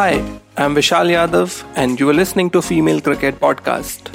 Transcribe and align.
Hi, 0.00 0.12
I'm 0.56 0.74
Vishal 0.74 1.10
Yadav, 1.14 1.62
and 1.76 2.00
you 2.00 2.08
are 2.08 2.14
listening 2.14 2.48
to 2.52 2.62
Female 2.62 3.02
Cricket 3.02 3.38
Podcast. 3.38 4.06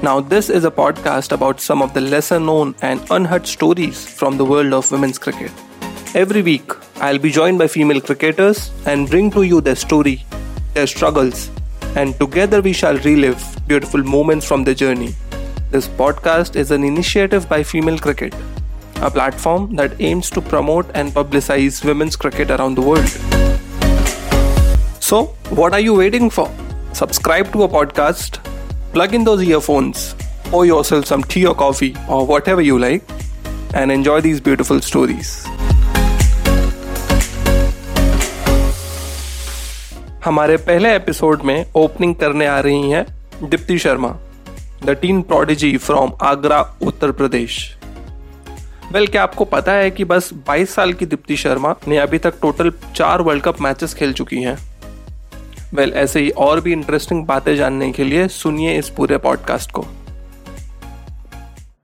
Now, 0.00 0.20
this 0.20 0.48
is 0.48 0.64
a 0.64 0.70
podcast 0.70 1.32
about 1.32 1.60
some 1.60 1.82
of 1.82 1.92
the 1.92 2.00
lesser 2.00 2.38
known 2.38 2.76
and 2.82 3.04
unheard 3.10 3.44
stories 3.44 4.06
from 4.06 4.36
the 4.36 4.44
world 4.44 4.72
of 4.72 4.92
women's 4.92 5.18
cricket. 5.18 5.50
Every 6.14 6.42
week, 6.42 6.70
I'll 6.98 7.18
be 7.18 7.32
joined 7.32 7.58
by 7.58 7.66
female 7.66 8.00
cricketers 8.00 8.70
and 8.86 9.10
bring 9.10 9.32
to 9.32 9.42
you 9.42 9.60
their 9.60 9.74
story, 9.74 10.24
their 10.74 10.86
struggles, 10.86 11.50
and 11.96 12.16
together 12.20 12.60
we 12.60 12.72
shall 12.72 12.96
relive 12.98 13.42
beautiful 13.66 14.04
moments 14.04 14.46
from 14.46 14.62
the 14.62 14.72
journey. 14.72 15.16
This 15.72 15.88
podcast 15.88 16.54
is 16.54 16.70
an 16.70 16.84
initiative 16.84 17.48
by 17.48 17.64
Female 17.64 17.98
Cricket, 17.98 18.36
a 19.02 19.10
platform 19.10 19.74
that 19.74 20.00
aims 20.00 20.30
to 20.30 20.40
promote 20.40 20.88
and 20.94 21.10
publicize 21.10 21.84
women's 21.84 22.14
cricket 22.14 22.52
around 22.52 22.76
the 22.76 22.82
world. 22.82 23.67
So, 25.08 25.18
what 25.58 25.72
are 25.72 25.80
you 25.80 25.94
waiting 25.94 26.28
for? 26.28 26.50
Subscribe 26.92 27.50
to 27.52 27.62
a 27.62 27.68
podcast, 27.68 28.34
plug 28.92 29.14
in 29.14 29.24
those 29.24 29.42
earphones, 29.42 30.14
pour 30.44 30.66
yourself 30.66 31.06
some 31.06 31.22
tea 31.24 31.46
or 31.46 31.54
coffee 31.54 31.96
or 32.10 32.26
whatever 32.26 32.60
you 32.60 32.78
like, 32.78 33.14
and 33.74 33.90
enjoy 33.90 34.20
these 34.20 34.42
beautiful 34.48 34.82
stories. 34.90 35.32
हमारे 40.24 40.56
पहले 40.68 40.94
episode 40.96 41.42
में 41.42 41.64
opening 41.76 42.14
करने 42.16 42.46
आ 42.46 42.60
रही 42.60 42.90
हैं 42.90 43.04
Deepti 43.50 43.78
Sharma 43.78 44.14
the 44.84 44.98
teen 45.02 45.22
prodigy 45.32 45.76
from 45.88 46.12
Agra 46.34 46.60
Uttar 46.86 47.12
Pradesh 47.20 47.60
well 48.92 49.06
क्या 49.06 49.22
आपको 49.22 49.44
पता 49.44 49.72
है 49.72 49.90
कि 49.90 50.04
बस 50.10 50.32
22 50.48 50.74
साल 50.74 50.92
की 50.92 51.06
दीप्ति 51.06 51.36
शर्मा 51.36 51.74
ने 51.88 51.96
अभी 51.98 52.18
तक 52.26 52.40
टोटल 52.42 52.72
चार 52.96 53.22
वर्ल्ड 53.22 53.42
कप 53.44 53.60
मैचेस 53.60 53.94
खेल 53.94 54.12
चुकी 54.12 54.42
हैं 54.42 54.58
वेल 55.74 55.88
well, 55.88 56.02
ऐसे 56.02 56.20
ही 56.20 56.30
और 56.30 56.60
भी 56.60 56.72
इंटरेस्टिंग 56.72 57.26
बातें 57.26 57.56
जानने 57.56 57.92
के 57.92 58.04
लिए 58.04 58.28
सुनिए 58.28 58.78
इस 58.78 58.88
पूरे 58.90 59.18
पॉडकास्ट 59.18 59.72
को। 59.72 59.82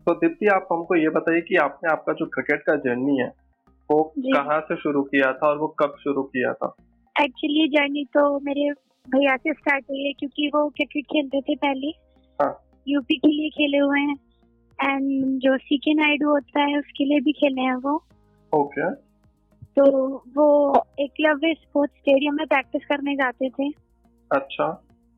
तो 0.07 0.15
दीप्ति 0.15 0.47
आप 0.47 0.69
हमको 0.73 0.97
ये 0.97 1.09
बताइए 1.09 1.41
कि 1.41 1.57
आपने 1.57 1.93
आपका 1.93 2.13
जो 2.13 2.27
क्रिकेट 2.27 2.61
का 2.61 2.77
जर्नी 2.77 3.19
है 3.19 3.33
वो 3.91 4.15
कहाँ 4.19 4.61
से 4.61 4.77
शुरू 4.77 5.03
किया 5.03 5.33
था 5.33 5.49
और 5.49 5.59
वो 5.59 5.67
कब 5.67 5.97
शुरू 6.05 6.23
किया 6.23 6.53
था? 6.53 6.75
एक्चुअली 7.21 7.69
जर्नी 7.69 8.05
तो 8.05 8.41
मेरे 8.41 8.71
भैया 9.11 9.37
से 9.37 9.53
स्टार्ट 9.53 9.85
हुई 9.91 10.07
है 10.07 10.13
क्योंकि 10.13 10.51
वो 10.55 10.69
क्रिकेट 10.69 11.05
खेलते 11.05 11.41
थे 11.41 11.55
पहले। 11.55 11.87
हाँ. 12.43 12.61
यूपी 12.89 13.17
के 13.17 13.29
लिए 13.29 13.49
खेले 13.51 13.79
हुए 13.79 14.01
हैं। 14.01 14.17
एंड 14.83 15.39
जो 15.39 15.57
सी 15.57 15.77
के 15.77 15.95
नायडू 15.95 16.31
होता 16.31 16.61
है 16.61 16.79
उसके 16.79 17.05
लिए 17.05 17.21
भी 17.21 17.33
खेले 17.33 17.61
हैं 17.61 17.75
वो। 17.75 18.05
Okay 18.55 18.91
okay. 18.91 19.04
तो 19.79 20.17
वो 20.37 20.77
एकलव्य 20.99 21.55
स्पोर्ट्स 21.55 21.95
स्टेडियम 21.95 22.35
में 22.35 22.47
प्रैक्टिस 22.47 22.83
करने 22.85 23.15
जाते 23.15 23.51
थे। 23.51 23.69
अच्छा। 24.33 24.73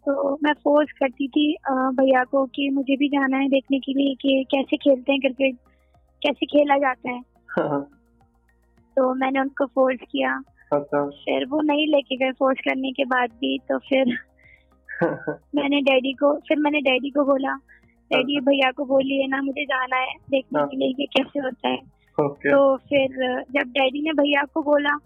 तो 0.07 0.39
मैं 0.43 0.53
फोर्स 0.53 0.93
करती 0.93 1.29
थी 1.29 1.57
भैया 1.71 2.25
को 2.25 2.47
कि 2.47 2.71
मुझे 2.71 2.97
भी 2.97 3.09
जाना 3.09 3.37
है 3.37 3.49
देखने 3.49 3.79
के 3.79 3.93
लिए 3.93 4.15
कि 4.15 4.45
कैसे 4.51 4.77
खेलते 4.77 5.13
हैं 5.13 5.21
क्रिकेट 5.21 5.57
कैसे 6.23 6.47
खेला 6.47 6.79
जाता 6.79 7.11
है। 7.11 7.23
तो 8.97 9.15
मैंने 9.15 9.41
उनको 9.41 9.67
फोर्स 9.67 9.99
किया। 10.11 10.43
अच्छा। 10.73 11.09
फिर 11.09 11.47
वो 11.47 11.61
नहीं 11.61 11.87
लेके 11.87 12.17
गए 12.17 12.33
फोर्स 12.33 12.59
करने 12.59 12.93
के 12.93 13.05
बाद 13.05 13.31
भी 13.31 13.59
तो 13.59 13.79
फिर 13.79 14.19
मैंने 15.55 15.81
डैडी 15.81 16.13
को 16.13 16.41
फिर 16.49 16.59
मैंने 16.59 16.81
डैडी 16.81 17.11
को 17.11 17.25
बोला 17.25 17.55
डैडी 18.13 18.37
अच्छा। 18.37 18.51
भैया 18.51 18.71
को 18.71 18.85
बोलिए 18.85 19.27
ना 19.27 19.43
मुझे 19.43 19.65
जाना 19.65 19.97
है 19.97 20.15
देखने 20.31 20.59
हाँ। 20.59 20.69
के 20.69 20.77
लिए 20.77 21.07
कैसे 21.07 21.39
होता 21.39 21.69
है। 21.69 21.96
Okay. 22.19 22.51
तो 22.51 22.77
फिर 22.77 23.45
जब 23.53 23.71
डैडी 23.71 24.03
ने 24.03 24.13
भैया 24.13 24.43
को 24.55 24.63
बोला 24.63 24.97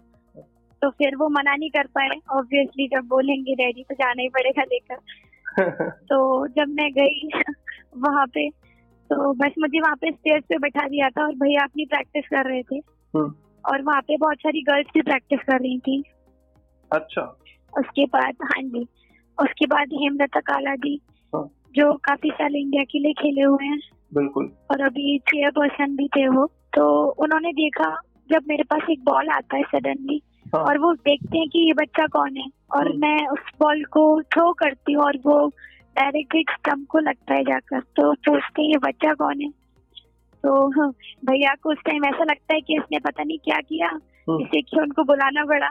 तो 0.81 0.89
फिर 0.89 1.15
वो 1.15 1.27
मना 1.29 1.55
नहीं 1.55 1.69
कर 1.69 1.87
पाए 1.87 2.19
ऑब्वियसली 2.31 2.87
जब 2.87 3.07
बोलेंगे 3.07 3.55
डैडी 3.55 3.83
तो 3.83 3.95
जाना 3.95 4.21
ही 4.21 4.29
पड़ेगा 4.29 4.63
लेकर 4.63 5.89
तो 6.09 6.47
जब 6.47 6.69
मैं 6.69 6.89
गई 6.91 7.29
वहाँ 7.97 8.25
पे 8.27 8.49
तो 9.09 9.33
बस 9.33 9.53
मुझे 9.59 9.79
वहाँ 9.79 9.95
पे 9.95 10.11
स्टेज 10.11 10.43
पे 10.43 10.57
बैठा 10.57 10.87
दिया 10.87 11.09
था 11.09 11.25
और 11.25 11.33
भैया 11.35 11.63
अपनी 11.63 11.85
प्रैक्टिस 11.85 12.27
कर 12.27 12.49
रहे 12.49 12.61
थे 12.63 12.77
हम्म। 13.13 13.33
और 13.65 13.81
वहाँ 13.81 14.01
पे 14.01 14.17
बहुत 14.17 14.37
सारी 14.37 14.61
गर्ल्स 14.61 14.91
भी 14.93 15.01
प्रैक्टिस 15.01 15.39
कर 15.39 15.59
रही 15.59 15.77
थी 15.79 16.03
अच्छा 16.91 17.21
उसके 17.73 18.05
बाद 18.13 18.35
हाँ 18.43 18.61
जी 18.63 18.87
उसके 19.37 19.65
बाद 19.65 19.93
हेमलता 19.93 20.39
काला 20.39 20.75
जी 20.75 20.99
हाँ। 21.33 21.43
जो 21.75 21.93
काफ़ी 22.03 22.29
साल 22.31 22.55
इंडिया 22.55 22.83
के 22.83 22.99
लिए 22.99 23.13
खेले 23.13 23.41
हुए 23.41 23.65
हैं 23.65 23.79
बिल्कुल। 24.13 24.51
और 24.71 24.81
अभी 24.81 25.19
चेयर 25.19 25.49
पर्सन 25.49 25.95
भी 25.95 26.07
थे 26.07 26.27
वो 26.27 26.45
तो 26.45 27.05
उन्होंने 27.05 27.51
देखा 27.51 28.01
जब 28.31 28.43
मेरे 28.47 28.63
पास 28.63 28.81
एक 28.89 29.03
बॉल 29.03 29.29
आता 29.29 29.57
है 29.57 29.63
सडनली 29.63 30.21
हाँ। 30.55 30.63
और 30.63 30.77
वो 30.77 30.93
देखते 30.93 31.37
हैं 31.37 31.49
कि 31.49 31.59
ये 31.67 31.73
बच्चा 31.73 32.07
कौन 32.07 32.37
है। 32.37 32.45
और 32.75 32.87
हाँ। 32.87 32.97
मैं 32.97 33.27
उस 33.27 33.39
बॉल 33.59 33.83
को 33.83 34.21
थ्रो 34.21 34.53
करती 34.53 34.93
हूँ 34.93 35.03
और 35.03 35.17
वो 35.17 35.47
डायरेक्टली 35.95 36.45
स्टम्प 36.51 36.87
को 36.87 36.99
लगता 36.99 37.33
है 37.33 37.43
जाकर 37.43 37.79
तो 37.79 38.13
पूछते 38.13 38.61
हैं 38.61 38.69
ये 38.69 38.77
बच्चा 38.77 39.13
कौन 39.13 39.41
है? 39.41 39.49
तो 40.43 40.81
हाँ, 40.81 40.91
भैया 41.25 41.55
को 41.61 41.71
उस 41.71 41.77
टाइम 41.77 42.05
ऐसा 42.05 42.23
लगता 42.23 42.53
है 42.53 42.61
कि 42.61 42.75
इसने 42.75 42.99
पता 42.99 43.23
नहीं 43.23 43.37
क्या 43.37 43.59
किया 43.61 43.99
जिससे 44.29 44.61
कि 44.61 44.79
उनको 44.79 45.03
बुलाना 45.03 45.45
पड़ा। 45.45 45.69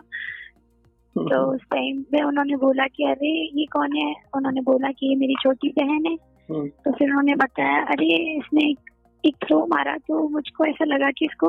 तो 1.16 1.54
उस 1.54 1.60
टाइम 1.60 2.04
में 2.12 2.22
उन्होंने 2.22 2.56
बोला 2.56 2.86
कि 2.86 3.04
अरे 3.04 3.60
ये 3.60 3.66
कौन 3.66 3.96
है? 3.96 4.14
उन्होंने 4.36 4.60
बोला 4.60 4.90
कि 4.90 5.06
ये 5.06 5.16
मेरी 5.16 5.34
छोटी 5.42 5.68
बहन 5.68 6.06
है। 6.06 6.29
तो 6.50 6.92
फिर 6.92 7.08
उन्होंने 7.08 7.34
बताया 7.34 7.82
अरे 7.84 8.06
इसने 8.38 8.62
एक 9.24 9.36
थ्रो 9.44 9.66
मारा 9.66 9.96
तो 9.96 10.28
मुझको 10.28 10.64
ऐसा 10.64 10.84
लगा 10.84 11.10
कि 11.10 11.24
इसको 11.24 11.48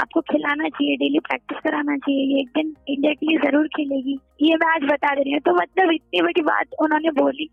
आपको 0.00 0.20
खिलाना 0.20 0.68
चाहिए 0.68 0.96
डेली 0.96 1.18
प्रैक्टिस 1.18 1.58
कराना 1.58 1.96
चाहिए 1.96 2.34
ये 2.34 2.40
एक 2.40 2.48
दिन 2.48 2.74
इंडिया 2.88 3.12
के 3.12 3.26
लिए 3.26 3.38
ज़रूर 3.38 3.66
खेलेगी। 3.66 4.18
ये 4.42 4.56
मैं 4.56 4.66
आज 4.74 4.82
बता 4.82 5.14
दे 5.14 5.22
रही 5.22 5.32
हूँ। 5.32 5.40
तो 5.40 5.54
मतलब 5.54 5.92
इतनी 5.92 6.22
बड़ी 6.22 6.42
बात 6.42 6.74
उन्होंने 6.82 7.10
बोली 7.10 7.48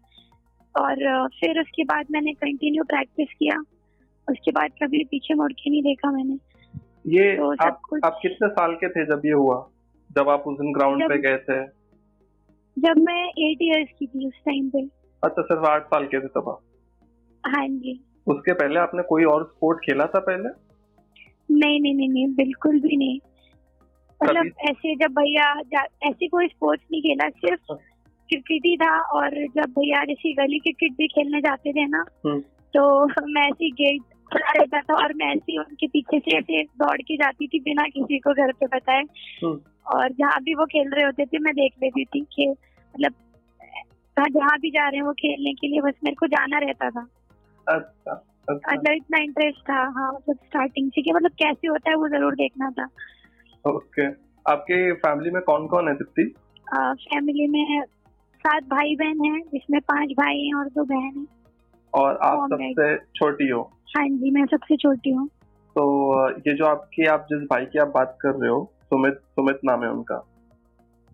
और 0.75 1.28
फिर 1.39 1.59
उसके 1.59 1.83
बाद 1.83 2.06
मैंने 2.12 2.33
कंटिन्यू 2.33 2.83
प्रैक्टिस 2.83 3.28
किया। 3.39 3.59
उसके 4.29 4.51
बाद 4.51 4.72
कभी 4.83 5.03
पीछे 5.03 5.33
मुड़ 5.33 5.51
के 5.51 5.69
नहीं 5.69 5.83
देखा 5.83 6.12
मैंने। 6.12 6.38
ये 7.07 7.35
तो 7.38 7.51
आप, 7.51 7.81
आप 8.06 8.19
कितने 8.22 8.47
साल 8.47 8.73
के 8.73 8.89
थे 8.89 9.06
जब 9.06 9.22
ये 9.25 9.31
हुआ? 9.31 9.69
जब 10.16 10.29
आप 10.29 10.44
उस 10.47 10.57
दिन 10.57 10.73
ग्राउंड 10.73 11.03
पे 11.03 11.17
गए 11.17 11.38
थे? 11.38 11.63
जब 12.78 12.97
मैं 12.97 13.23
एट 13.25 13.57
इयर्स 13.62 13.89
की 14.00 14.07
थी 14.07 14.28
उस 14.28 14.33
टाइम 14.33 14.69
पे। 14.69 15.02
अच्छा 15.23 15.41
सिर्फ़ 15.41 15.66
आठ 15.66 15.85
साल 15.85 16.06
के 16.06 16.19
थे 16.19 16.28
तब 16.29 16.50
आप 16.50 16.61
हाँ 17.44 17.67
जी 17.67 18.00
उसके 18.28 18.53
पहले 18.53 18.79
आपने 18.79 19.03
कोई 19.03 19.23
और 19.25 19.44
स्पोर्ट 19.45 19.79
खेला 19.85 20.06
था 20.06 20.19
पहले 20.22 20.50
नहीं 21.50 21.79
नहीं 21.81 21.94
नहीं 21.94 22.09
नहीं 22.09 22.28
बिल्कुल 22.35 22.79
भी 22.79 22.97
नहीं 22.97 23.19
मतलब 24.22 24.51
ऐसे 24.69 24.95
जब 24.95 25.12
भैया 25.13 25.50
ऐसे 26.03 26.28
कोई 26.28 26.47
स्पोर्ट्स 26.47 26.85
नहीं 26.91 27.01
खेला 27.01 27.29
सिर्फ़ 27.29 27.72
हाँ। 27.72 27.78
क्रिकेट 28.29 28.66
ही 28.66 28.75
था 28.78 28.97
और 29.13 29.35
जब 29.56 29.73
भैया 29.79 30.03
जैसे 30.06 30.33
गली 30.33 30.59
क्रिकेट 30.59 30.91
भी 30.97 31.07
खेलने 31.07 31.41
जाते 31.41 31.73
थे 31.73 31.85
ना 31.88 32.03
हम्म। 32.25 32.39
तो 32.73 32.83
मैं 33.28 33.47
ऐसे 33.50 33.69
गेट 33.72 34.01
खुला 34.31 34.51
रहता 34.51 34.81
था 34.81 34.95
और 34.95 35.13
मैं 35.13 35.33
ऐसे 35.35 35.57
उनके 35.59 35.88
पीछे 35.88 36.19
से 36.19 36.38
ऐसे 36.38 36.63
दौड़ 36.79 37.01
के 37.01 37.17
जाती 37.17 37.47
थी 37.47 37.59
बिना 37.59 37.88
किसी 37.89 38.19
को 38.19 38.33
घर 38.33 38.51
पे 38.59 38.67
बताए 38.67 39.01
हम्म। 39.44 39.59
और 39.95 40.12
जहाँ 40.13 40.39
भी 40.44 40.56
वो 40.56 40.66
खेल 40.66 40.89
रहे 40.89 41.06
होते 41.06 41.25
थे 41.25 41.39
मैं 41.39 41.53
देख 41.53 41.73
लेती 41.83 42.06
थी 42.06 42.22
कि 42.35 42.47
मतलब 42.50 43.13
जहाँ 44.19 44.57
भी 44.59 44.69
जा 44.69 44.88
रहे 44.88 44.96
हैं 44.96 45.03
वो 45.03 45.13
खेलने 45.13 45.53
के 45.53 45.68
लिए 45.68 45.81
बस 45.81 45.94
मेरे 46.03 46.16
को 46.16 46.28
जाना 46.28 46.57
रहता 46.57 46.90
था। 46.90 47.07
अच्छा 47.68 48.12
अच्छा। 48.50 48.74
मतलब 48.74 48.91
इतना 48.91 49.18
इंटरेस्ट 49.18 49.59
था 49.59 49.74
हाँ 49.74 50.13
मतलब 50.13 50.35
स्टार्टिंग 50.35 50.91
से 50.91 51.13
मतलब 51.13 51.31
कैसे 51.31 51.68
होता 51.68 51.90
है 51.90 51.96
वो 51.96 52.07
ज़रूर 52.07 52.34
देखना 52.34 52.69
था। 52.69 52.88
ओके। 53.69 54.07
आपके 54.51 54.94
फैमिली 54.94 55.31
में 55.31 55.41
कौन 55.41 55.68
कौन 55.68 55.88
है 55.88 55.94
दीप्ति? 55.96 56.34
फैमिली 56.74 57.47
में 57.47 57.84
सात 58.40 58.63
भाई 58.63 58.96
बहन 58.96 59.25
हैं 59.25 59.41
जिसमें 59.41 59.81
पाँच 59.81 60.09
भाई 60.09 60.38
हैं 60.38 60.53
और 60.53 60.66
दो 60.66 60.84
बहन 60.84 61.18
हैं। 61.18 61.28
और 61.94 62.18
आप 62.18 62.50
सबसे 62.53 62.97
छोटी 62.97 63.50
हो? 63.50 63.62
हाँ 63.97 64.07
जी 64.07 64.31
मैं 64.31 64.45
सबसे 64.45 64.75
छोटी 64.75 65.12
हूँ। 65.12 65.28
तो 65.75 66.30
ये 66.30 66.53
जो 66.53 66.66
आपकी 66.66 67.06
आप 67.06 67.28
जिस 67.30 67.41
भाई 67.41 67.66
की 67.66 67.80
आप 67.80 67.88
बात 67.88 68.18
कर 68.22 68.30
रहे 68.30 68.50
हो 68.50 68.74
सुमित 68.84 69.13
सुमित 69.13 69.59
नाम 69.66 69.83
है 69.83 69.89
उनका। 69.89 70.16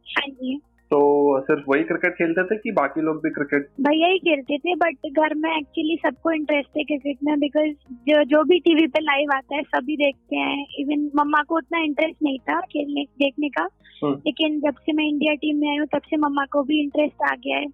हाँ 0.07 0.27
जी। 0.27 0.61
तो 0.91 0.99
सिर्फ़ 1.41 1.63
वही 1.67 1.83
क्रिकेट 1.83 2.13
खेलते 2.13 2.43
थे 2.43 2.55
कि 2.57 2.71
बाकी 2.71 3.01
लोग 3.01 3.17
भी 3.17 3.29
क्रिकेट 3.29 3.67
भैया 3.81 4.07
ही 4.07 4.19
खेलते 4.19 4.57
थे 4.57 4.75
बट 4.75 4.95
घर 5.11 5.33
में 5.33 5.49
एक्चुअली 5.57 5.97
सबको 6.05 6.31
इंटरेस्ट 6.31 6.77
है 6.77 6.83
क्रिकेट 6.83 7.17
में 7.23 7.39
बिकॉज़ 7.39 7.73
जो 8.09 8.23
जो 8.23 8.43
भी 8.43 8.59
टीवी 8.59 8.87
पे 8.87 8.99
लाइव 8.99 9.31
आता 9.35 9.55
है 9.55 9.61
सभी 9.63 9.97
देखते 9.97 10.35
हैं. 10.35 10.65
इवन 10.79 11.09
मम्मा 11.15 11.43
को 11.43 11.57
उतना 11.57 11.79
इंटरेस्ट 11.79 12.17
नहीं 12.23 12.39
था 12.39 12.59
खेलने 12.61 13.03
देखने 13.03 13.49
का. 13.49 13.67
हम्म। 14.03 14.13
लेकिन 14.15 14.59
जब 14.59 14.73
से 14.81 14.93
मैं 14.93 15.05
इंडिया 15.05 15.33
टीम 15.33 15.57
में 15.57 15.69
आई 15.69 15.77
हूँ 15.77 15.87
तब 15.87 16.01
से 16.09 16.17
मम्मा 16.17 16.45
को 16.45 16.63
भी 16.63 16.81
इंटरेस्ट 16.81 17.31
आ 17.31 17.35
गया 17.35 17.57
है. 17.57 17.65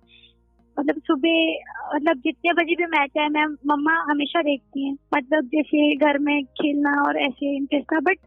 मतलब 0.80 0.96
सुबह 1.00 1.54
मतलब 1.96 2.18
जितने 2.18 2.54
बजे 2.54 2.76
भी 2.76 2.86
मैच 2.86 3.12
है 3.18 3.30
मैं 3.30 3.46
मम्मा 3.46 3.98
हमेशा 4.12 4.42
देखती 4.42 4.86
हैं. 4.86 4.98
मतलब 5.18 5.46
जैसे 5.46 5.96
घर 5.96 6.18
में 6.18 6.44
खेलना 6.44 7.02
और 7.08 7.18
ऐसे 7.18 7.56
इंटरेस्ट 7.56 7.94
था 7.94 8.00
बट 8.00 8.18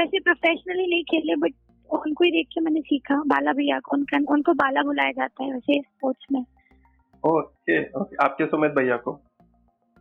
ऐसे 0.00 0.18
प्रोफेशनली 0.18 0.86
नहीं 0.86 1.04
खेले 1.04 1.36
बट 1.36 1.52
उनको 1.92 2.24
ही 2.24 2.30
देख 2.30 2.46
के 2.46 2.60
मैंने 2.60 2.80
सीखा। 2.80 3.16
बाला 3.26 3.52
भैया 3.52 3.78
को 3.80 3.96
उनका 3.96 4.18
उनको 4.32 4.52
बाला 4.52 4.82
बुलाया 4.82 5.12
जाता 5.12 5.44
है 5.44 5.52
वैसे 5.52 5.80
स्पोर्ट्स 5.80 6.26
में। 6.32 6.40
Okay 7.24 7.82
okay. 7.90 8.16
आपके 8.24 8.46
सुमित 8.46 8.70
भैया 8.70 8.96
को? 8.96 9.12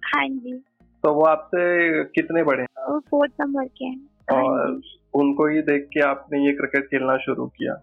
हाँ 0.04 0.28
जी। 0.28 0.54
तो 1.04 1.14
वो 1.14 1.22
आपसे 1.22 2.04
कितने 2.04 2.44
बड़े 2.44 2.62
हैं? 2.62 2.68
वो 2.90 3.00
फोर्थ 3.00 3.32
नंबर 3.42 3.66
के 3.68 3.86
हैं। 3.86 4.10
हाँ 4.32 4.44
और 4.44 4.82
उनको 5.14 5.48
ही 5.48 5.62
देख 5.62 5.88
के 5.94 6.00
आपने 6.00 6.46
ये 6.46 6.52
क्रिकेट 6.52 6.86
खेलना 6.86 7.18
शुरू 7.18 7.46
किया। 7.48 7.74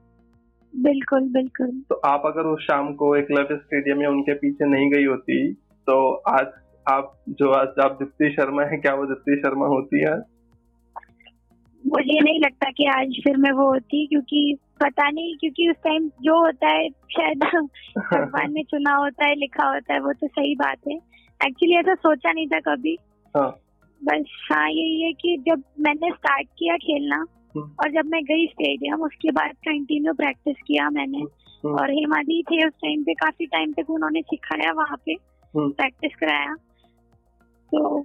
बिल्कुल 0.75 1.29
बिल्कुल। 1.33 1.71
तो 1.89 1.95
आप 1.95 2.23
अगर 2.27 2.47
उस 2.47 2.63
शाम 2.63 2.93
को 2.95 3.17
एक 3.17 3.27
लव 3.31 3.57
स्टेडियम 3.57 4.03
या 4.03 4.11
उनके 4.11 4.35
पीछे 4.35 4.65
नहीं 4.65 4.91
गई 4.91 5.05
होती 5.05 5.53
तो 5.87 6.15
आज 6.15 6.47
आप 6.87 7.13
जो 7.29 7.51
आज 7.51 7.81
आप 7.81 7.93
दीप्ति 7.93 8.31
शर्मा 8.31 8.63
है 8.63 8.77
क्या 8.77 8.95
वो 8.95 9.07
दीप्ति 9.07 9.37
शर्मा 9.37 9.67
होती 9.67 10.01
है? 10.01 10.38
मुझे 11.85 12.21
नहीं 12.21 12.41
लगता 12.41 12.71
कि 12.71 12.87
आज 12.89 13.21
फिर 13.25 13.37
मैं 13.37 13.51
वो 13.53 13.67
होती 13.67 14.07
क्योंकि 14.07 14.57
पता 14.83 15.09
नहीं 15.11 15.37
क्योंकि 15.37 15.69
उस 15.71 15.77
टाइम 15.85 16.09
जो 16.23 16.39
होता 16.39 16.69
है 16.69 16.89
शायद 17.13 17.45
भगवान 17.99 18.53
ने 18.53 18.63
चुना 18.63 18.95
होता 18.95 19.29
है 19.29 19.35
लिखा 19.35 19.69
होता 19.69 19.95
है 19.95 20.01
वो 20.01 20.13
तो 20.13 20.27
सही 20.27 20.55
बात 20.55 20.89
है 20.89 20.97
एक्चुअली 21.41 21.75
ऐसा 21.77 21.95
सोचा 21.95 22.33
नहीं 22.33 22.47
था 22.47 22.61
कभी 22.61 22.97
हाँ 23.35 23.49
बस 24.03 24.37
हाँ 24.53 24.69
यही 24.71 25.03
है 25.03 25.13
कि 25.13 25.37
जब 25.49 25.63
मैंने 25.81 26.11
स्टार्ट 26.11 26.49
किया 26.59 26.77
खेलना 26.77 27.17
हम्म। 27.55 27.71
और 27.81 27.91
जब 27.93 28.11
मैं 28.11 28.23
गई 28.25 28.47
स्टेडियम 28.47 29.03
उसके 29.03 29.31
बाद 29.31 29.53
कंटिन्यू 29.65 30.13
प्रैक्टिस 30.13 30.57
किया 30.67 30.89
मैंने 30.91 31.19
हम्म। 31.19 31.75
और 31.75 31.91
हेमा 31.91 32.23
दी 32.23 32.43
थे 32.43 32.67
उस 32.67 32.73
टाइम 32.75 33.03
पे 33.03 33.15
काफ़ी 33.15 33.47
टाइम 33.47 33.73
तक 33.73 33.91
उन्होंने 33.91 34.23
सिखाया 34.23 34.73
वहाँ 34.73 34.97
पे 35.07 35.13
हम्म। 35.55 35.71
प्रैक्टिस 35.71 36.15
कराया 36.17 36.55
तो 37.73 38.01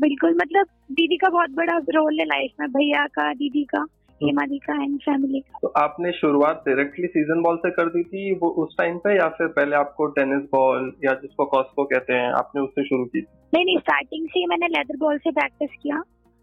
बिल्कुल 0.00 0.34
मतलब 0.34 0.66
दीदी 0.92 1.16
का 1.16 1.28
बहुत 1.28 1.50
बड़ा 1.50 1.78
रोल 1.78 2.20
है 2.20 2.26
लाइफ 2.26 2.50
में 2.60 2.68
भैया 2.68 3.06
का 3.06 3.34
दीदी 3.34 3.64
का 3.64 3.86
का 4.22 4.82
एंड 4.82 5.00
फैमिली 5.00 5.40
का। 5.40 5.58
तो 5.62 5.68
आपने 5.68 6.12
शुरुआत 6.12 6.62
डायरेक्टली 6.66 7.06
सीज़न 7.06 7.42
बॉल 7.42 7.56
से 7.56 7.70
कर 7.70 7.86
दी 7.86 8.02
थी 8.02 8.34
वो 8.34 8.48
उस 8.48 8.74
टाइम 8.78 8.98
पे 8.98 9.16
या 9.16 9.28
फिर 9.28 9.46
पहले 9.46 9.76
आपको 9.76 10.06
टेनिस 10.06 10.42
बॉल 10.42 10.92
या 11.04 11.14
जिसको 11.14 11.44
कॉस्को 11.44 11.84
कहते 11.84 12.12
हैं 12.12 12.32
आपने 12.32 12.62
उससे 12.62 12.84
शुरू 12.84 13.04
की? 13.04 13.20
नहीं 13.54 13.64
नहीं 13.64 13.78
स्टार्टिंग 13.78 14.28
से 14.28 14.46
मैंने 14.46 14.66
लेदर 14.66 14.96
बॉल 14.96 15.18
से 15.18 15.30
प्रैक्टिस 15.30 15.70
किया। 15.82 15.96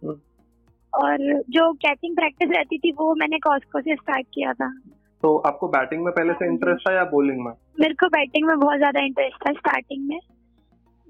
हम्म। 0.04 0.20
और 0.94 1.44
जो 1.50 1.74
कैचिंग 1.74 2.16
प्रैक्टिस 2.16 2.50
रहती 2.50 2.78
थी 2.78 2.92
वो 2.92 3.16
मैंने 3.16 3.40
कॉस्को 3.40 3.82
से 3.82 3.96
स्टार्ट 3.96 4.28
किया 4.34 4.54
था। 4.54 4.70
तो 5.24 5.38
आपको 5.38 5.68
बैटिंग 5.68 6.04
में 6.04 6.14
पहले 6.14 6.34
से 6.34 6.46
इंटरेस्ट 6.46 6.90
था 6.90 6.94
या 6.94 7.04
बॉलिंग 7.04 7.46
में? 7.46 7.54
मेरे 7.80 7.94
को 7.94 8.08
बैटिंग 8.08 8.48
में 8.48 8.60
बहुत 8.60 8.78
ज़्यादा 8.78 9.00
इंटरेस्ट 9.00 9.48
था 9.48 9.52
स्टार्टिंग 9.52 10.08
में। 10.10 10.20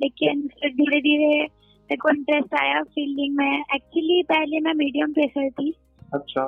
लेकिन 0.01 0.41
फिर 0.41 0.71
धीरे 0.71 0.99
धीरे 0.99 1.47
मेरे 1.85 1.97
को 1.97 2.09
इंटरेस्ट 2.09 2.53
आया 2.55 2.81
फील्डिंग 2.83 3.35
में। 3.37 3.59
एक्चुअली 3.75 4.21
पहले 4.23 4.59
मैं 4.59 4.73
मीडियम 4.73 5.11
पेसर 5.11 5.49
थी। 5.49 5.73
अच्छा। 6.13 6.45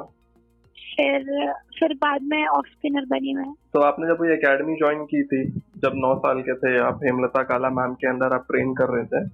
फिर 0.97 1.51
फिर 1.79 1.93
बाद 1.93 2.21
में 2.23 2.45
ऑफ़ 2.47 2.67
स्पिनर 2.67 3.05
बनी 3.05 3.33
मैं। 3.33 3.51
तो 3.73 3.81
आपने 3.81 4.07
जब 4.07 4.23
ये 4.25 4.33
एकेडमी 4.33 4.75
ज्वाइन 4.75 5.03
की 5.03 5.21
थी 5.23 5.43
जब 5.83 5.93
नौ 5.95 6.13
साल 6.15 6.41
के 6.41 6.55
थे 6.55 6.77
आप 6.79 6.99
हेमलता 7.03 7.43
काला 7.43 7.69
मैम 7.69 7.93
के 7.93 8.07
अंदर 8.07 8.33
आप 8.33 8.45
ट्रेन 8.51 8.73
कर 8.73 8.89
रहे 8.89 9.05
थे 9.05 9.25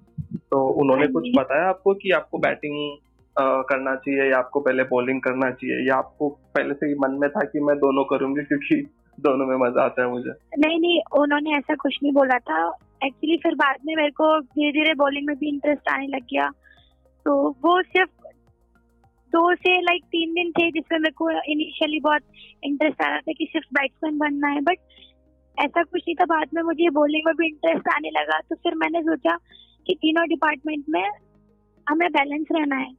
तो 0.52 0.68
उन्होंने 0.82 1.04
हाँ 1.04 1.12
कुछ 1.12 1.30
बताया 1.38 1.70
आपको 1.70 1.94
कि 1.94 2.12
आपको 2.12 2.38
बैटिंग 2.38 2.76
करना 3.70 3.96
चाहिए 3.96 4.30
या 4.32 4.38
आपको 4.38 4.60
पहले 4.60 4.84
बॉलिंग 4.84 5.22
करना 5.22 5.50
चाहिए 5.52 5.88
या 5.88 5.96
आपको 5.96 6.30
पहले 6.56 6.74
से 6.74 6.88
ही 6.88 6.96
मन 6.96 7.18
में 7.22 7.30
था 7.30 7.44
कि 7.44 7.60
मैं 7.60 7.76
दोनों 7.78 8.04
करूँगी 8.04 8.44
क्योंकि 8.44 8.82
दोनों 9.20 9.46
में 9.46 9.56
मज़ा 9.58 9.84
आता 9.84 10.02
है 10.02 10.10
मुझे? 10.10 10.32
नहीं 10.60 10.80
नहीं 10.80 11.02
उन्होंने 11.20 11.58
ऐसा 11.58 11.76
कुछ 11.76 11.98
नहीं 12.04 12.14
बोला 12.14 12.38
था। 12.40 12.70
एक्चुअली 13.06 13.38
फिर 13.38 13.56
बाद 13.56 13.76
में 13.86 13.96
मेरे 13.96 14.12
को 14.12 14.42
धीरे 14.42 14.72
धीरे 14.72 14.94
बॉलिंग 14.94 15.28
में 15.28 15.38
भी 15.38 15.48
इंटरेस्ट 15.48 15.90
आने 15.90 16.08
लग 16.08 16.22
गया। 16.22 16.50
तो 17.26 17.50
वो 17.52 17.84
सिर्फ़ 17.84 18.10
दो 19.28 19.56
से 19.56 19.82
लाइक 19.82 20.04
तीन 20.04 20.34
दिन 20.34 20.52
थे 20.52 20.72
जिसमें 20.72 21.00
मेरे 21.00 21.12
को 21.12 21.32
इनिशियली 21.32 22.00
बहुत 22.00 22.22
इंटरेस्ट 22.64 23.02
आ 23.02 23.08
रहा 23.08 23.20
था 23.20 23.32
कि 23.32 23.48
सिर्फ़ 23.52 23.68
बैट्समैन 23.74 24.18
बनना 24.18 24.48
है। 24.48 24.62
बट 24.62 24.78
ऐसा 25.60 25.84
कुछ 25.84 26.02
नहीं 26.02 26.16
था। 26.16 26.26
बाद 26.26 26.48
में 26.54 26.64
मुझे 26.64 26.90
बॉलिंग 26.90 27.24
में 27.26 27.36
भी 27.36 27.48
इंटरेस्ट 27.48 27.90
आने 27.96 28.10
लगा। 28.10 28.40
तो 28.40 28.56
फिर 28.56 28.76
मैंने 28.76 29.02
सोचा 29.02 29.38
कि 29.88 29.94
तीनों 29.94 30.28
डिपार्टमेंट 30.28 30.86
में 30.90 31.10
हमें 31.90 32.12
बैलेंस 32.12 32.48
रहना 32.52 32.76
है। 32.76 32.90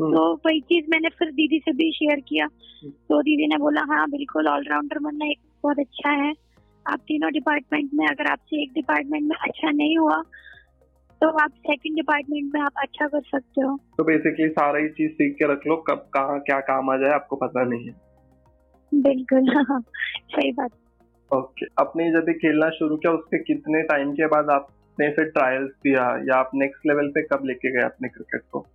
हम्म, 0.00 0.12
तो 0.12 0.34
वही 0.34 0.60
चीज़ 0.60 0.86
मैंने 0.88 1.08
फिर 1.08 1.30
दीदी 1.30 1.58
से 1.58 1.72
भी 1.72 1.92
शेयर 1.92 2.20
किया। 2.20 2.46
तो 2.84 3.22
दीदी 3.22 3.46
ने 3.46 3.56
बोला 3.56 3.80
हाँ 3.80 4.10
बिल्कुल 4.10 4.48
ऑलराउंडर 4.48 4.98
बनना 4.98 5.26
एक 5.26 5.38
बहुत 5.62 5.78
अच्छा 5.78 6.10
है। 6.10 6.32
आप 6.86 6.98
तीनों 6.98 7.30
डिपार्टमेंट 7.32 7.90
में 7.94 8.06
अगर 8.06 8.30
आपसे 8.30 8.62
एक 8.62 8.72
डिपार्टमेंट 8.74 9.28
में 9.28 9.36
अच्छा 9.38 9.70
नहीं 9.70 9.96
हुआ 9.98 10.22
तो 11.20 11.28
आप 11.40 11.50
सेकंड 11.60 11.94
डिपार्टमेंट 11.94 12.54
में 12.54 12.60
आप 12.60 12.80
अच्छा 12.82 13.06
कर 13.06 13.20
सकते 13.22 13.60
हो। 13.60 13.76
तो 13.98 14.04
बेसिकली 14.04 14.48
सारा 14.50 14.78
ही 14.78 14.88
चीज़ 14.90 15.12
सीख 15.12 15.34
के 15.38 15.52
रख 15.52 15.66
लो 15.66 15.76
कब 15.88 16.08
कहाँ 16.14 16.38
क्या 16.40 16.58
काम 16.68 16.90
आ 16.90 16.96
जाए 16.96 17.12
आपको 17.12 17.36
पता 17.36 17.64
नहीं 17.64 17.86
है। 17.86 17.94
बिल्कुल 18.92 19.46
सही 20.30 20.50
बात। 20.52 20.70
ओके 21.30 21.66
आपने 21.80 22.10
जब 22.10 22.32
खेलना 22.38 22.68
शुरू 22.70 22.96
किया 22.96 23.12
उसके 23.12 23.38
कितने 23.44 23.82
टाइम 23.82 24.12
के 24.12 24.26
बाद 24.26 24.50
आपने 24.50 25.08
फिर 25.10 25.24
ट्रायल्स 25.30 25.70
दिया 25.84 26.08
या 26.28 26.38
आप 26.38 26.50
नेक्स्ट 26.54 26.86
लेवल 26.86 27.08
पे 27.08 27.22
कब 27.26 27.46
लेके 27.46 27.72
गए 27.72 27.84
अपने 27.84 28.08
क्रिकेट 28.08 28.42
को? 28.52 28.66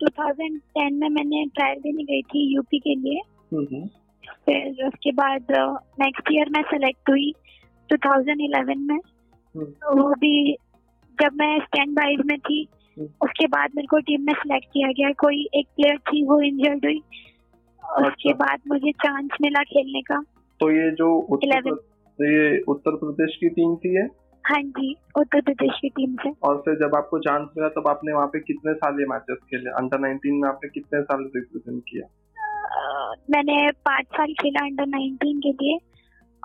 टू 0.00 0.08
थाउज़ेंड 0.18 0.58
टेन 0.60 0.94
में 0.94 1.08
मैंने 1.10 1.44
ट्रायल 1.54 1.78
देने 1.80 2.04
गई 2.04 2.22
थी 2.24 2.42
यूपी 2.54 2.78
के 2.78 2.94
लिए। 2.94 3.20
हम्म, 3.52 3.66
हम्म, 3.72 3.88
फिर 4.28 4.86
उसके 4.86 5.12
बाद 5.12 5.46
नेक्स्ट 6.00 6.28
ईयर 6.32 6.50
मैं 6.50 6.62
सेलेक्ट 6.62 7.10
हुई 7.10 7.34
2011 7.92 8.78
में। 8.78 9.00
हम्म, 9.56 10.00
वो 10.00 10.10
भी 10.10 10.56
जब 11.22 11.30
मैं 11.34 11.58
स्टैंड 11.58 11.92
बाइज 11.92 12.18
में 12.26 12.38
थी 12.38 12.68
हम्म। 12.98 13.08
उसके 13.22 13.46
बाद 13.46 13.70
मेरे 13.76 13.86
को 13.86 13.98
टीम 13.98 14.22
में 14.22 14.32
सिलेक्ट 14.32 14.66
किया 14.66 14.88
गया। 14.88 15.10
कोई 15.10 15.48
एक 15.54 15.66
प्लेयर 15.76 15.98
थी 15.98 16.24
वो 16.24 16.40
इंजर्ड 16.40 16.84
हुई। 16.84 16.98
उसके 16.98 18.30
अच्छा। 18.30 18.46
बाद 18.46 18.60
मुझे 18.68 18.92
चांस 18.92 19.30
मिला 19.40 19.62
खेलने 19.62 20.00
का। 20.00 20.22
तो 20.60 20.70
ये 20.70 20.90
जो 20.90 21.14
उत्तर 21.16 21.48
11 21.48 21.74
प्र- 21.74 21.84
ये 22.22 22.60
उत्तर 22.60 22.96
प्रदेश 22.96 23.36
की 23.36 23.48
टीम 23.48 23.76
थी 23.76 23.96
ये? 23.96 24.28
हाँ 24.46 24.62
जी 24.62 24.96
उत्तर 25.16 25.40
प्रदेश 25.40 25.78
की 25.82 25.88
टीम 25.88 26.14
से। 26.14 26.30
और 26.42 26.56
फिर 26.56 26.74
जब 26.74 26.94
आपको 26.94 27.18
चांस 27.18 27.48
मिला 27.56 27.68
तब 27.68 27.88
आपने 27.88 28.12
वहाँ 28.12 28.26
पे 28.26 28.40
कितने 28.40 28.74
साल 28.74 29.00
ये 29.00 29.06
मैचेस 29.06 29.38
खेले? 29.38 29.70
अंडर 29.70 29.98
19 29.98 30.42
में 30.42 30.48
आपने 30.48 30.68
कितने 30.68 31.02
साल 31.02 31.30
रिप्रेजेंट 31.36 31.82
किया? 31.88 32.14
मैंने 33.30 33.70
पाँच 33.70 34.06
साल 34.06 34.32
खेला 34.32 34.64
अंडर 34.64 34.84
19 34.84 35.40
के 35.42 35.52
लिए 35.52 35.78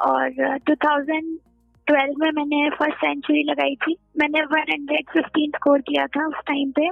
और 0.02 0.58
टू 0.58 0.76
थाउज़ेंड 0.76 1.40
ट्वेल्व 1.88 2.14
में 2.20 2.32
मैंने 2.32 2.70
फ़र्स्ट 2.70 2.98
सेंचुरी 2.98 3.44
लगाई 3.44 3.76
थी। 3.76 3.96
मैंने 4.20 4.42
वन 4.42 4.72
हंड्रेड 4.72 5.06
फिफ्टीन 5.14 5.52
स्कोर 5.56 5.82
किया 5.82 6.08
था 6.08 6.28
उस 6.28 6.36
टाइम 6.36 6.72
पे 6.72 6.90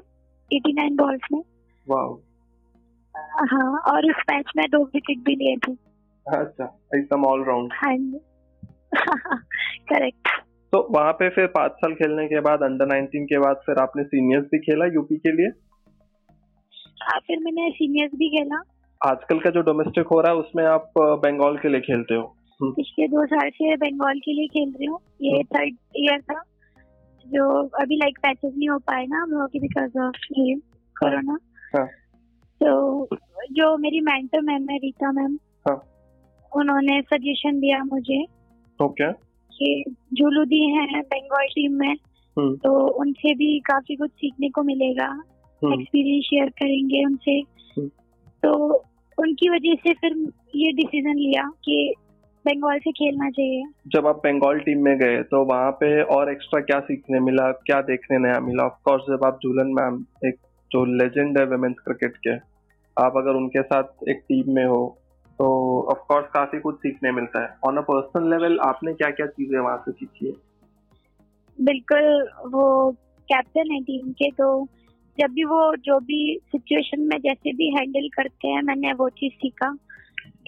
89 0.57 0.97
बॉल्स 0.97 1.21
में। 1.31 1.41
हाँ 3.51 3.79
और 3.79 4.09
उस 4.09 4.23
मैच 4.31 4.45
में 4.57 4.65
दो 4.69 4.83
विकेट 4.83 5.17
भी 5.17 5.35
लिए 5.35 5.55
थे। 5.57 5.71
अच्छा 6.37 6.79
एकदम 6.95 7.25
ऑलराउंड 7.25 7.73
हाँ 7.73 7.97
जी। 7.97 8.19
करेक्ट 9.79 10.27
तो 10.73 10.87
वहाँ 10.91 11.13
पे 11.13 11.29
फिर 11.29 11.47
पाँच 11.47 11.71
साल 11.71 11.93
खेलने 11.93 12.27
के 12.27 12.39
बाद 12.39 12.63
अंडर 12.63 12.85
19 12.85 13.07
के 13.15 13.39
बाद 13.39 13.55
फिर 13.55 13.75
आपने 13.77 14.03
सीनियर्स 14.03 14.45
भी 14.45 14.59
खेला 14.59 14.85
यूपी 14.85 15.17
के 15.17 15.31
लिए? 15.31 15.47
हाँ 17.01 17.19
फिर 17.19 17.39
मैंने 17.39 17.69
सीनियर्स 17.71 18.11
भी 18.15 18.29
खेला। 18.29 18.61
आजकल 19.05 19.39
का 19.39 19.49
जो 19.49 19.61
डोमेस्टिक 19.61 20.07
हो 20.07 20.21
रहा 20.21 20.31
है 20.31 20.37
उसमें 20.37 20.65
आप 20.65 20.91
बंगाल 20.97 21.57
के 21.57 21.69
लिए 21.69 21.79
खेलते 21.79 22.15
हो? 22.15 22.35
हम्म, 22.61 22.71
पिछले 22.71 23.07
दो 23.07 23.25
साल 23.25 23.49
से 23.49 23.75
बंगाल 23.75 24.19
के 24.19 24.33
लिए 24.33 24.47
खेल 24.47 24.69
रही 24.69 24.85
हूँ। 24.85 24.99
ये 25.21 25.43
थर्ड 25.43 25.75
ईयर 25.97 26.21
था। 26.21 26.43
जो 27.27 27.67
अभी 27.67 27.95
लाइक 27.95 28.19
मैचेस 28.25 28.53
नहीं 28.57 28.69
हो 28.69 28.77
पाए 28.77 29.05
ना 29.05 29.21
हम 29.21 29.31
लोगों 29.31 29.45
बिकॉज़ 29.45 29.99
ऑफ़ 29.99 30.39
ये 30.39 30.55
कोरोना 30.95 31.37
हाँ। 31.77 31.87
तो 32.61 33.07
जो 33.51 33.77
मेरी 33.77 33.99
मेंटर 33.99 34.41
मैम 34.41 34.67
है 34.69 34.77
रीता 34.77 35.11
मैम 35.11 35.37
हाँ। 35.67 35.85
उन्होंने 36.55 37.01
सजेशन 37.01 37.59
दिया 37.59 37.83
मुझे 37.83 38.25
ओके 38.79 39.11
कि 39.11 39.83
जुलू 40.13 40.45
दी 40.45 40.71
हैं 40.71 41.01
बंगाल 41.01 41.47
टीम 41.47 41.73
में 41.73 41.95
हम्म, 42.37 42.55
तो 42.55 42.87
उनसे 42.87 43.33
भी 43.33 43.59
काफ़ी 43.59 43.95
कुछ 43.95 44.11
सीखने 44.11 44.49
को 44.49 44.63
मिलेगा। 44.63 45.05
हम्म, 45.05 45.73
एक्सपीरियंस 45.73 46.23
शेयर 46.23 46.49
करेंगे 46.49 47.05
उनसे। 47.05 47.31
हम्म। 47.31 47.87
तो 48.43 48.83
उनकी 49.17 49.49
वजह 49.49 49.75
से 49.75 49.93
फिर 49.93 50.13
ये 50.55 50.71
डिसीज़न 50.73 51.15
लिया 51.15 51.43
कि 51.65 51.93
बंगाल 52.45 52.79
से 52.79 52.91
खेलना 52.91 53.29
चाहिए। 53.29 53.63
जब 53.87 54.07
आप 54.07 54.21
बंगाल 54.25 54.59
टीम 54.59 54.83
में 54.83 54.97
गए 54.97 55.21
तो 55.23 55.43
वहाँ 55.45 55.71
पे 55.71 56.01
और 56.15 56.31
एक्स्ट्रा 56.31 56.59
क्या 56.61 56.79
सीखने 56.79 57.19
मिला 57.19 57.51
क्या 57.65 57.81
देखने 57.81 58.17
नया 58.19 58.39
मिला? 58.39 58.63
ऑफ़ 58.63 58.79
कोर्स 58.83 59.03
जब 59.09 59.25
आप 59.25 59.39
जूलन 59.43 59.73
मैम 59.73 60.03
एक 60.25 60.35
जो 60.71 60.83
लेजेंड 60.95 61.37
है 61.39 61.45
वुमेन्स 61.45 61.79
क्रिकेट 61.79 62.17
के 62.17 62.35
आप 62.97 63.17
अगर 63.17 63.35
उनके 63.35 63.61
साथ 63.61 64.09
एक 64.09 64.23
टीम 64.29 64.53
में 64.55 64.65
हो 64.65 64.81
तो 65.39 65.47
ऑफ़ 65.91 65.99
कोर्स 66.07 66.25
काफ़ी 66.33 66.59
कुछ 66.59 66.75
सीखने 66.77 67.11
मिलता 67.11 67.43
है। 67.43 67.55
ऑन 67.67 67.77
अ 67.77 67.81
पर्सनल 67.81 68.29
लेवल 68.29 68.59
आपने 68.59 68.93
क्या 68.93 69.09
क्या 69.09 69.27
चीज़ें 69.27 69.59
वहाँ 69.59 69.77
से 69.77 69.91
सीखी 69.91 70.27
है? 70.27 70.33
बिल्कुल 71.57 72.29
वो 72.51 72.91
कैप्टन 73.29 73.71
है 73.71 73.81
टीम 73.81 74.11
के 74.11 74.29
तो 74.31 74.47
जब 75.19 75.27
भी 75.31 75.43
वो 75.43 75.75
जो 75.75 75.99
भी 75.99 76.39
सिचुएशन 76.45 77.01
में 77.01 77.17
जैसे 77.17 77.53
भी 77.53 77.75
हैंडल 77.75 78.09
करते 78.09 78.47
हैं 78.47 78.61
मैंने 78.61 78.93
वो 78.93 79.09
चीज़ 79.09 79.33
सीखा। 79.33 79.77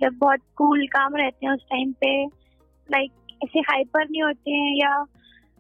जब 0.01 0.13
बहुत 0.17 0.39
कूल 0.55 0.88
काम 0.88 1.15
रहते 1.15 1.46
हैं 1.46 1.53
उस 1.53 1.63
टाइम 1.63 1.91
पे 1.91 2.25
लाइक 2.91 3.12
ऐसे 3.43 3.60
हाइपर 3.60 4.10
नहीं 4.10 4.24
होते 4.24 4.51
हैं 4.51 4.75
या 4.75 5.03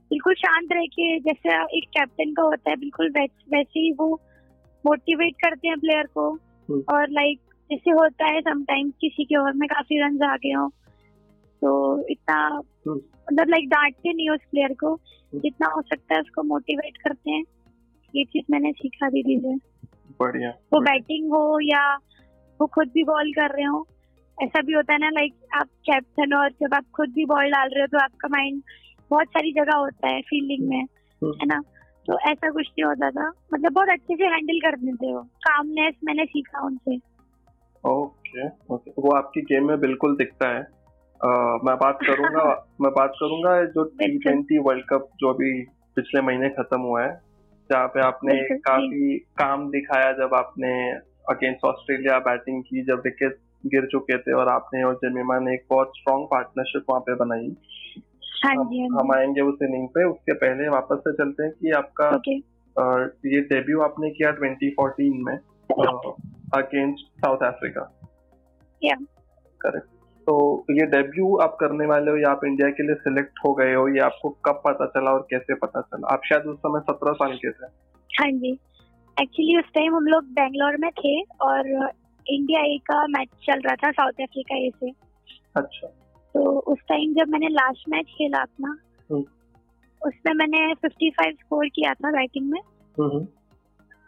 बिल्कुल 0.09 0.33
शांत 0.33 0.69
रह 0.71 0.85
के 0.85 1.19
जैसे 1.19 1.77
एक 1.77 1.83
कैप्टन 1.89 2.33
का 2.33 2.43
होता 2.43 2.69
है 2.69 2.75
बिल्कुल 2.75 3.09
वैसे 3.49 3.79
ही 3.79 3.91
वो 3.91 4.21
मोटिवेट 4.85 5.33
करते 5.33 5.67
हैं 5.67 5.79
प्लेयर 5.79 6.03
को। 6.03 6.31
हम्म। 6.31 6.83
और 6.93 7.09
लाइक 7.09 7.39
जैसे 7.71 7.91
होता 7.91 8.25
है 8.25 8.41
समटाइम्स 8.41 8.93
किसी 9.01 9.23
के 9.23 9.35
ओवर 9.35 9.53
में 9.53 9.69
काफ़ी 9.69 9.99
रन 9.99 10.23
आ 10.23 10.35
गए 10.35 10.51
हो। 10.51 10.69
तो 11.61 12.03
इतना 12.07 12.47
हम्म। 12.87 13.01
मतलब 13.33 13.49
लाइक 13.49 13.69
डांटते 13.69 14.13
नहीं 14.13 14.29
उस 14.29 14.39
प्लेयर 14.51 14.73
को। 14.73 14.99
जितना 15.35 15.67
हो 15.67 15.81
सकता 15.81 16.15
है 16.15 16.21
उसको 16.21 16.43
मोटिवेट 16.43 16.97
करते 16.97 17.31
हैं। 17.31 17.43
ये 18.15 18.25
चीज़ 18.25 18.45
मैंने 18.51 18.71
सीखा 18.71 19.09
दीदी 19.09 19.39
से 19.39 19.55
बढ़िया 20.19 20.49
वो 20.73 20.79
बैटिंग 20.79 21.31
हो 21.31 21.59
या 21.63 21.95
वो 22.61 22.67
खुद 22.67 22.87
भी 22.87 23.03
बॉल 23.03 23.31
कर 23.31 23.49
रहे 23.49 23.65
हो 23.65 23.87
ऐसा 24.43 24.61
भी 24.61 24.73
होता 24.73 24.93
है 24.93 24.99
ना 24.99 25.09
लाइक 25.09 25.35
आप 25.53 25.67
कैप्टन 25.67 26.33
हो 26.33 26.39
और 26.39 26.49
जब 26.49 26.73
आप 26.73 26.85
खुद 26.95 27.09
भी 27.09 27.25
बॉल 27.25 27.51
डाल 27.51 27.69
रहे 27.69 27.81
हो 27.81 27.87
तो 27.87 27.97
आपका 27.97 28.27
माइंड 28.27 28.63
बहुत 29.09 29.27
सारी 29.27 29.51
जगह 29.51 29.75
होता 29.75 30.07
है 30.07 30.21
फील्डिंग 30.21 30.69
में 30.69 30.81
हम्म। 30.81 31.31
है 31.31 31.45
ना? 31.45 31.61
तो 32.07 32.19
ऐसा 32.19 32.49
कुछ 32.49 32.67
नहीं 32.67 32.83
होता 32.83 33.11
था। 33.11 33.31
मतलब 33.53 33.71
बहुत 33.71 33.89
अच्छे 33.89 34.15
से 34.15 34.23
हैंडल 34.23 34.59
कर 34.59 34.77
देते 34.77 35.07
हो। 35.07 35.21
कामनेस 35.21 35.95
मैंने 36.03 36.25
सीखा 36.25 36.65
उनसे। 36.65 36.97
ओके 37.89 38.47
ओके 38.47 38.91
वो 38.91 39.15
आपकी 39.15 39.41
गेम 39.41 39.67
में 39.67 39.79
बिल्कुल 39.79 40.15
दिखता 40.15 40.47
है। 40.47 40.59
मैं 41.65 41.75
बात 41.75 41.99
करूँगा 42.01 42.67
मैं 42.81 42.91
बात 42.91 43.13
करूँगा 43.19 43.65
जो 43.65 43.83
टी 43.83 44.17
ट्वेंटी 44.17 44.57
वर्ल्ड 44.57 44.85
कप 44.89 45.09
जो 45.19 45.33
अभी 45.33 45.63
पिछले 45.95 46.21
महीने 46.21 46.49
खत्म 46.49 46.81
हुआ 46.81 47.03
है। 47.03 47.21
जहाँ 47.73 47.87
पे 47.87 48.01
आपने 48.01 48.35
काफ़ी 48.67 49.17
काम 49.37 49.69
दिखाया 49.71 50.11
जब 50.13 50.33
आपने 50.33 50.73
अगेंस्ट 51.29 51.65
ऑस्ट्रेलिया 51.65 52.19
बैटिंग 52.19 52.63
की 52.63 52.83
जब 52.83 53.01
विकेट 53.05 53.37
गिर 53.65 53.85
चुके 53.85 54.17
थे 54.17 54.33
और 54.33 54.49
आपने 54.49 54.83
और 54.83 54.95
जेमिमा 54.95 55.39
ने 55.39 55.53
एक 55.53 55.65
बहुत 55.69 55.91
स्ट्रॉन्ग 55.97 56.27
पार्टनरशिप 56.31 56.85
वहाँ 56.89 57.01
पे 57.01 57.15
बनाई। 57.15 57.55
हाँ 58.45 58.63
जी 58.65 58.79
हाँ 58.79 58.99
हम 58.99 59.11
आएँगे 59.13 59.41
उस 59.41 59.59
इनिंग 59.63 59.87
पे 59.87 60.03
उसके 60.03 60.33
पहले 60.33 60.67
वापस 60.69 60.97
से 60.99 61.13
चलते 61.13 61.43
हैं 61.43 61.51
कि 61.51 61.71
आपका 61.71 62.09
अ, 62.75 62.83
ये 63.25 63.41
डेब्यू 63.41 63.81
आपने 63.81 64.09
किया 64.09 64.31
2014 64.31 65.23
में 65.25 65.35
अगेंस्ट 66.53 67.05
साउथ 67.21 67.37
अफ्रीका 67.43 67.81
करेक्ट 69.61 69.87
तो 70.27 70.65
ये 70.71 70.85
डेब्यू 70.85 71.37
आप 71.37 71.57
करने 71.59 71.85
वाले 71.85 72.11
हो 72.11 72.17
या 72.17 72.29
आप 72.31 72.41
इंडिया 72.45 72.69
के 72.69 72.83
लिए 72.83 72.95
सिलेक्ट 72.95 73.39
हो 73.45 73.53
गए 73.53 73.73
हो 73.73 73.87
ये 73.87 73.99
आपको 73.99 74.29
कब 74.29 74.61
पता 74.65 74.85
चला 74.85 75.11
और 75.11 75.27
कैसे 75.29 75.55
पता 75.55 75.81
चला? 75.81 76.13
आप 76.13 76.21
शायद 76.25 76.43
उस 76.43 76.57
समय 76.57 76.79
सत्रह 76.79 77.11
साल 77.11 77.31
के 77.33 77.51
थे। 77.51 77.65
हाँ 78.19 78.31
जी। 78.31 78.51
एक्चुअली 79.21 79.59
उस 79.59 79.65
टाइम 79.73 79.95
हम 79.95 80.07
लोग 80.07 80.23
बेंगलोर 80.23 80.77
में 80.77 80.91
थे 80.91 81.21
और 81.21 81.91
इंडिया 82.27 82.59
ए 82.59 82.77
का 82.77 83.07
मैच 83.07 83.29
चल 83.43 83.59
रहा 83.59 83.75
था 83.75 83.91
साउथ 83.91 84.11
अफ्रीका 84.11 84.55
ए 84.55 84.71
से। 84.79 84.89
अच्छा। 85.55 85.87
तो 86.33 86.59
उस 86.59 86.77
टाइम 86.89 87.13
जब 87.13 87.27
मैंने 87.29 87.47
लास्ट 87.47 87.89
मैच 87.89 88.05
खेला 88.05 88.41
अपना 88.41 88.77
हम्म। 89.11 89.23
उसमें 90.07 90.33
मैंने 90.33 90.73
55 90.75 91.31
स्कोर 91.31 91.67
किया 91.67 91.93
था 91.93 92.11
बैटिंग 92.11 92.51
में। 92.51 92.61
हम्म। 92.99 93.27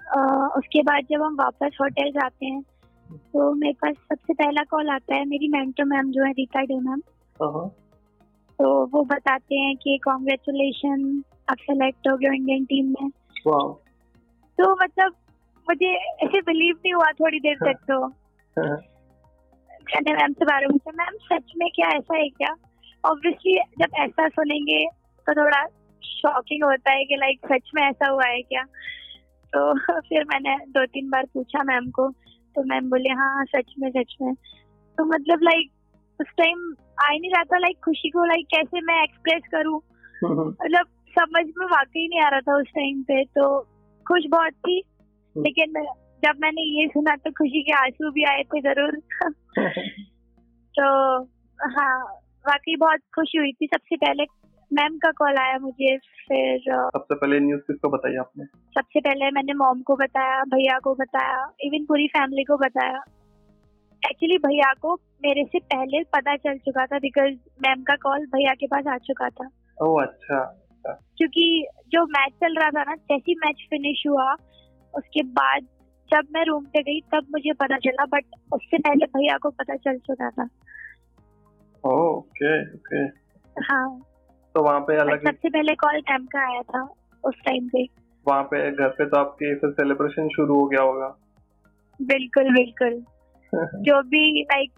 अ, 0.08 0.54
उसके 0.58 0.82
बाद 0.82 1.04
जब 1.10 1.22
हम 1.22 1.36
वापस 1.36 1.78
होटल 1.82 2.12
जाते 2.12 2.46
हैं 2.46 2.62
तो 3.14 3.54
मेरे 3.54 3.74
पास 3.74 3.96
सबसे 3.96 4.34
पहला 4.34 4.64
कॉल 4.64 4.90
आता 4.90 5.16
है 5.16 5.26
मेरी 5.26 5.48
मेंटर 5.48 5.84
मैम 5.84 6.12
जो 6.12 6.24
है 6.24 6.32
रीता 6.32 6.62
डे 6.62 6.80
मैम 6.80 7.02
हाँ 7.44 7.70
तो 8.60 8.86
वो 8.86 9.04
बताते 9.04 9.56
हैं 9.56 9.76
कि 9.78 10.00
कॉन्ग्रेचुलेशन 10.06 11.24
आप 11.50 11.58
सेलेक्ट 11.58 12.08
हो 12.08 12.18
गए 12.18 12.36
इंडियन 12.36 12.66
टीम 12.66 12.86
में। 12.86 13.10
तो 14.58 14.84
मतलब 14.84 15.14
मुझे 15.70 15.96
ऐसे 15.96 16.42
बिलीव 16.42 16.76
नहीं 16.76 16.94
हुआ 16.94 17.12
थोड़ी 17.12 17.40
देर 17.40 17.56
तक 17.56 17.80
तो। 17.92 18.08
मैंने 19.68 20.14
मैम 20.14 20.34
से 20.34 20.46
बारे 20.46 20.68
में 20.68 20.76
मैम 20.88 21.38
सच 21.38 21.52
में 21.58 21.70
क्या 21.76 21.88
ऐसा 21.88 22.18
है 22.18 22.30
क्या? 22.30 22.56
ऑब्वियसली 23.06 23.60
जब 23.80 23.88
ऐसा 23.96 24.28
सुनेंगे 24.28 24.86
तो 25.28 25.34
थोड़ा 25.34 25.66
शॉकिंग 26.04 26.64
होता 26.64 26.92
है 26.92 27.06
कि 27.06 27.16
लाइक 27.16 27.40
सच 27.46 27.72
में 27.76 27.84
ऐसा 27.84 28.10
हुआ 28.12 28.26
है 28.26 28.42
क्या? 28.42 28.64
तो 29.54 29.74
फिर 30.00 30.24
मैंने 30.24 30.58
दो 30.58 30.86
तीन 30.86 31.10
बार 31.10 31.26
पूछा 31.34 31.64
मैम 31.64 31.90
को 31.90 32.12
तो 32.56 32.64
मैम 32.64 32.90
बोले 32.90 33.10
हाँ 33.10 33.46
सच 33.46 33.74
में 33.80 33.90
सच 33.90 34.16
में। 34.22 34.34
तो 34.98 35.06
मतलब 35.06 35.40
लाइक 35.44 35.72
उस 36.22 36.28
टाइम 36.28 36.76
आ 37.04 37.08
ही 37.12 37.20
नहीं 37.20 37.32
रहा 37.32 37.44
था 37.44 37.58
लाइक 37.58 37.78
खुशी 37.86 38.10
को 38.10 38.26
लाइक 38.26 38.46
कैसे 38.46 38.82
मैं 38.82 39.04
एक्सप्रेस 39.04 39.42
करूँ? 39.52 39.82
मतलब 40.64 40.86
समझ 41.20 41.46
में 41.58 41.66
वाकई 41.66 42.08
नहीं 42.08 42.22
आ 42.22 42.30
रहा 42.30 42.40
था 42.40 42.58
उस 42.58 42.68
टाइम 42.68 43.04
पे 43.04 43.24
तो 43.24 43.60
खुश 44.08 44.24
बहुत 44.30 44.54
थी। 44.54 44.84
लेकिन 45.38 45.74
जब 46.26 46.34
मैंने 46.40 46.82
ये 46.82 46.88
सुना 46.88 47.16
तो 47.16 47.32
खुशी 47.32 47.64
के 47.64 47.72
आँसू 47.72 48.12
भी 48.12 48.24
आए 48.24 48.44
थे 48.44 48.62
ज़रूर। 48.62 49.02
तो 50.80 51.24
हाँ 51.60 52.04
वाकई 52.48 52.76
बहुत 52.76 53.00
खुशी 53.16 53.38
हुई 53.38 53.52
थी 53.52 53.66
सबसे 53.66 53.96
पहले। 53.96 54.24
मैम 54.72 54.98
का 54.98 55.12
कॉल 55.12 55.38
आया 55.38 55.58
मुझे 55.60 55.98
फिर 55.98 56.60
सबसे 56.60 57.16
पहले 57.16 57.40
न्यूज़ 57.40 57.62
किसको 57.62 57.90
बताई 57.90 58.16
आपने? 58.16 58.46
सबसे 58.46 59.00
पहले 59.00 59.32
मैंने 59.32 59.54
मॉम 59.54 59.82
को 59.82 59.96
बताया 59.96 60.44
भैया 60.44 60.80
को 60.80 60.96
बताया 60.96 61.52
इवन 61.64 61.86
पूरी 61.86 62.08
फैमिली 62.08 62.44
को 62.44 62.58
बताया। 62.58 63.04
एक्चुअली 64.10 64.38
भैया 64.38 64.74
को 64.74 64.94
मेरे 65.26 65.44
से 65.44 65.60
पहले 65.60 66.04
पता 66.04 66.36
चल 66.36 66.58
चुका 66.58 66.86
था 66.86 67.00
बिकॉज़ 67.00 67.34
मैम 67.68 67.84
का 67.84 67.96
कॉल 67.96 68.26
भैया 68.26 68.54
के 68.54 68.68
पास 68.68 68.88
आ 68.88 68.98
चुका 68.98 69.30
था। 69.30 69.50
ओह 69.82 70.04
अच्छा 70.04 70.44
क्योंकि 71.18 71.68
जो 71.88 72.06
मैच 72.06 72.32
चल 72.32 72.56
रहा 72.56 72.70
था 72.70 72.84
ना 72.84 72.96
जैसे 72.96 73.16
ही 73.16 73.36
मैच 73.36 73.68
फिनिश 73.70 74.04
हुआ 74.08 74.34
उसके 74.94 75.24
बाद 75.24 75.68
जब 76.12 76.28
मैं 76.32 76.46
रूम 76.46 76.66
पे 76.66 76.82
गई 76.82 77.00
तब 77.02 77.28
मुझे 77.32 77.54
पता 77.54 77.78
चला 77.78 78.06
बट 78.06 78.26
उससे 78.54 78.78
पहले 78.78 79.06
भैया 79.06 79.38
को 79.38 79.50
पता 79.50 79.76
चल 79.76 79.98
चुका 79.98 80.30
था। 80.30 80.44
Okay 81.84 82.74
okay. 82.74 83.02
हाँ। 83.62 84.02
तो 84.56 84.64
वहाँ 84.64 84.80
पे 84.80 84.98
अलग 84.98 85.24
सबसे 85.24 85.50
पहले 85.50 85.76
कॉल 85.76 85.98
मैम 86.12 86.26
का 86.26 86.52
आया 86.52 86.62
था 86.62 86.82
उस 87.24 87.36
टाइम 87.46 87.68
पे। 87.68 87.84
वहाँ 88.28 88.44
पे 88.44 88.72
घर 88.72 88.88
पे 88.88 89.06
तो 89.06 89.18
आपके 89.18 89.56
फिर 89.56 89.72
सेलिब्रेशन 89.72 90.28
शुरू 90.28 90.56
हो 90.56 90.66
गया 90.66 90.82
होगा। 90.82 91.18
बिल्कुल 92.02 92.54
बिल्कुल। 92.54 93.04
जो 93.84 94.02
भी 94.02 94.42
लाइक 94.42 94.72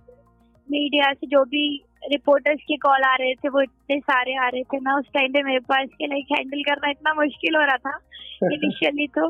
मीडिया 0.70 1.14
से 1.14 1.28
जो 1.28 1.44
भी 1.44 1.84
रिपोर्टर्स 2.08 2.60
के 2.62 2.78
कॉल 2.78 3.04
आ 3.04 3.16
रहे 3.16 3.34
थे 3.36 3.50
वो 3.50 3.62
इतने 3.62 4.00
सारे 4.00 4.36
आ 4.36 4.48
रहे 4.48 4.64
थे 4.64 4.80
ना 4.80 4.98
उस 4.98 5.06
टाइम 5.14 5.34
पे 5.34 5.44
मेरे 5.44 5.60
पास 5.60 5.88
के 5.94 6.08
लाइक 6.08 6.26
हैंडल 6.32 6.62
करना 6.62 6.90
इतना 6.90 7.14
मुश्किल 7.14 7.56
हो 7.56 7.62
रहा 7.62 7.78
था 7.78 8.00
इनिशियली 8.54 9.08
तो। 9.08 9.30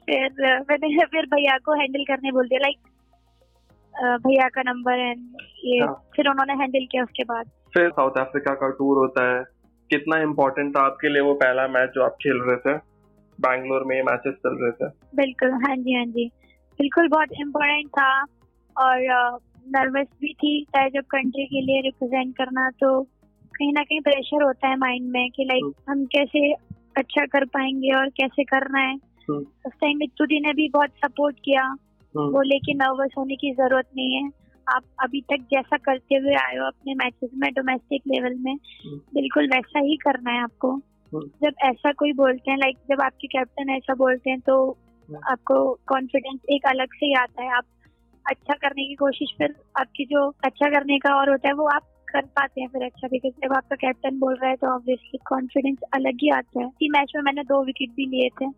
फिर 0.00 0.32
मैंने 0.70 1.04
फिर 1.04 1.26
भैया 1.26 1.58
को 1.58 1.72
हैंडल 1.72 2.04
करने 2.04 2.32
बोल 2.32 2.48
दिया 2.48 2.60
लाइक 2.60 2.76
भैया 4.26 4.48
का 4.48 4.62
नंबर 4.62 4.92
एंड 4.92 5.36
ये 5.64 5.78
हाँ। 5.80 6.10
फिर 6.16 6.28
उन्होंने 6.28 6.52
हैंडल 6.52 6.86
किया 6.90 7.02
उसके 7.02 7.24
बाद। 7.24 7.46
फिर 7.74 7.90
साउथ 7.90 8.10
अफ्रीका 8.10 8.54
का 8.54 8.70
टूर 8.70 8.98
होता 8.98 9.36
है। 9.36 9.59
कितना 9.90 10.18
इम्पोर्टेंट 10.18 10.76
था 10.76 10.80
आपके 10.80 11.08
लिए 11.08 11.22
वो 11.22 11.34
पहला 11.34 11.68
मैच 11.68 11.90
जो 11.94 12.02
आप 12.02 12.12
खेल 12.12 12.40
रहे 12.42 12.56
थे? 12.56 12.78
बैंगलोर 13.40 13.84
में 13.84 14.02
मैचेस 14.02 14.34
चल 14.34 14.58
रहे 14.62 14.72
थे। 14.72 14.92
बिल्कुल 15.14 15.50
हाँ 15.50 15.76
जी 15.76 15.94
हाँ 15.94 16.06
जी। 16.06 16.30
बिल्कुल 16.80 17.08
बहुत 17.08 17.28
इम्पोर्टेंट 17.40 17.88
था 17.88 18.20
और 18.76 18.98
नर्वस 19.68 20.06
भी 20.20 20.34
थी 20.34 20.64
चाहे 20.64 20.90
जब 20.90 21.00
कंट्री 21.00 21.44
के 21.46 21.60
लिए 21.60 21.80
रिप्रेजेंट 21.80 22.36
करना 22.36 22.70
तो 22.70 23.02
कहीं 23.58 23.72
ना 23.72 23.82
कहीं 23.82 24.00
प्रेशर 24.00 24.42
होता 24.42 24.68
है 24.68 24.76
माइंड 24.76 25.10
में 25.10 25.30
कि 25.30 25.44
लाइक 25.44 25.72
हम 25.88 26.04
कैसे 26.04 26.52
अच्छा 26.96 27.26
कर 27.26 27.44
पाएँगे 27.44 27.96
और 27.96 28.08
कैसे 28.08 28.44
करना 28.44 28.78
है। 28.78 28.94
हम्म। 28.94 29.38
उस 29.38 29.72
टाइम 29.80 29.98
मित्तू 29.98 30.26
दी 30.26 30.40
ने 30.40 30.52
भी 30.52 30.68
बहुत 30.68 30.90
सपोर्ट 30.90 31.36
किया। 31.44 31.62
हम्म, 31.62 32.32
बोले 32.32 32.58
कि 32.58 32.74
नर्वस 32.74 33.10
होने 33.18 33.36
की 33.36 33.52
ज़रूरत 33.52 33.86
नहीं 33.96 34.14
है। 34.14 34.30
आप 34.70 34.82
अभी 35.02 35.20
तक 35.20 35.46
जैसा 35.50 35.76
करते 35.76 36.14
हुए 36.14 36.34
आए 36.34 36.56
हो 36.56 36.66
अपने 36.66 36.94
मैचेस 36.94 37.30
में 37.34 37.50
डोमेस्टिक 37.52 38.02
लेवल 38.08 38.34
में 38.38 38.56
बिल्कुल 39.14 39.48
वैसा 39.48 39.80
ही 39.80 39.96
करना 39.96 40.30
है 40.30 40.42
आपको। 40.42 40.72
हम्म। 41.12 41.26
जब 41.42 41.54
ऐसा 41.64 41.92
कोई 41.92 42.12
बोलते 42.12 42.50
हैं 42.50 42.58
लाइक 42.58 42.76
जब 42.90 43.00
आपके 43.00 43.26
कैप्टन 43.26 43.70
ऐसा 43.70 43.94
बोलते 43.94 44.30
हैं 44.30 44.40
तो 44.40 44.56
आपको 45.28 45.62
कॉन्फिडेंस 45.86 46.40
एक 46.50 46.66
अलग 46.66 46.94
से 46.94 47.06
ही 47.06 47.14
आता 47.14 47.42
है। 47.42 47.56
आप 47.56 47.64
अच्छा 48.26 48.54
करने 48.54 48.86
की 48.88 48.94
कोशिश 48.94 49.34
फिर 49.38 49.54
आपकी 49.80 50.04
जो 50.04 50.26
अच्छा 50.44 50.68
करने 50.70 50.98
का 50.98 51.14
और 51.14 51.30
होता 51.30 51.48
है 51.48 51.54
वो 51.54 51.66
आप 51.66 51.82
कर 52.12 52.20
पाते 52.20 52.60
हैं 52.60 52.68
फिर 52.68 52.82
अच्छा। 52.82 53.08
बिकॉज़ 53.08 53.32
जब 53.44 53.52
आपका 53.52 53.76
कैप्टन 53.76 54.18
बोल 54.18 54.34
रहा 54.34 54.50
है 54.50 54.56
तो 54.56 54.66
ऑब्वियसली 54.66 55.18
कॉन्फिडेंस 55.26 55.78
अलग 55.94 56.22
ही 56.22 56.30
आता 56.30 56.60
है। 56.60 56.66
इसी 56.66 56.88
मैच 56.88 57.12
में 57.16 57.22
मैंने 57.22 57.42
दो 57.42 57.62
विकेट 57.64 57.90
भी 57.90 58.06
लिए 58.06 58.28
थे। 58.28 58.50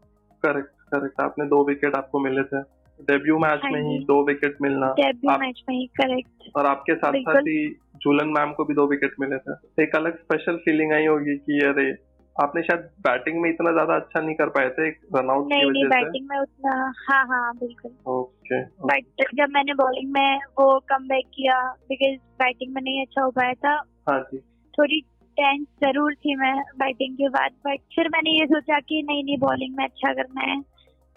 करेक्ट 0.43 0.71
करेक्ट 0.95 1.21
आपने 1.21 1.47
दो 1.47 1.65
विकेट 1.65 1.95
आपको 1.95 2.21
मिले 2.21 2.43
थे। 2.43 2.63
डेब्यू 3.11 3.39
मैच 3.39 3.61
हाँ 3.65 3.71
में 3.73 3.81
ही 3.83 3.99
दो 4.05 4.23
विकेट 4.27 4.57
मिलना। 4.63 4.93
डेब्यू 4.99 5.39
मैच 5.39 5.63
में 5.69 5.75
ही 5.77 5.87
करेक्ट 6.01 6.51
और 6.57 6.67
आपके 6.67 6.95
साथ 6.95 7.19
साथ 7.19 7.41
ही 7.49 7.59
झूलन 7.97 8.29
मैम 8.29 8.53
को 8.53 8.65
भी 8.65 8.75
दो 8.75 8.87
विकेट 8.87 9.15
मिले 9.21 9.39
थे। 9.39 9.83
एक 9.83 9.97
अलग 9.97 10.17
स्पेशल 10.19 10.57
फीलिंग 10.57 10.93
आई 10.93 11.07
होगी 11.07 11.37
कि 11.39 11.61
अरे 11.67 11.91
आपने 12.37 12.63
शायद 12.63 12.81
बैटिंग 13.01 13.41
में 13.41 13.49
इतना 13.51 13.73
ज़्यादा 13.73 13.95
अच्छा 13.95 14.21
नहीं 14.21 14.35
कर 14.35 14.49
पाए 14.49 14.69
थे 14.69 14.89
रनआउट 14.89 15.49
की 15.49 15.55
नहीं 15.55 15.71
नहीं 15.71 15.85
वजह 15.85 15.97
से। 15.97 16.05
बैटिंग 16.05 16.29
में 16.31 16.39
उतना 16.39 16.93
हाँ 17.09 17.25
हाँ 17.27 17.53
बिल्कुल। 17.57 17.91
ओके 18.13 18.63
बट 18.87 19.25
जब 19.35 19.51
मैंने 19.51 19.75
बॉलिंग 19.75 20.13
में 20.13 20.37
वो 20.61 20.79
कम 20.89 21.09
बैक 21.09 21.27
किया 21.35 21.59
बिकॉज़ 21.89 22.19
बैटिंग 22.43 22.75
में 22.75 22.83
नहीं 22.83 23.01
अच्छा 23.07 23.23
हो 23.23 23.31
पाया 23.31 23.55
था 23.65 23.75
हाँ 24.09 24.21
जी। 24.21 24.39
थोड़ी 24.79 25.01
टेंस 25.37 25.67
ज़रूर 25.85 26.15
थी 26.15 26.35
मैं 26.37 26.55
बैटिंग 26.79 27.15
के 27.17 27.29
बाद 27.29 27.53
बट 27.67 27.79
फिर 27.95 28.09
मैंने 28.09 28.31
ये 28.31 28.47
सोचा 28.47 28.79
कि 28.81 29.03
नहीं 29.03 29.25
नहीं 29.25 29.37
बॉलिंग 29.39 29.77
में 29.77 29.85
अच्छा 29.85 30.13
करना 30.13 30.41
है 30.41 30.61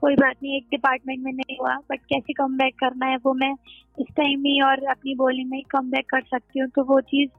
कोई 0.05 0.15
बात 0.15 0.35
नहीं 0.43 0.57
एक 0.57 0.65
डिपार्टमेंट 0.71 1.23
में 1.23 1.31
नहीं 1.33 1.57
हुआ 1.61 1.75
बट 1.75 1.99
कैसे 1.99 2.33
कम 2.33 2.57
करना 2.57 3.05
है 3.05 3.17
वो 3.17 3.33
मैं 3.33 3.53
इस 3.99 4.07
टाइम 4.17 4.39
ही 4.39 4.61
और 4.61 4.83
अपनी 4.83 5.15
बॉलिंग 5.15 5.49
में 5.49 5.57
ही 5.57 5.63
कम 5.63 5.91
कर 5.91 6.21
सकती 6.21 6.59
हूँ 6.59 6.69
तो 6.69 6.83
वो 6.83 7.01
चीज़ 7.01 7.29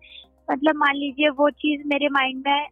मतलब 0.51 0.77
मान 0.77 0.97
लीजिए 0.97 1.29
वो 1.29 1.51
चीज़ 1.51 1.83
मेरे 1.87 2.09
माइंड 2.09 2.43
में 2.47 2.67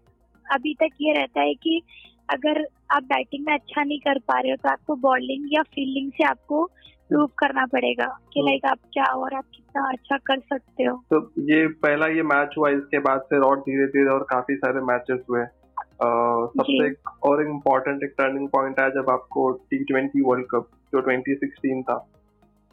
अभी 0.47 0.75
तक 0.75 0.89
ये 1.01 1.13
रहता 1.13 1.41
है 1.41 1.55
कि 1.55 1.83
अगर 2.31 2.67
आप 2.91 3.03
बैटिंग 3.03 3.47
में 3.47 3.55
अच्छा 3.55 3.85
नहीं 3.85 3.99
कर 3.99 4.19
पा 4.19 4.41
रहे 4.41 4.51
हो 4.51 4.57
तो 4.57 4.69
आपको 4.69 4.97
बॉलिंग 4.97 5.49
या 5.53 5.63
फील्डिंग 5.63 6.13
से 6.13 6.25
आपको 6.25 6.65
प्रूव 7.09 7.27
करना 7.27 7.67
पड़ेगा 7.67 8.19
कि। 8.33 8.41
लाइक 8.41 8.65
आप 8.65 8.79
क्या 8.93 9.05
और 9.05 9.35
आप 9.35 9.45
कितना 9.55 9.89
अच्छा 9.89 10.17
कर 10.17 10.39
सकते 10.39 10.85
हो 10.85 11.05
तो 11.13 11.33
ये 11.39 11.67
पहला 11.69 12.07
ये 12.07 12.23
मैच 12.23 12.55
हुआ 12.59 12.71
इसके 12.71 12.99
बाद 12.99 13.21
फिर 13.21 13.39
और 13.39 13.61
धीरे 13.61 13.87
धीरे 13.87 14.11
और 14.11 14.27
काफ़ी 14.31 14.57
सारे 14.57 14.81
मैचेस 14.81 15.21
हुए 15.31 15.45
सबसे 16.03 16.87
एक 16.87 17.11
और 17.23 17.43
इम्पोर्टेंट 17.47 18.03
एक 18.03 18.15
टर्निंग 18.19 18.49
पॉइंट 18.49 18.81
आया 18.81 18.89
जब 18.89 19.11
आपको 19.11 19.51
टी 19.71 19.85
ट्वेंटी 19.85 20.21
वर्ल्ड 20.21 20.47
कप 20.51 20.69
जो 20.95 21.01
2016 21.01 21.83
था। 21.83 21.99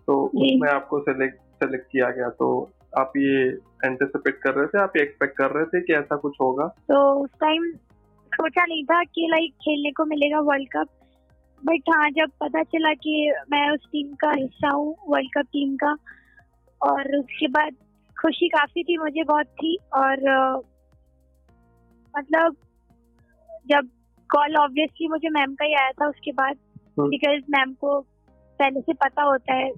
तो 0.07 0.25
उसमें 0.25 0.69
आपको 0.69 0.99
सेलेक्ट 0.99 1.39
सेलेक्ट 1.63 1.85
किया 1.91 2.09
गया। 2.09 2.29
तो 2.29 2.71
आप 2.99 3.13
ये 3.17 3.43
एंटिसिपेट 3.85 4.37
कर 4.37 4.53
रहे 4.53 4.67
थे? 4.67 4.79
आप 4.81 4.97
ये 4.97 5.03
एक्सपेक्ट 5.03 5.37
कर 5.37 5.51
रहे 5.51 5.65
थे 5.65 5.81
कि 5.81 5.93
ऐसा 5.93 6.15
कुछ 6.15 6.37
होगा? 6.41 6.67
तो 6.67 7.23
उस 7.23 7.29
टाइम 7.39 7.71
सोचा 8.31 8.65
नहीं 8.65 8.83
था 8.83 9.03
कि 9.03 9.27
लाइक 9.31 9.53
खेलने 9.53 9.91
को 9.91 10.05
मिलेगा 10.05 10.39
वर्ल्ड 10.39 10.69
कप 10.71 10.87
बट 11.65 11.89
हाँ 11.95 12.09
जब 12.09 12.29
पता 12.39 12.63
चला 12.63 12.93
कि 12.93 13.33
मैं 13.51 13.69
उस 13.69 13.85
टीम 13.85 14.13
का 14.13 14.31
हिस्सा 14.31 14.69
हूँ 14.69 14.95
वर्ल्ड 15.07 15.29
कप 15.37 15.45
टीम 15.53 15.75
का 15.75 15.95
और 16.81 17.15
उसके 17.17 17.47
बाद 17.47 17.75
खुशी 18.21 18.47
काफ़ी 18.49 18.83
थी 18.83 18.97
मुझे 18.97 19.23
बहुत 19.23 19.45
थी। 19.45 19.77
और 19.93 20.17
मतलब 22.17 22.55
जब 23.67 23.89
कॉल 24.29 24.55
ऑब्वियसली 24.55 25.07
मुझे 25.07 25.29
मैम 25.29 25.53
का 25.53 25.65
ही 25.65 25.73
आया 25.73 25.91
था 25.91 26.07
उसके 26.07 26.31
बाद 26.31 26.55
बिकॉज़ 26.99 27.35
हम्म। 27.35 27.57
मैम 27.57 27.73
को 27.73 28.01
पहले 28.59 28.81
से 28.81 28.93
पता 28.93 29.23
होता 29.23 29.53
है 29.53 29.71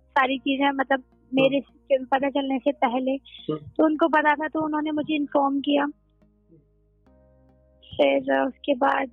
सारी 0.00 0.38
चीज़ें 0.38 0.70
मतलब 0.70 1.02
मेरे 1.34 1.58
हम्म। 1.58 2.04
पता 2.04 2.30
चलने 2.30 2.58
से 2.58 2.72
पहले। 2.72 3.10
हम्म। 3.10 3.56
तो 3.56 3.84
उनको 3.84 4.08
पता 4.08 4.34
था 4.34 4.48
तो 4.48 4.60
उन्होंने 4.60 4.90
मुझे 4.90 5.14
इन्फॉर्म 5.16 5.60
किया। 5.60 5.86
फिर 7.84 8.46
उसके 8.46 8.74
बाद 8.74 9.10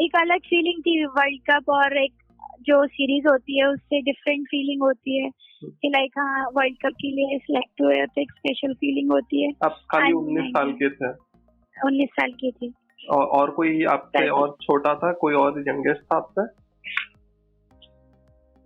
एक 0.00 0.16
अलग 0.16 0.38
फीलिंग 0.38 0.82
थी 0.82 1.04
वर्ल्ड 1.04 1.40
कप 1.50 1.70
और 1.70 1.96
एक 1.96 2.12
जो 2.60 2.86
सीरीज़ 2.86 3.28
होती 3.28 3.58
है 3.58 3.66
उससे 3.66 4.00
डिफरेंट 4.00 4.46
फीलिंग 4.46 4.82
होती 4.82 5.24
है। 5.24 5.30
कि 5.64 5.88
लाइक 5.88 6.10
हाँ 6.18 6.46
वर्ल्ड 6.56 6.74
कप 6.74 6.92
के 6.92 7.10
लिए 7.10 7.38
सिलेक्ट 7.38 7.82
हुए 7.82 8.06
तो 8.06 8.20
एक 8.20 8.32
स्पेशल 8.32 8.74
फीलिंग 8.74 9.12
होती 9.12 9.42
है। 9.44 9.52
आप 9.64 9.72
खाली 9.90 10.12
उन्नीस 10.12 10.44
साल 10.44 10.72
के 10.72 10.90
थे। 10.90 11.08
उन्नीस 11.86 12.08
साल 12.08 12.32
की 12.32 12.50
थी। 12.50 12.72
और, 13.02 13.24
और 13.26 13.50
कोई 13.50 13.84
आपसे 13.90 14.28
और 14.30 14.56
छोटा 14.62 14.94
था 14.94 15.12
कोई 15.20 15.34
और 15.34 15.58
यंगेस्ट 15.68 16.02
था 16.02 16.16
आपसे 16.16 16.42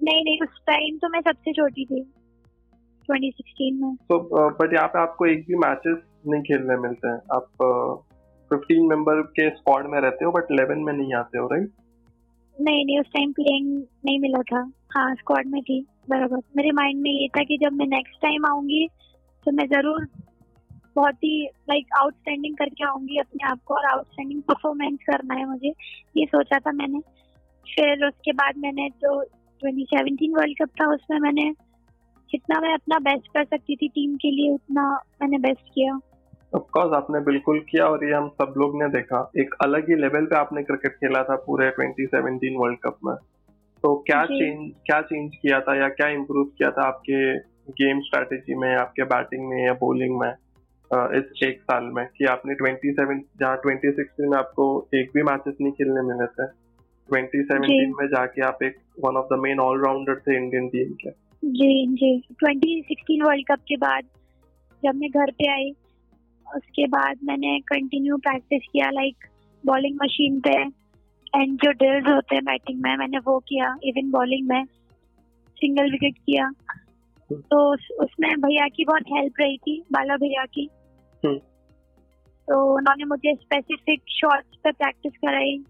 नहीं 0.01 0.25
नहीं 0.25 0.41
उस 0.43 0.61
टाइम 0.67 0.99
तो 0.99 1.09
मैं 1.09 1.21
सबसे 1.21 1.53
छोटी 1.53 1.85
थी 1.85 2.01
2016 3.09 3.81
में। 3.81 3.95
तो 4.11 4.19
बट 4.51 4.75
यहाँ 4.75 4.89
पे 4.89 4.99
आपको 4.99 5.27
एक 5.27 5.45
भी 5.49 5.57
मैचेस 5.59 5.99
नहीं 6.27 6.43
खेलने 6.43 6.77
मिलते 6.79 7.09
हैं। 7.09 7.21
आप 7.37 7.47
फिफ्टीन 8.51 8.87
मेंबर 8.89 9.21
के 9.37 9.49
स्क्वाड 9.51 9.87
में 9.91 9.99
रहते 10.01 10.25
हो 10.25 10.31
बट 10.33 10.53
इलेवन 10.53 10.79
में 10.79 10.93
नहीं 10.93 11.15
आते 11.15 11.39
हो 11.39 11.47
राइट 11.53 11.71
नहीं 12.57 12.85
नहीं 12.85 12.99
उस 13.01 13.07
टाइम 13.15 13.33
प्लेइंग 13.33 13.69
नहीं 14.05 14.19
मिला 14.21 14.43
था। 14.51 14.61
हाँ 14.91 15.15
स्क्वाड 15.15 15.47
में 15.47 15.61
थी 15.63 15.81
बराबर। 16.11 16.43
मेरे 16.57 16.71
माइंड 16.73 17.01
में 17.03 17.11
ये 17.11 17.29
था 17.29 17.43
कि 17.45 17.59
जब 17.63 17.73
मैं 17.73 17.87
नेक्स्ट 17.87 18.21
टाइम 18.23 18.47
आऊँगी 18.47 18.87
तो 19.47 19.53
मैं 19.53 19.67
ज़रूर 19.69 20.07
बहुत 20.97 21.15
ही 21.15 21.45
लाइक 21.47 21.87
आउटस्टैंडिंग 21.99 22.57
करके 22.57 22.85
आऊँगी 22.85 23.19
अपने 23.19 23.49
आप 23.49 23.61
को 23.67 23.75
और 23.75 23.85
आउटस्टैंडिंग 23.85 24.43
परफॉर्मेंस 24.43 24.99
करना 25.07 25.35
है 25.35 25.49
मुझे। 25.49 25.69
ये 26.17 26.27
सोचा 26.27 26.59
था 26.59 26.73
मैंने। 26.73 26.99
फिर 27.67 28.07
उसके 28.07 28.33
बाद 28.33 28.55
मैंने 28.59 28.89
जो 28.89 29.25
2017 29.63 30.35
वर्ल्ड 30.37 30.59
कप 30.63 30.69
था 30.69 30.95
उसमें 30.95 31.19
मैंने 31.19 31.53
जितना 32.31 32.61
मैं 32.61 32.75
अपना 32.75 32.99
बेस्ट 32.99 33.29
कर 33.29 33.45
सकती 33.45 33.77
थी 33.77 33.89
टीम 33.89 34.17
के 34.17 34.31
लिए 34.31 34.55
उतना 34.55 35.01
मैंने 35.23 35.39
बेस्ट 35.39 35.69
किया। 35.75 36.01
ऑफकोर्स 36.55 36.93
आपने 36.93 37.21
बिल्कुल 37.21 37.59
किया 37.61 37.87
और 37.87 38.05
ये 38.05 38.13
हम 38.13 38.29
सब 38.29 38.55
लोग 38.57 38.83
ने 38.83 38.89
देखा। 38.89 39.31
एक 39.39 39.55
अलग 39.63 39.91
ही 39.91 39.97
लेवल 39.97 40.27
पे 40.27 40.37
आपने 40.37 40.63
क्रिकेट 40.63 40.93
खेला 40.93 41.23
था 41.23 41.37
पूरे 41.37 41.71
2017 41.71 42.57
वर्ल्ड 42.57 42.79
कप 42.79 42.99
में। 43.05 43.17
तो 43.83 43.97
क्या 44.07 44.25
चेंज 44.25 44.73
क्या 44.87 45.01
चेंज 45.01 45.37
किया 45.37 45.61
था 45.61 45.77
या 45.83 45.89
क्या 45.89 46.09
इम्प्रूव 46.09 46.45
किया 46.45 46.71
था 46.71 46.87
आपके 46.87 47.39
गेम 47.71 48.01
स्ट्रेटेजी 48.01 48.55
में 48.55 48.77
आपके 48.77 49.03
बैटिंग 49.03 49.49
में 49.49 49.67
या 49.67 49.73
बॉलिंग 49.73 50.21
में? 50.21 50.35
इस 50.95 51.41
एक 51.45 51.61
साल 51.61 51.85
में 51.85 52.07
कि 52.07 52.25
आपने 52.25 52.55
27 52.55 53.21
जहाँ 53.41 53.57
2016 53.57 54.31
में 54.31 54.39
आपको 54.39 54.89
एक 54.95 55.11
भी 55.15 55.23
मैचेस 55.23 55.55
नहीं 55.61 55.73
खेलने 55.73 56.03
मिले 56.03 56.27
थे 56.27 56.47
2017 57.13 57.93
में 58.01 58.07
जाके 58.07 58.43
आप 58.43 58.59
एक 58.63 58.77
one 59.05 59.17
of 59.17 59.27
the 59.35 59.39
main 59.39 59.59
allrounder 59.59 60.15
थे 60.15 60.37
इंडियन 60.37 60.69
टीम 60.69 60.93
के। 60.93 61.11
जी 61.45 61.87
जी। 61.87 62.23
2016 62.45 63.27
वर्ल्ड 63.27 63.47
कप 63.49 63.59
के 63.69 63.77
बाद 63.77 64.05
जब 64.85 64.95
मैं 64.95 65.11
घर 65.11 65.31
पे 65.31 65.53
आई 65.53 65.71
उसके 66.57 66.87
बाद 66.87 67.19
मैंने 67.25 67.59
कंटिन्यू 67.59 68.17
प्रैक्टिस 68.17 68.63
किया 68.73 68.91
लाइक 68.91 69.17
बॉलिंग 69.67 69.99
मशीन 70.03 70.41
पे 70.41 70.63
एंड 71.41 71.59
जो 71.65 71.73
ड्रिल्स 71.73 72.09
होते 72.09 72.35
हैं 72.35 72.45
बैटिंग 72.45 72.83
में 72.83 72.97
मैंने 72.97 73.19
वो 73.19 73.39
किया 73.39 73.77
इवन 73.85 74.11
बॉलिंग 74.11 74.49
में 74.49 74.65
सिंगल 75.57 75.91
विकेट 75.91 76.15
किया। 76.19 76.51
तो 77.33 77.75
उसमें 78.05 78.35
भैया 78.37 78.67
की 78.69 78.85
बहुत 78.85 79.03
हेल्प 79.03 79.33
रही 79.41 79.57
थी 79.57 79.85
बाला 79.93 80.17
भैया 80.17 80.45
की। 80.45 80.61
हम्म। 80.61 80.76
तो 81.35 82.75
उन्होंने 82.75 83.05
मुझे 83.05 83.35
स्पेसिफिक 83.35 84.03
शॉट्स 84.09 84.57
पे 84.65 84.71
प्रैक्टिस 84.73 85.13
कराई। 85.13 85.65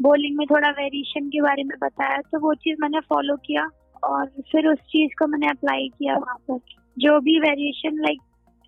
बॉलिंग 0.00 0.36
में 0.38 0.46
थोड़ा 0.46 0.70
वेरिएशन 0.70 1.28
के 1.28 1.40
बारे 1.40 1.64
में 1.64 1.78
बताया 1.82 2.16
तो 2.16 2.40
वो 2.40 2.54
चीज़ 2.54 2.76
मैंने 2.80 3.00
फॉलो 3.00 3.36
किया 3.36 3.68
और 4.04 4.26
फिर 4.26 4.68
उस 4.68 4.78
चीज़ 4.78 5.10
को 5.18 5.26
मैंने 5.26 5.46
अप्लाई 5.46 5.88
किया 5.88 6.14
वहाँ 6.14 6.36
पर। 6.50 6.58
जो 6.98 7.20
भी 7.20 7.40
वेरिएशन 7.40 7.96
लाइक 7.96 8.20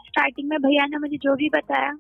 स्टार्टिंग 0.07 0.49
में 0.49 0.59
भैया 0.59 0.87
ने 0.87 0.99
मुझे 0.99 1.17
जो 1.17 1.35
भी 1.35 1.49
बताया 1.49 1.93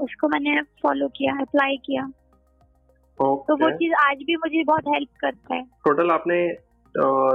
उसको 0.00 0.28
मैंने 0.28 0.62
फॉलो 0.62 1.08
किया 1.08 1.32
अप्लाई 1.40 1.76
किया। 1.76 2.02
okay. 2.02 3.46
तो 3.48 3.56
वो 3.56 3.70
चीज़ 3.70 3.92
आज 3.92 4.16
भी 4.16 4.36
मुझे 4.36 4.64
बहुत 4.64 4.84
हेल्प 4.88 5.08
करता 5.20 5.54
है। 5.54 5.62
टोटल 5.62 6.10
आपने 6.10 6.54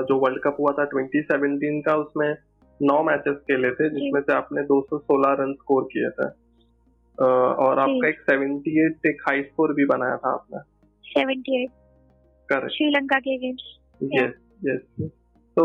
जो 0.04 0.20
वर्ल्ड 0.20 0.40
कप 0.44 0.58
हुआ 0.60 0.72
था 0.72 0.86
2017 0.86 1.82
का 1.86 1.96
उसमें 1.96 2.36
नौ 2.80 3.02
मैचेस 3.04 3.36
खेले 3.48 3.72
थे 3.72 3.90
जिसमें 3.90 4.22
से 4.22 4.34
आपने 4.34 4.64
216 4.68 5.36
रन 5.40 5.54
स्कोर 5.54 5.84
किए 5.94 6.10
थे। 6.12 6.28
और 7.18 7.80
आपका 7.80 8.08
एक 8.08 8.22
78 8.24 9.06
एक 9.06 9.22
हाई 9.28 9.42
स्कोर 9.44 9.74
भी 9.74 9.86
बनाया 9.86 10.18
था 10.18 10.32
आपने। 10.34 10.60
78 11.06 11.70
करेक्ट 12.50 12.74
श्रीलंका 12.74 13.20
के 13.20 13.36
अगेंस्ट 13.36 13.64
यस 14.14 14.34
यस 14.64 15.10
तो 15.58 15.64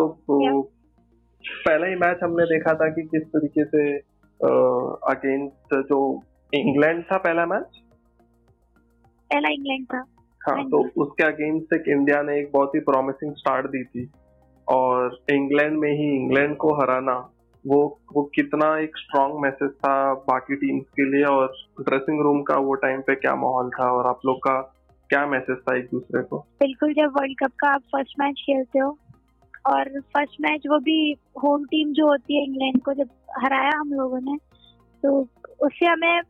पहला 1.44 1.86
ही 1.86 1.94
मैच 1.96 2.18
हमने 2.22 2.44
देखा 2.46 2.74
था 2.74 2.88
कि 2.90 3.02
किस 3.04 3.22
तरीके 3.28 3.64
से 3.64 3.82
अगेंस्ट 5.10 5.74
जो 5.88 5.98
इंग्लैंड 6.52 7.02
था 7.04 7.16
पहला 7.18 7.46
मैच 7.46 7.80
पहला 9.30 9.48
इंग्लैंड 9.48 9.86
था। 9.86 10.04
हाँ 10.40 10.64
तो 10.70 10.78
उसके 11.02 11.24
अगेंस्ट 11.24 11.72
एक 11.74 11.88
इंडिया 11.88 12.22
ने 12.22 12.38
एक 12.38 12.50
बहुत 12.52 12.74
ही 12.74 12.80
प्रॉमिसिंग 12.80 13.34
स्टार्ट 13.34 13.66
दी 13.66 13.82
थी। 13.84 14.04
और 14.70 15.18
इंग्लैंड 15.30 15.78
में 15.78 15.90
ही 15.90 16.16
इंग्लैंड 16.16 16.56
को 16.56 16.74
हराना, 16.74 17.32
वो 17.66 17.98
वो 18.14 18.22
कितना 18.34 18.78
एक 18.78 18.96
स्ट्रॉन्ग 18.96 19.40
मैसेज 19.40 19.70
था 19.70 20.14
बाकी 20.14 20.56
टीम्स 20.56 20.84
के 20.84 21.10
लिए 21.10 21.24
और 21.24 21.54
ड्रेसिंग 21.80 22.20
रूम 22.20 22.42
का 22.42 22.56
वो 22.56 22.74
टाइम 22.74 23.00
पे 23.00 23.14
क्या 23.14 23.34
माहौल 23.34 23.70
था 23.70 23.92
और 23.92 24.06
आप 24.06 24.20
लोग 24.26 24.36
का 24.38 24.60
क्या 25.08 25.26
मैसेज 25.26 25.56
था 25.56 25.76
एक 25.76 25.84
दूसरे 25.84 26.22
को? 26.22 26.38
बिल्कुल, 26.38 26.92
जब 26.92 27.12
वर्ल्ड 27.16 27.38
कप 27.38 27.52
का 27.58 27.68
आप 27.68 27.80
फ़र्स्ट 27.80 28.12
मैच 28.20 28.34
खेलते 28.46 28.78
हो 28.78 28.98
और 29.66 30.00
फ़र्स्ट 30.00 30.36
मैच 30.40 30.62
वो 30.66 30.78
भी 30.78 31.12
होम 31.12 31.64
टीम 31.64 31.92
जो 31.92 32.06
होती 32.06 32.36
है 32.36 32.44
इंग्लैंड 32.44 32.82
को 32.82 32.92
जब 32.92 33.08
हराया 33.38 33.78
हम 33.78 33.92
लोगों 33.92 34.20
ने 34.20 34.36
तो 35.02 35.28
उससे 35.60 35.86
हमें 35.86 36.20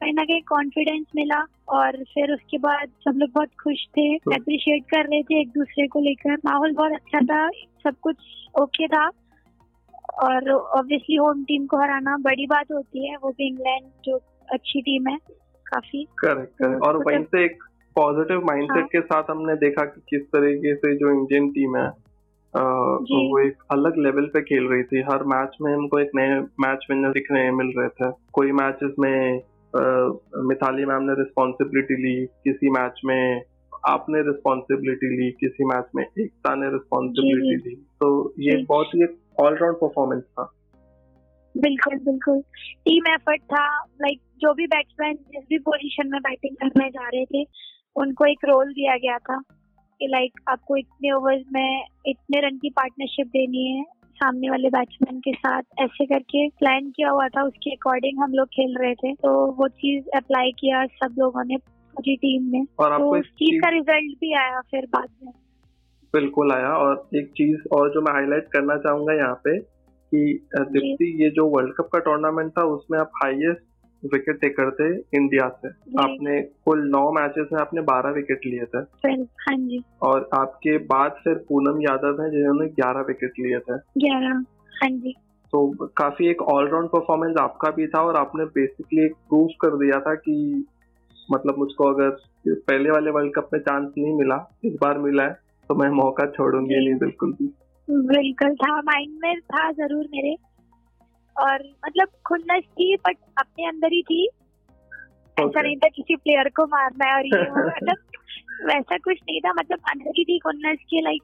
कहीं 0.00 0.12
ना 0.12 0.22
कहीं 0.22 0.40
कॉन्फिडेंस 0.42 1.06
मिला 1.16 1.46
और 1.70 1.96
फिर 2.04 2.32
उसके 2.32 2.58
बाद 2.58 2.88
सब 3.04 3.18
लोग 3.18 3.30
बहुत 3.34 3.50
खुश 3.62 3.84
थे 3.96 4.14
अप्रिशिएट 4.16 4.84
कर 4.90 5.08
रहे 5.08 5.22
थे 5.22 5.40
एक 5.40 5.48
दूसरे 5.48 5.86
को 5.88 6.00
लेकर। 6.00 6.36
माहौल 6.44 6.72
बहुत 6.74 6.92
अच्छा 6.92 7.20
था 7.24 7.48
सब 7.84 7.98
कुछ 8.02 8.16
ओके 8.54 8.86
था। 8.88 9.08
और 10.22 10.50
ऑब्वियसली 10.50 11.16
होम 11.16 11.42
टीम 11.44 11.66
को 11.66 11.76
हराना 11.76 12.16
बड़ी 12.20 12.46
बात 12.46 12.72
होती 12.72 13.08
है 13.08 13.16
वो 13.16 13.30
भी 13.30 13.46
इंग्लैंड 13.48 13.84
जो 14.04 14.16
अच्छी 14.48 14.80
टीम 14.80 15.08
है 15.08 15.16
काफ़ी। 15.66 16.04
करेक्ट 16.18 16.52
करेक्ट 16.54 16.82
और 16.82 16.96
वहीं 17.04 17.22
से 17.24 17.44
एक 17.44 17.62
पॉजिटिव 17.96 18.44
माइंडसेट 18.46 18.78
हाँ. 18.78 18.86
के 18.86 19.00
साथ 19.02 19.30
हमने 19.30 19.54
देखा 19.56 19.84
कि 19.84 20.00
किस 20.08 20.22
तरीके 20.28 20.74
से 20.74 20.94
जो 20.96 21.10
इंडियन 21.10 21.48
टीम 21.50 21.76
है 21.76 21.88
तो 22.54 23.18
वो 23.30 23.38
एक 23.40 23.62
अलग 23.72 23.98
लेवल 23.98 24.24
पे 24.26 24.40
खेल 24.42 24.66
रही 24.68 24.82
थी। 24.82 25.00
हर 25.02 25.22
मैच 25.24 25.56
में 25.62 25.72
हमको 25.72 25.98
एक 25.98 26.10
नए 26.16 26.38
मैच 26.60 26.86
विनर 26.90 27.12
दिखने 27.12 27.50
मिल 27.52 27.72
रहे 27.76 27.88
थे। 27.90 28.10
कोई 28.32 28.52
मैचेस 28.52 28.94
में 28.98 29.40
मिथाली 30.36 30.84
मैम 30.84 31.02
ने 31.02 31.12
रिस्पॉन्सिबिलिटी 31.12 31.94
ली 31.94 32.26
किसी 32.26 32.70
मैच 32.70 33.00
में 33.04 33.42
आपने 33.88 34.20
रिस्पॉन्सिबिलिटी 34.20 35.16
ली 35.16 35.30
किसी 35.30 35.64
मैच 35.64 35.84
में 35.96 36.04
एकता 36.04 36.54
ने 36.54 36.68
रिस्पॉन्सिबिलिटी 36.68 37.68
ली। 37.68 37.76
तो 37.76 38.34
ये 38.38 38.64
बहुत 38.64 38.86
ही 38.86 39.04
ऑलराउंड 39.40 39.76
परफॉर्मेंस 39.76 40.22
था। 40.22 40.52
बिल्कुल 41.56 41.98
बिल्कुल। 41.98 42.40
टीम 42.84 43.14
एफर्ट 43.14 43.42
था 43.42 43.84
लाइक 43.84 44.20
जो 44.38 44.54
भी 44.54 44.66
बैट्समैन 44.66 45.14
जिस 45.14 45.44
भी 45.48 45.58
पोजीशन 45.58 46.08
में 46.08 46.20
बैटिंग 46.20 46.56
करने 46.56 46.90
जा 46.90 47.08
रहे 47.08 47.24
थे 47.24 47.44
उनको 47.96 48.24
एक 48.24 48.38
रोल 48.44 48.72
दिया 48.72 48.96
गया 48.96 49.18
था 49.18 49.38
कि 50.00 50.06
लाइक 50.06 50.40
आपको 50.48 50.76
इतने 50.76 51.12
ओवर्स 51.12 51.42
में 51.52 51.84
इतने 52.06 52.40
रन 52.40 52.56
की 52.56 52.70
पार्टनरशिप 52.70 53.26
देनी 53.26 53.78
है 53.78 53.84
सामने 54.20 54.50
वाले 54.50 54.68
बैट्समैन 54.68 55.20
के 55.20 55.32
साथ 55.32 55.62
ऐसे 55.80 56.06
करके 56.06 56.48
प्लान 56.48 56.90
किया 56.90 57.10
हुआ 57.10 57.28
था 57.28 57.42
उसके 57.42 57.70
अकॉर्डिंग 57.70 58.18
हम 58.18 58.32
लोग 58.32 58.48
खेल 58.48 58.76
रहे 58.80 58.94
थे। 58.94 59.12
तो 59.14 59.30
वो 59.52 59.68
चीज़ 59.68 60.08
अप्लाई 60.16 60.50
किया 60.58 60.84
सब 60.86 61.14
लोगों 61.18 61.44
ने 61.44 61.56
पूरी 61.56 62.16
टीम 62.16 62.50
ने। 62.50 62.64
और 62.78 62.98
तो 62.98 63.10
उस 63.18 63.30
चीज़ 63.38 63.60
का 63.62 63.68
रिज़ल्ट 63.68 64.18
भी 64.20 64.32
आया 64.34 64.60
फिर 64.70 64.86
बाद 64.86 65.08
में। 65.24 65.32
बिल्कुल 66.14 66.52
आया। 66.52 66.72
और 66.76 67.08
एक 67.14 67.30
चीज़ 67.30 67.68
और 67.72 67.90
जो 67.90 68.00
मैं 68.00 68.12
हाईलाइट 68.12 68.48
करना 68.52 68.76
चाहूँगा 68.76 69.14
यहाँ 69.14 69.34
पे 69.44 69.58
कि 70.12 70.46
दीप्ति 70.58 71.24
ये 71.24 71.30
जो 71.30 71.46
वर्ल्ड 71.48 71.74
कप 71.74 71.88
का 71.92 71.98
टूर्नामेंट 71.98 72.52
था 72.58 72.64
उसमें 72.68 72.98
आप 72.98 73.10
हाईएस्ट 73.22 73.69
विकेट 74.02 74.40
टेकर 74.40 74.70
थे 74.70 74.88
इंडिया 75.16 75.48
से। 75.56 75.68
आपने 76.02 76.40
कुल 76.64 76.86
नौ 76.90 77.10
मैचेस 77.12 77.48
में 77.52 77.60
आपने 77.60 77.80
बारह 77.82 78.10
विकेट 78.10 78.46
लिए 78.46 78.64
थे। 78.66 78.78
हाँ 79.08 79.56
जी। 79.56 79.82
और 80.02 80.28
आपके 80.34 80.76
बाद 80.86 81.20
फिर 81.24 81.34
पूनम 81.48 81.80
यादव 81.82 82.22
है 82.22 82.30
जिन्होंने 82.30 82.66
ग्यारह 82.70 83.00
विकेट 83.00 83.32
लिए 83.40 83.58
थे। 83.58 83.76
ग्यारह 83.98 84.42
हाँ 84.72 84.90
जी। 84.90 85.14
तो 85.52 85.88
काफ़ी 85.96 86.28
एक 86.28 86.42
ऑलराउंड 86.42 86.88
परफॉर्मेंस 86.88 87.36
आपका 87.40 87.70
भी 87.70 87.86
था 87.86 88.02
और 88.02 88.16
आपने 88.16 88.44
बेसिकली 88.54 89.04
एक 89.04 89.14
प्रूव 89.28 89.48
कर 89.60 89.76
दिया 89.76 90.00
था 90.00 90.14
कि 90.14 90.66
मतलब 91.32 91.58
मुझको 91.58 91.84
अगर 91.84 92.10
पहले 92.48 92.90
वाले 92.90 93.10
वर्ल्ड 93.10 93.32
कप 93.34 93.48
में 93.52 93.60
चांस 93.60 93.92
नहीं 93.98 94.14
मिला 94.14 94.36
इस 94.64 94.76
बार 94.80 94.98
मिला 94.98 95.22
है 95.22 95.32
तो 95.70 95.74
मैं 95.74 95.88
मौका 95.94 96.26
छोड़ूँगी 96.26 96.76
नहीं 96.76 96.98
बिल्कुल 96.98 97.32
भी। 97.32 97.46
बिल्कुल 97.88 98.54
था 98.54 98.80
माइंड 98.82 99.18
में 99.22 99.40
था 99.40 99.70
ज़रूर 99.72 100.04
मेरे। 100.04 100.34
और 101.40 101.62
मतलब 101.86 102.08
खुन्नस 102.26 102.64
थी 102.64 102.96
बट 102.96 103.16
अपने 103.38 103.66
अंदर 103.66 103.92
ही 103.92 104.02
थी। 104.02 104.28
okay. 105.36 105.48
ऐसा 105.48 105.62
नहीं 105.62 105.76
था 105.76 105.88
किसी 105.88 106.16
प्लेयर 106.16 106.48
को 106.48 106.66
मारना 106.66 107.06
है 107.06 107.14
और 107.14 107.26
ये 107.26 107.42
मतलब 107.66 107.96
वैसा 108.66 108.96
कुछ 108.98 109.18
नहीं 109.22 109.40
था 109.40 109.52
मतलब 109.52 109.78
अंदर 109.90 110.10
ही 110.18 110.24
थी 110.24 110.38
खुन्नस 110.38 110.78
की 110.90 111.00
लाइक 111.00 111.22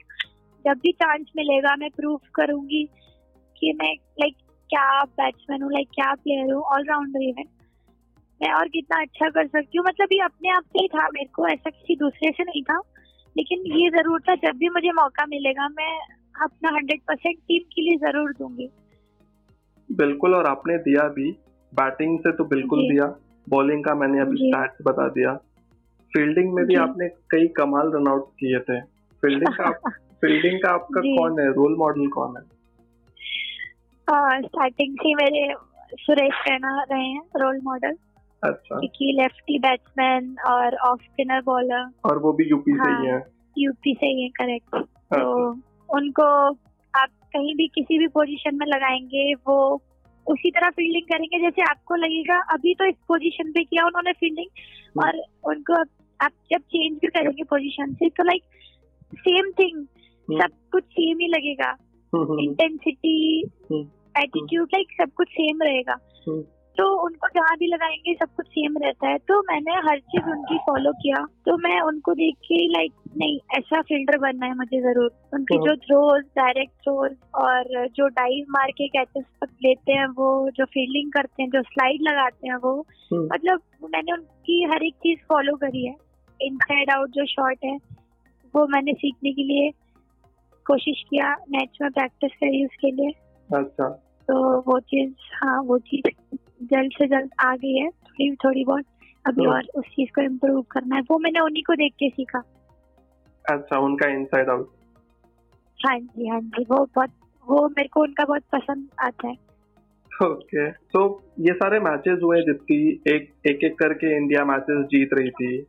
जब 0.65 0.79
भी 0.79 0.93
चांस 0.93 1.27
मिलेगा 1.37 1.77
मैं 1.77 1.91
प्रूव 1.91 2.21
करूँगी 2.35 2.85
कि 3.57 3.73
मैं 3.73 3.93
लाइक 4.21 4.37
क्या 4.71 5.05
बैट्समैन 5.05 5.63
हूँ 5.63 5.73
लाइक 5.73 5.89
क्या 5.89 6.15
प्लेयर 6.15 6.53
हूँ 6.53 6.63
ऑलराउंडर 6.63 7.23
इवन 7.23 7.45
मैं 8.43 8.53
और 8.53 8.69
कितना 8.69 9.01
अच्छा 9.01 9.29
कर 9.29 9.47
सकती 9.47 9.79
हूँ 9.79 9.85
मतलब 9.89 10.09
ये 10.13 10.21
अपने 10.21 10.51
आप 10.51 10.63
से 10.63 10.79
ही 10.79 10.89
था 10.89 11.09
मेरे 11.09 11.29
को 11.35 11.47
ऐसा 11.49 11.71
किसी 11.71 11.97
दूसरे 11.97 12.31
से 12.31 12.43
नहीं 12.43 12.63
था। 12.63 12.81
लेकिन 13.37 13.63
ये 13.77 13.91
ज़रूर 13.91 14.21
था 14.21 14.35
जब 14.35 14.57
भी 14.57 14.69
मुझे 14.69 14.93
मौका 14.93 15.27
मिलेगा 15.27 15.69
मैं 15.69 16.01
अपना 16.43 16.69
हंड्रेड 16.69 17.01
परसेंट 17.01 17.39
टीम 17.39 17.63
के 17.63 17.83
लिए 17.83 17.97
ज़रूर 17.97 18.33
दूँगी। 18.33 18.69
बिल्कुल 19.93 20.35
और 20.35 20.47
आपने 20.47 20.79
दिया 20.79 21.09
भी। 21.09 21.31
बैटिंग 21.75 22.19
से 22.19 22.33
तो 22.33 22.45
बिल्कुल 22.45 22.81
दिया। 22.81 23.15
बॉलिंग 23.49 23.85
का 23.85 23.95
मैंने 23.95 24.21
अभी 24.21 24.37
स्टैट्स 24.37 24.77
बता 24.83 25.09
दिया। 25.09 25.35
फील्डिंग 26.13 26.55
में 26.55 26.65
भी 26.65 26.75
आपने 26.75 27.09
कई 27.09 27.47
कमाल 27.47 27.93
रनआउट 27.95 28.31
किए 28.31 28.59
थे। 28.59 28.81
फील्डिंग 29.23 29.55
का 29.55 29.71
फील्डिंग 30.21 30.61
का 30.63 30.71
आपका 30.71 31.01
कौन 31.01 31.41
है? 31.41 31.53
रोल 31.53 31.77
मॉडल 31.77 32.07
कौन 32.07 32.37
है? 32.37 32.57
स्टार्टिंग 34.43 34.95
से 34.95 35.15
मेरे 35.15 35.55
सुरेश 35.95 36.35
रैना 36.49 36.87
रहे 36.93 37.07
हैं 37.07 37.23
रोल 37.37 37.61
मॉडल 37.65 37.97
अच्छा। 38.43 38.79
क्योंकि 38.79 39.17
लेफ्टी 39.21 39.59
बैट्समैन 39.59 40.37
और 40.47 40.77
ऑफ़ 40.77 41.03
स्पिनर 41.03 41.41
बॉलर 41.41 41.89
और 42.05 42.19
वो 42.19 42.33
भी 42.33 42.45
यूपी 42.45 42.73
हाँ, 42.73 42.85
से 42.85 43.03
ही 43.03 43.11
हाँ, 43.11 43.19
है। 43.19 43.27
यूपी 43.59 43.95
से 43.95 44.07
ही 44.07 44.23
है 44.23 44.29
करेक्ट 44.29 44.75
अच्छा। 44.75 45.23
तो 45.23 45.51
उनको 45.89 46.51
आप 46.97 47.09
कहीं 47.33 47.55
भी 47.55 47.67
किसी 47.69 47.99
भी 47.99 48.07
पोजीशन 48.07 48.55
में 48.55 48.67
लगाएँगे 48.67 49.35
वो 49.35 49.83
उसी 50.27 50.51
तरह 50.51 50.71
फील्डिंग 50.71 51.03
करेंगे 51.03 51.39
जैसे 51.39 51.63
आपको 51.63 51.95
लगेगा 51.95 52.39
अभी 52.53 52.75
तो 52.75 52.85
इस 52.85 52.95
पोजीशन 53.09 53.53
पे 53.53 53.65
किया 53.65 53.85
उन्होंने 53.87 54.13
फील्डिंग 54.13 54.47
हम्म। 54.47 55.07
और 55.07 55.23
उनको 55.53 55.81
आप 56.21 56.33
जब 56.51 56.59
चेंज 56.59 56.99
भी 56.99 57.07
करेंगे 57.07 57.43
पोजीशन 57.43 57.95
से 57.95 58.09
तो 58.09 58.23
लाइक 58.23 58.43
सेम 59.19 59.51
थिंग 59.51 59.87
सब 60.41 60.57
कुछ 60.73 60.85
सेम 60.85 61.19
ही 61.19 61.29
लगेगा। 61.29 61.71
इंटेंसिटी 62.41 63.41
एटीट्यूड 64.19 64.69
लाइक 64.75 64.93
सब 65.01 65.13
कुछ 65.13 65.29
सेम 65.29 65.63
रहेगा। 65.63 65.97
हम्म। 66.29 66.43
तो 66.79 66.85
उनको 67.05 67.29
जहाँ 67.29 67.57
भी 67.57 67.67
लगाएँगे 67.67 68.15
सब 68.15 68.35
कुछ 68.37 68.47
सेम 68.47 68.77
रहता 68.79 69.09
है। 69.09 69.19
तो 69.19 69.39
मैंने 69.41 69.73
हर 69.89 69.99
चीज़ 69.99 70.25
उनकी 70.31 70.59
फॉलो 70.59 70.93
किया। 70.93 71.25
तो 71.47 71.57
मैं 71.59 71.81
उनको 71.81 72.15
देख 72.15 72.35
के 72.37 72.67
लाइक 72.73 72.93
नहीं 73.17 73.39
ऐसा 73.59 73.81
फील्डर 73.83 74.19
बनना 74.19 74.47
है 74.47 74.55
मुझे 74.57 74.81
ज़रूर। 74.81 75.11
उनके 75.35 75.57
जो 75.57 75.77
थ्रोज 75.77 76.25
डायरेक्ट 76.37 76.73
थ्रोज 76.73 77.17
और 77.35 77.87
जो 77.89 78.09
डाइव 78.09 78.47
मार 78.51 78.71
के 78.71 78.89
कैचेस 78.89 79.25
तक 79.25 79.49
लेते 79.65 79.93
हैं 79.93 80.07
वो 80.07 80.29
जो 80.51 80.65
फील्डिंग 80.65 81.13
करते 81.13 81.43
हैं 81.43 81.51
जो 81.51 81.63
स्लाइड 81.63 82.03
लगाते 82.03 82.49
हैं 82.49 82.57
वो 82.57 82.75
हम्म। 83.13 83.25
मतलब 83.25 83.61
मैंने 83.85 84.13
उनकी 84.13 84.63
हर 84.65 84.83
एक 84.83 84.95
चीज़ 84.95 85.19
फॉलो 85.29 85.57
करी 85.57 85.87
है। 85.87 85.95
इनसाइड 86.41 86.91
आउट 86.91 87.11
जो 87.11 87.27
शॉट 87.27 87.65
है 87.65 87.77
वो 88.55 88.67
मैंने 88.67 88.93
सीखने 88.93 89.33
के 89.33 89.43
लिए 89.43 89.71
कोशिश 90.67 91.03
किया 91.11 91.35
मैच 91.51 91.79
में 91.83 91.91
प्रैक्टिस 91.91 92.33
करी 92.33 92.65
उसके 92.65 92.91
लिए। 92.91 93.11
अच्छा। 93.51 94.03
तो 94.29 94.61
वो 94.61 94.79
चीज़ 94.81 95.13
हाँ 95.45 95.63
वो 95.63 95.79
चीज़ 95.79 96.11
जल्द 96.63 96.91
से 96.99 97.07
जल्द 97.07 97.31
आ 97.41 97.57
गई 97.57 97.77
है 97.77 97.89
थोड़ी 97.89 98.35
थोड़ी 98.37 98.65
बहुत। 98.65 98.85
अभी 99.27 99.45
हाँ। 99.45 99.53
और 99.53 99.63
उस 99.75 99.85
चीज़ 99.85 100.11
को 100.15 100.23
इम्प्रूव 100.23 100.63
करना 100.63 100.97
है। 100.97 101.03
वो 101.03 101.19
मैंने 101.19 101.41
उन्हीं 101.41 101.63
को 101.63 101.75
देख 101.75 101.93
के 101.93 102.09
सीखा। 102.09 102.43
अच्छा 103.45 103.79
उनका 103.79 104.09
इनसाइड 104.09 104.51
आउट 104.51 104.71
हाँ 105.79 105.99
जी 105.99 106.29
हाँ 106.29 106.41
जी 106.41 106.65
वो 106.65 106.85
बहुत 106.95 107.11
वो 107.49 107.69
मेरे 107.69 107.89
को 107.89 108.01
उनका 108.01 108.25
बहुत 108.25 108.43
पसंद 108.53 108.89
आता 109.01 109.29
है। 109.29 109.35
Okay 110.25 110.71
okay. 110.71 110.79
तो 110.93 111.23
ये 111.41 111.53
सारे 111.53 111.81
मैचेस 111.81 112.19
हुए 112.23 112.41
जितनी 112.41 112.77
एक 113.15 113.33
एक 113.47 113.65
एक 113.65 113.79
करके 113.79 114.17
इंडिया 114.17 114.45
मैचेस 114.45 114.85
जीत 114.85 115.11
रही 115.13 115.31
थी। 115.31 115.67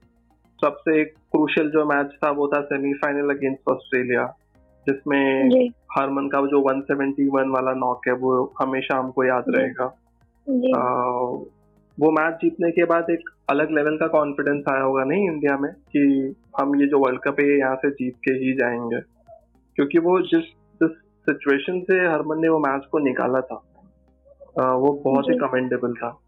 सबसे 0.61 1.03
क्रूशियल 1.05 1.69
जो 1.69 1.85
मैच 1.85 2.07
था 2.23 2.31
वो 2.31 2.47
था 2.47 2.61
सेमीफाइनल 2.61 3.29
अगेंस्ट 3.29 3.69
ऑस्ट्रेलिया 3.69 4.25
जिसमें 4.87 5.49
हारमन 5.91 6.27
का 6.27 6.41
जो 6.41 6.61
171 6.61 7.49
वाला 7.49 7.73
नॉक 7.73 8.07
है 8.07 8.13
वो 8.13 8.53
हमेशा 8.61 8.97
हमको 8.97 9.23
याद 9.23 9.43
रहेगा। 9.49 9.85
वो 11.99 12.11
मैच 12.11 12.33
जीतने 12.33 12.71
के 12.71 12.83
बाद 12.85 13.09
एक 13.09 13.29
अलग 13.49 13.71
लेवल 13.71 13.97
का 13.97 14.07
कॉन्फिडेंस 14.07 14.63
आया 14.71 14.81
होगा 14.81 15.03
नहीं 15.03 15.29
इंडिया 15.29 15.57
में 15.57 15.71
कि 15.73 16.33
हम 16.59 16.75
ये 16.75 16.87
जो 16.87 16.99
वर्ल्ड 16.99 17.21
कप 17.21 17.39
है 17.39 17.57
यहाँ 17.59 17.75
से 17.75 17.89
जीत 17.89 18.15
के 18.15 18.33
ही 18.33 18.53
जाएँगे। 18.53 18.99
क्योंकि 19.75 19.99
वो 19.99 20.19
जिस 20.19 20.43
जिस 20.83 20.91
सिचुएशन 21.25 21.79
से 21.81 21.93
हरमन 21.93 22.41
ने 22.41 22.49
वो 22.49 22.59
मैच 22.59 22.85
को 22.91 22.99
निकाला 22.99 23.41
था 23.41 23.63
आ, 24.61 24.71
वो 24.73 25.01
बहुत 25.05 25.25
ही 25.29 25.37
कमेंडेबल 25.37 25.93
था। 25.93 26.19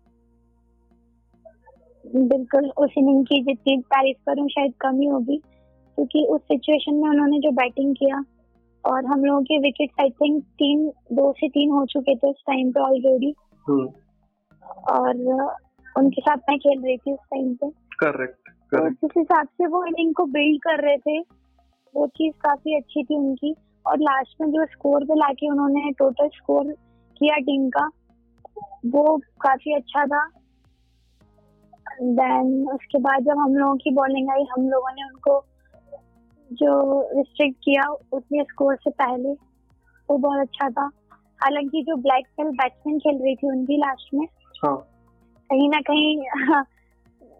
बिल्कुल 2.15 2.71
उस 2.77 2.89
इनिंग 2.97 3.25
की 3.25 3.41
जितनी 3.41 3.81
तारीफ़ 3.81 4.17
करूँ 4.17 4.49
शायद 4.49 4.73
कम 4.81 4.99
ही 4.99 5.05
होगी। 5.05 5.37
क्योंकि 5.95 6.25
उस 6.29 6.41
सिचुएशन 6.41 6.93
में 6.93 7.09
उन्होंने 7.09 7.39
जो 7.39 7.51
बैटिंग 7.51 7.95
किया 7.95 8.25
और 8.85 9.05
हम 9.05 9.25
लोगों 9.25 9.41
के 9.41 9.59
विकेट 9.59 9.89
आई 10.01 10.09
थिंक 10.09 10.43
तीन 10.43 10.87
दो 10.89 11.31
से 11.31 11.49
तीन 11.49 11.69
हो 11.69 11.85
चुके 11.85 12.15
थे 12.15 12.29
उस 12.29 12.43
टाइम 12.47 12.71
पे 12.71 12.79
ऑलरेडी 12.79 13.33
हम्म। 13.69 13.87
और 14.89 15.15
उनके 15.97 16.21
साथ 16.21 16.37
मैं 16.37 16.57
खेल 16.59 16.81
रही 16.81 16.97
थी 16.97 17.13
उस 17.13 17.19
टाइम 17.19 17.53
पे। 17.53 17.69
करेक्ट 17.99 18.49
तो 18.49 18.89
जिस 18.89 19.11
हिसाब 19.17 19.47
से 19.47 19.67
वो 19.67 19.85
इनिंग 19.85 20.13
को 20.15 20.25
बिल्ड 20.25 20.61
कर 20.61 20.83
रहे 20.83 20.97
थे। 20.97 21.19
वो 21.95 22.07
चीज़ 22.07 22.33
काफ़ी 22.33 22.75
अच्छी 22.75 23.03
थी 23.03 23.15
उनकी। 23.15 23.55
और 23.87 23.97
लास्ट 23.99 24.41
में 24.41 24.51
जो 24.51 24.65
स्कोर 24.65 25.03
पे 25.03 25.15
लाके 25.15 25.49
उन्होंने 25.49 25.91
टोटल 25.91 26.27
स्कोर 26.27 26.71
किया 27.17 27.35
टीम 27.35 27.69
का 27.69 27.89
वो 28.85 29.17
काफ़ी 29.17 29.73
अच्छा 29.75 30.05
था। 30.05 30.29
देन 32.01 32.69
उसके 32.69 32.99
बाद 32.99 33.23
जब 33.23 33.37
हम 33.37 33.55
लोगों 33.55 33.75
की 33.75 33.91
बॉलिंग 33.91 34.29
आई 34.29 34.43
हम 34.51 34.69
लोगों 34.69 34.89
ने 34.95 35.03
उनको 35.03 35.45
जो 36.51 36.71
रिस्ट्रिक्ट 37.17 37.57
किया 37.63 37.83
उतने 38.13 38.43
स्कोर 38.43 38.75
से 38.75 38.89
पहले 38.91 39.33
वो 40.09 40.17
बहुत 40.17 40.39
अच्छा 40.39 40.69
था। 40.69 40.89
हालाँकि 41.39 41.81
जो 41.83 41.95
ब्लैक 41.95 42.25
बेल्ट 42.39 42.55
बैट्समैन 42.55 42.99
खेल 42.99 43.21
रही 43.23 43.35
थी 43.35 43.47
उनकी 43.47 43.77
लास्ट 43.77 44.13
में 44.13 44.25
हाँ। 44.63 44.75
कहीं 45.49 45.69
ना 45.69 45.79
कहीं 45.81 46.17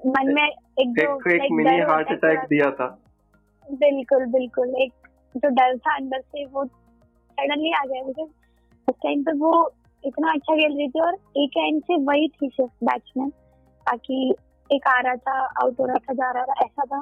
मन 0.01 0.33
में 0.33 0.43
एक 0.43 0.99
एक 1.27 1.51
मिनी 1.51 1.79
हार्ट 1.79 2.11
अटैक 2.11 2.39
दिया 2.39 2.69
था। 2.71 2.87
बिल्कुल 3.67 4.25
बिल्कुल 4.25 4.75
एक 4.81 4.93
जो 5.37 5.49
डर 5.49 5.77
था 5.77 5.95
अंदर 5.95 6.21
से 6.21 6.45
वो 6.45 6.65
सडनली 6.65 7.73
आ 7.73 7.83
गया 7.85 8.03
बिकॉज़ 8.03 8.29
उस 8.87 8.95
टाइम 9.03 9.23
पे 9.23 9.31
वो 9.37 9.51
इतना 10.03 10.31
अच्छा 10.31 10.55
खेल 10.55 10.77
रही 10.77 10.87
थी 10.89 10.99
और 10.99 11.13
एक 11.37 11.57
एंड 11.57 11.81
से 11.83 11.97
वही 12.03 12.27
थी 12.27 12.49
सिर्फ़ 12.49 12.85
बैट्समैन 12.85 13.29
ताकि 13.87 14.35
एक 14.69 14.87
आ 14.87 14.99
रहा 14.99 15.15
था 15.15 15.39
आउट 15.63 15.79
हो 15.79 15.85
रहा 15.85 15.97
था 15.97 16.13
जा 16.13 16.31
रहा 16.31 16.45
था 16.45 16.65
ऐसा 16.65 16.83
था। 16.85 17.01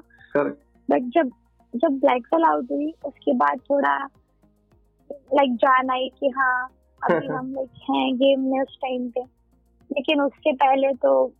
बट 0.89 1.01
जब 1.15 1.31
जब 1.75 1.99
ब्लैक 1.99 2.27
बॉल 2.31 2.43
आउट 2.43 2.71
हुई 2.71 2.93
उसके 3.05 3.33
बाद 3.33 3.59
थोड़ा 3.69 3.97
लाइक 5.11 5.55
जान 5.55 5.89
आई 5.89 6.09
कि 6.19 6.29
हाँ 6.29 6.67
अभी 7.03 7.27
हम 7.27 7.53
लाइक 7.53 7.69
हैं 7.89 8.15
गेम 8.15 8.39
में 8.39 8.61
उस 8.61 8.77
टाइम 8.77 9.09
पे। 9.09 9.21
लेकिन 9.91 10.21
उसके 10.21 10.51
पहले 10.51 10.93
तो 10.93 11.33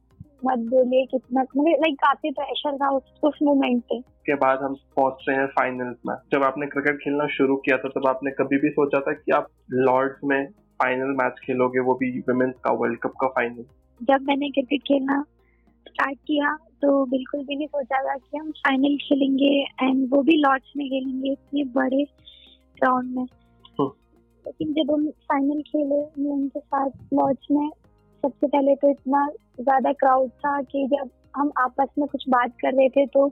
मत 0.46 0.58
बोलिए 0.58 1.06
कितना 1.06 1.42
मतलब 1.42 1.68
लाइक 1.68 1.96
काफ़ी 1.96 2.32
प्रेशर 2.32 2.78
था 2.78 2.90
उस 2.90 3.20
उस 3.24 3.40
मोमेंट 3.44 3.84
पे। 3.84 4.02
के 4.02 4.36
बाद 4.36 4.60
हम 4.60 4.74
पहुँच 4.74 5.26
रहे 5.30 5.38
हैं 5.38 5.48
फाइनल्स 5.48 5.98
में। 6.08 6.16
जब 6.34 6.44
आपने 6.44 6.66
क्रिकेट 6.66 6.96
खेलना 6.96 7.28
शुरू 7.28 7.56
किया 7.56 7.78
था 7.78 7.90
तब 7.90 8.08
आपने 8.08 8.32
कभी 8.32 8.58
भी 8.58 8.70
सोचा 8.70 9.00
था 9.00 9.14
कि 9.14 9.32
आप 9.32 9.48
लॉर्ड्स 9.72 10.16
में 10.24 10.48
फाइनल 10.52 11.08
मैच 11.08 11.34
खेलोगे 11.44 11.80
वो 11.80 11.94
भी 11.94 12.20
वुमेन्स 12.20 12.56
का 12.64 12.72
वर्ल्ड 12.72 13.00
कप 13.00 13.14
का 13.22 13.28
फाइनल 13.28 13.66
जब 14.04 14.22
मैंने 14.22 14.50
क्रिकेट 14.50 14.82
खेलना 14.82 15.26
स्टार्ट 15.88 16.18
किया 16.18 16.58
तो 16.82 17.06
बिल्कुल 17.06 17.44
भी 17.46 17.56
नहीं 17.56 17.68
सोचा 17.68 18.02
था 18.04 18.16
कि 18.16 18.38
हम 18.38 18.52
फाइनल 18.52 18.98
खेलेंगे 18.98 19.52
एंड 19.84 20.08
वो 20.14 20.22
भी 20.24 20.38
लॉर्ड्स 20.38 20.74
में 20.78 20.86
खेलेंगे 20.88 21.32
इतने 21.32 21.64
बड़े 21.64 22.04
ग्राउंड 22.78 23.16
में। 23.16 23.24
हम्म। 23.24 23.90
लेकिन 24.46 24.74
जब 24.74 24.92
हम 24.94 25.10
फाइनल 25.10 25.62
खेले 25.62 26.30
उनके 26.32 26.60
साथ 26.60 26.90
लॉर्ड्स 27.14 27.48
में 27.52 27.70
सबसे 28.24 28.48
पहले 28.48 28.76
तो 28.76 28.90
इतना 28.90 29.28
ज़्यादा 29.62 29.92
क्राउड 29.94 30.30
था 30.30 30.62
कि 30.62 30.88
जब 30.88 31.10
हम 31.36 31.52
आपस 31.58 31.88
में 32.00 32.08
कुछ 32.08 32.24
बात 32.30 32.54
कर 32.62 32.74
रहे 32.74 32.90
थे 32.90 33.06
तो 33.06 33.28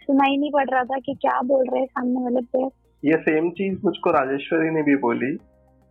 सुनाई 0.00 0.36
नहीं 0.36 0.50
पड़ 0.50 0.68
रहा 0.70 0.84
था 0.84 0.98
कि 0.98 1.14
क्या 1.14 1.40
बोल 1.42 1.66
रहे 1.66 1.80
हैं 1.80 1.86
सामने 1.86 2.22
वाले 2.22 2.40
प्लेयर 2.40 2.70
ये 3.02 3.16
सेम 3.16 3.50
चीज़ 3.50 3.78
मुझको 3.84 4.10
राजेश्वरी 4.10 4.70
ने 4.70 4.82
भी 4.82 4.96
बोली 4.96 5.34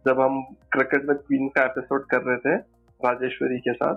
जब 0.06 0.20
हम 0.20 0.42
क्रिकेट 0.72 1.06
में 1.06 1.18
क्वीन 1.18 1.48
का 1.48 1.66
एपिसोड 1.66 2.06
कर 2.06 2.22
रहे 2.22 2.38
थे 2.38 2.56
राजेश्वरी 3.02 3.58
के 3.60 3.74
साथ। 3.74 3.96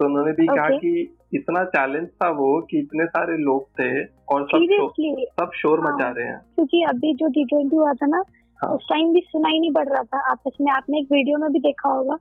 तो 0.00 0.06
उन्होंने 0.06 0.32
भी 0.32 0.46
okay. 0.46 0.56
कहा 0.56 0.68
कि 0.68 1.16
इतना 1.34 1.64
चैलेंज 1.64 2.08
था 2.08 2.30
वो 2.30 2.62
कि 2.62 2.78
इतने 2.78 3.06
सारे 3.06 3.36
लोग 3.36 3.64
थे 3.64 4.04
और 4.04 4.42
सब 4.42 4.66
शो, 4.72 5.24
सब 5.26 5.50
शोर 5.54 5.80
हाँ, 5.80 5.96
मचा 5.96 6.08
रहे 6.08 6.26
हैं। 6.26 6.38
क्योंकि 6.54 6.82
अभी 6.82 7.14
जो 7.14 7.28
टी 7.28 7.44
ट्वेंटी 7.44 7.76
हुआ 7.76 7.92
था 7.92 8.06
ना 8.06 8.22
हाँ. 8.56 8.70
उस 8.70 8.86
टाइम 8.90 9.12
भी 9.12 9.20
सुनाई 9.20 9.60
नहीं 9.60 9.72
पड़ 9.72 9.88
रहा 9.88 10.02
था। 10.02 10.30
आपस 10.30 10.50
में 10.60 10.72
आपने 10.72 10.98
एक 10.98 11.08
वीडियो 11.12 11.38
में 11.38 11.52
भी 11.52 11.58
देखा 11.58 11.88
होगा। 11.88 12.16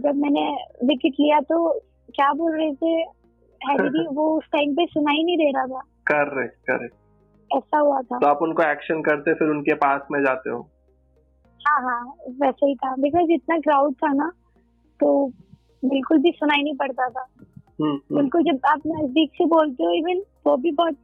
जब 0.00 0.14
मैंने 0.14 0.56
विकेट 0.84 1.12
लिया 1.12 1.40
तो 1.40 1.80
क्या 2.14 2.32
बोल 2.32 2.56
रहे 2.56 2.74
थे? 2.74 3.00
हैरी 3.62 4.06
वो 4.12 4.38
उस 4.38 4.44
टाइम 4.44 4.72
पे 4.72 4.86
सुनाई 4.86 5.22
नहीं 5.24 5.36
दे 5.36 5.50
रहा 5.50 5.66
था। 5.66 5.80
करेक्ट 6.06 6.54
करेक्ट 6.54 6.94
ऐसा 7.56 7.78
हुआ 7.78 8.00
था। 8.00 8.18
तो 8.18 8.26
आप 8.26 8.38
उनको 8.42 8.62
एक्शन 8.62 9.02
करते 9.02 9.34
फिर 9.34 9.48
उनके 9.48 9.74
पास 9.74 10.00
में 10.10 10.20
जाते 10.20 10.50
हो। 10.50 10.68
हाँ 11.68 11.82
हाँ 11.82 12.14
वैसे 12.28 12.66
ही 12.66 12.74
था। 12.74 12.94
बिकॉज़ 12.96 13.30
इतना 13.30 13.58
क्राउड 13.58 13.94
था 13.94 14.12
ना 14.12 14.32
तो 15.00 15.32
बिल्कुल 15.84 16.18
भी 16.18 16.30
सुनाई 16.30 16.62
नहीं 16.62 16.76
पड़ता 16.76 17.08
था। 17.08 17.26
हम्म, 17.82 17.90
हम्म। 17.90 18.16
बिल्कुल 18.16 18.42
जब 18.42 18.58
आप 18.66 18.82
नज़दीक 18.86 19.30
से 19.30 19.44
बोलते 19.44 19.84
हो 19.84 19.90
इवन 19.90 20.22
वो 20.46 20.56
भी 20.56 20.70
बहुत 20.70 20.96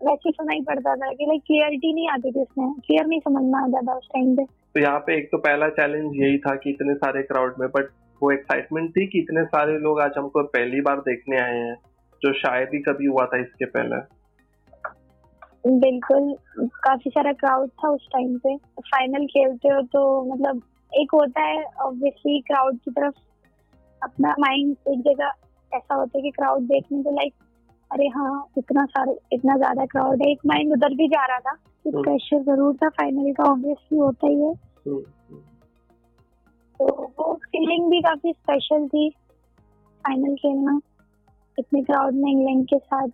वैसे 0.00 0.30
सुनाई 0.30 0.60
पड़ता 0.60 0.96
था 0.96 1.12
कि 1.12 1.26
लाइक 1.26 1.42
क्लियरिटी 1.46 1.92
नहीं 1.94 2.08
आती 2.08 2.30
थी 2.32 2.40
उसमें। 2.42 2.72
क्लियर 2.72 3.06
नहीं 3.06 3.20
समझ 3.20 3.42
में 3.42 3.60
आता 3.60 3.80
था 3.80 3.94
उस 3.94 4.06
टाइम 4.06 4.36
पे। 4.36 4.44
तो 4.44 4.80
यहाँ 4.80 4.98
पे 4.98 5.16
एक 5.18 5.28
तो 5.32 5.38
पहला 5.38 5.68
चैलेंज 5.68 6.16
यही 6.16 6.38
था 6.38 6.54
कि 6.54 6.70
इतने 6.70 6.94
सारे 6.94 7.22
क्राउड 7.22 7.54
में 7.60 7.68
बट 7.68 7.90
वो 8.22 8.30
एक्साइटमेंट 8.32 8.90
थी 8.90 9.06
कि 9.06 9.18
इतने 9.18 9.44
सारे 9.44 9.78
लोग 9.78 10.00
आज 10.00 10.10
हमको 10.18 10.42
पहली 10.42 10.80
बार 10.80 11.00
देखने 11.00 11.36
आए 11.36 11.56
हैं 11.58 11.74
जो 12.22 12.32
शायद 12.32 12.68
ही 12.74 12.78
कभी 12.78 13.06
हुआ 13.06 13.26
था 13.26 13.40
इसके 13.40 13.64
पहले। 13.64 13.96
बिल्कुल 15.78 16.34
काफ़ी 16.60 17.10
सारा 17.10 17.32
क्राउड 17.32 17.68
था 17.68 17.88
उस 17.88 18.06
टाइम 18.12 18.38
पे। 18.38 18.56
फाइनल 18.80 19.26
खेलते 19.26 19.68
हो 19.68 19.82
तो 19.82 20.24
मतलब 20.34 20.62
एक 20.92 21.08
होता 21.14 21.40
है 21.40 21.64
ऑब्वियसली 21.64 22.40
क्राउड 22.40 22.76
की 22.76 22.90
तरफ़ 22.90 23.14
अपना 24.04 24.34
माइंड 24.40 24.76
एक 24.88 25.00
जगह 25.02 25.32
ऐसा 25.72 25.94
होता 25.94 26.18
है 26.18 26.22
कि 26.22 26.30
क्राउड 26.30 26.62
देखने 26.66 27.02
को 27.02 27.10
लाइक 27.10 27.34
अरे 27.90 28.06
हाँ 28.08 28.32
इतना 28.58 28.84
सारा 28.86 29.14
इतना 29.32 29.56
ज़्यादा 29.56 29.84
क्राउड 29.86 30.22
है 30.22 30.30
एक 30.30 30.46
माइंड 30.46 30.72
उधर 30.72 30.94
भी 30.94 31.08
जा 31.08 31.24
रहा 31.26 31.38
था 31.40 31.52
कि 31.54 31.90
प्रेशर 31.92 32.36
हम्म। 32.36 32.44
ज़रूर 32.46 32.74
था 32.76 32.88
फाइनल 32.92 33.32
का 33.32 33.44
ऑब्वियसली 33.44 33.98
होता 33.98 34.26
ही 34.26 34.34
है 34.34 34.52
हम्म, 34.86 35.02
हम्म। 35.28 35.40
तो 36.80 37.12
वो 37.18 37.34
फीलिंग 37.46 37.90
भी 37.90 38.00
काफ़ी 38.00 38.32
स्पेशल 38.32 38.86
थी 38.88 39.08
फाइनल 40.04 40.34
खेलना 40.34 40.78
इतने 41.58 41.82
क्राउड 41.82 42.14
में 42.14 42.30
इंग्लैंड 42.30 42.64
के 42.64 42.78
साथ 42.78 43.08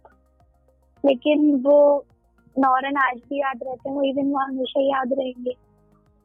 लेकिन 1.04 1.54
वो 1.62 1.78
नॉरन 2.56 2.96
आज 2.98 3.18
भी 3.28 3.40
याद 3.40 3.60
रहते 3.62 3.88
हैं 3.88 3.96
वो 3.96 4.02
इवन 4.02 4.30
वो 4.30 4.38
हमेशा 4.38 4.80
याद 4.86 5.12
रहेंगे 5.18 5.54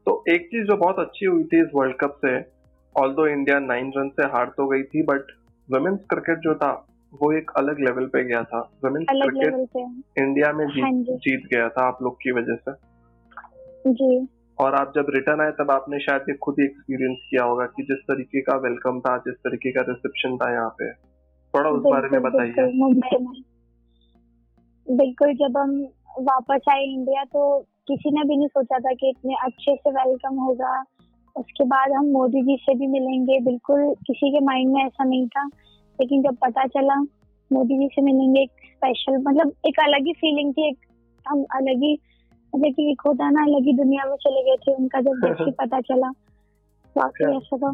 तो 0.08 0.24
एक 0.30 0.48
चीज़ 0.48 0.68
जो 0.68 0.78
बहुत 0.78 1.00
अच्छी 1.00 1.26
हुई 1.26 1.44
थी 1.44 1.62
इस 1.62 1.70
वर्ल्ड 1.76 1.96
कप 1.98 2.18
से 2.18 2.40
ऑल 2.98 3.14
दो 3.14 3.28
इंडिया 3.28 3.60
नाइन 3.60 3.92
रन 3.98 4.10
से 4.10 4.24
हार 4.24 4.52
तो 4.58 4.68
गई 4.68 4.84
थी 4.84 5.04
बट 5.04 5.32
वुमेन्स 5.70 6.00
क्रिकेट 6.10 6.38
जो 6.38 6.56
था 6.56 6.72
वो 7.14 7.32
एक 7.32 7.52
अलग 7.58 7.80
लेवल 7.80 8.06
पे 8.06 8.24
गया 8.24 8.44
था। 8.44 8.60
वुमेन्स 8.86 9.08
क्रिकेट 9.12 9.54
इंडिया 10.20 10.52
में 10.54 10.66
जीत, 10.68 10.84
हाँ 10.84 10.92
जीत 11.18 11.44
गया 11.54 11.70
था 11.70 11.88
आप 11.88 11.98
लोग 12.04 12.16
की 12.16 12.32
वजह 12.32 12.56
से। 12.56 12.72
जी। 13.92 14.28
और 14.58 14.76
आप 14.76 14.92
जब 14.96 15.06
रिटर्न 15.10 15.42
आए 15.42 15.52
तब 15.52 15.72
आपने 15.72 16.00
शायद 16.00 16.22
ये 16.30 16.36
खुद 16.36 16.56
ही 16.60 16.66
एक्सपीरियंस 16.66 17.18
किया 17.30 17.44
होगा 17.44 17.66
कि 17.66 17.84
जिस 17.84 17.98
तरीके 17.98 18.42
का 18.42 18.56
वेलकम 18.58 19.00
था 19.00 19.18
जिस 19.18 19.36
तरीके 19.36 19.72
का 19.72 19.82
रिसेप्शन 19.82 20.38
था 20.38 20.52
यहाँ 20.54 20.70
पे। 20.70 20.92
थोड़ा 21.54 21.70
उस 21.70 21.84
बारे 21.84 22.10
में 22.10 22.22
बताइए। 22.22 22.54
बिल्कुल 24.88 25.34
जब 25.34 25.58
हम 25.58 25.72
वापस 26.22 26.70
आए 26.70 26.84
इंडिया 26.84 27.24
तो 27.24 27.60
किसी 27.88 28.12
ने 28.12 28.24
भी 28.24 28.38
नहीं 28.38 28.48
सोचा 28.48 28.80
था 28.80 28.94
कि 28.94 29.10
इतने 29.10 29.36
अच्छे 29.36 29.76
से 29.76 29.90
वेलकम 29.92 30.36
होगा। 30.36 30.74
उसके 31.36 31.64
बाद 31.64 31.92
हम 31.92 32.06
मोदी 32.06 32.42
जी 32.42 32.58
से 32.64 32.76
भी 32.76 32.88
मिलेंगे। 32.88 33.40
बिल्कुल 33.40 33.96
किसी 34.08 34.32
के 34.32 34.40
माइंड 34.40 34.74
में 34.74 34.84
ऐसा 34.84 35.04
नहीं 35.04 35.28
था 35.28 35.46
लेकिन 36.02 36.22
जब 36.22 36.36
पता 36.36 36.66
चला 36.68 36.96
मोदी 37.54 37.80
जी 37.80 37.88
से 37.88 38.02
मिलेंगे 38.02 38.42
एक 38.42 38.52
स्पेशल 38.52 39.18
मतलब 39.18 39.54
एक 39.66 39.80
अलग 39.80 40.06
ही 40.06 40.14
फीलिंग 40.14 40.54
थी 40.54 40.70
एक 40.70 40.78
हम 41.30 41.46
अलग 41.52 41.84
ही 41.84 42.00
मतलब 42.56 42.74
कि 42.74 42.92
एक 42.92 43.02
होता 43.08 43.30
ना 43.30 43.44
अलग 43.44 43.66
ही 43.66 43.74
दुनिया 43.74 44.06
में 44.06 44.16
चले 44.16 44.44
गए 44.44 44.56
थे 44.56 44.74
उनका 44.74 45.02
जब 45.02 45.14
जैसे 45.26 45.52
पता 45.52 45.82
चला। 45.82 46.08
वाकई 46.98 47.38
ऐसा 47.38 47.58
था। 47.58 47.74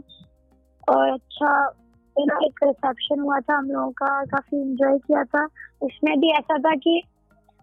और 0.90 1.10
अच्छा 1.10 1.68
एक 2.20 2.56
रिसेप्शन 2.64 3.20
हुआ 3.20 3.40
था 3.40 3.58
हम 3.58 3.66
लोगों 3.66 3.92
का 3.92 4.26
काफ़ी 4.26 4.62
इंजॉय 4.62 4.98
किया 4.98 5.24
था। 5.24 5.48
उसमें 5.82 6.20
भी 6.20 6.32
ऐसा 6.32 6.58
था 6.58 6.76
कि 6.76 7.04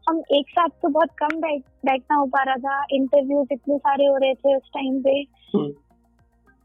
हम 0.08 0.22
एक 0.32 0.48
साथ 0.48 0.68
तो 0.68 0.88
बहुत 0.88 1.08
कम 1.22 1.36
बैठ 1.36 1.60
बैठना 1.60 2.16
हो 2.16 2.26
पा 2.26 2.42
रहा 2.42 2.56
था। 2.56 2.86
इंटरव्यूज़ 2.90 3.48
इतने 3.52 3.78
सारे 3.78 4.06
हो 4.06 4.16
रहे 4.16 4.34
थे 4.34 4.56
उस 4.56 4.70
टाइम 4.74 5.02
पे। 5.02 5.10
हम्म। 5.54 5.72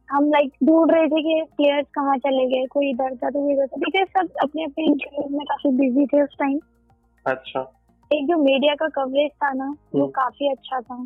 हम 0.10 0.30
लाइक 0.30 0.52
ढूंढ 0.64 0.92
रहे 0.92 1.08
थे 1.08 1.22
कि 1.22 1.42
प्लेयर्स 1.58 1.88
कहाँ 1.96 2.18
चले 2.18 2.46
गए 2.46 2.66
कोई 2.66 2.90
इधर 2.90 3.16
था 3.16 3.30
तो 3.30 3.52
इधर 3.52 3.68
था 3.68 3.78
बिकॉज़ 3.78 4.08
सब 4.18 4.30
अपने 4.42 4.64
अपने 4.64 4.86
इंटरव्यूज़ 4.86 5.32
में 5.34 5.46
काफ़ी 5.46 5.72
बिज़ी 5.72 6.06
थे 6.06 6.22
उस 6.24 6.36
टाइम 6.40 6.60
अच्छा। 7.26 7.60
एक 8.12 8.28
जो 8.28 8.38
मीडिया 8.38 8.76
का 8.76 8.88
कवरेज 8.88 9.32
था 9.32 9.52
ना 9.54 9.76
वो 9.96 10.00
हम्म। 10.00 10.12
काफ़ी 10.12 10.52
अच्छा 10.52 10.80
था। 10.82 11.06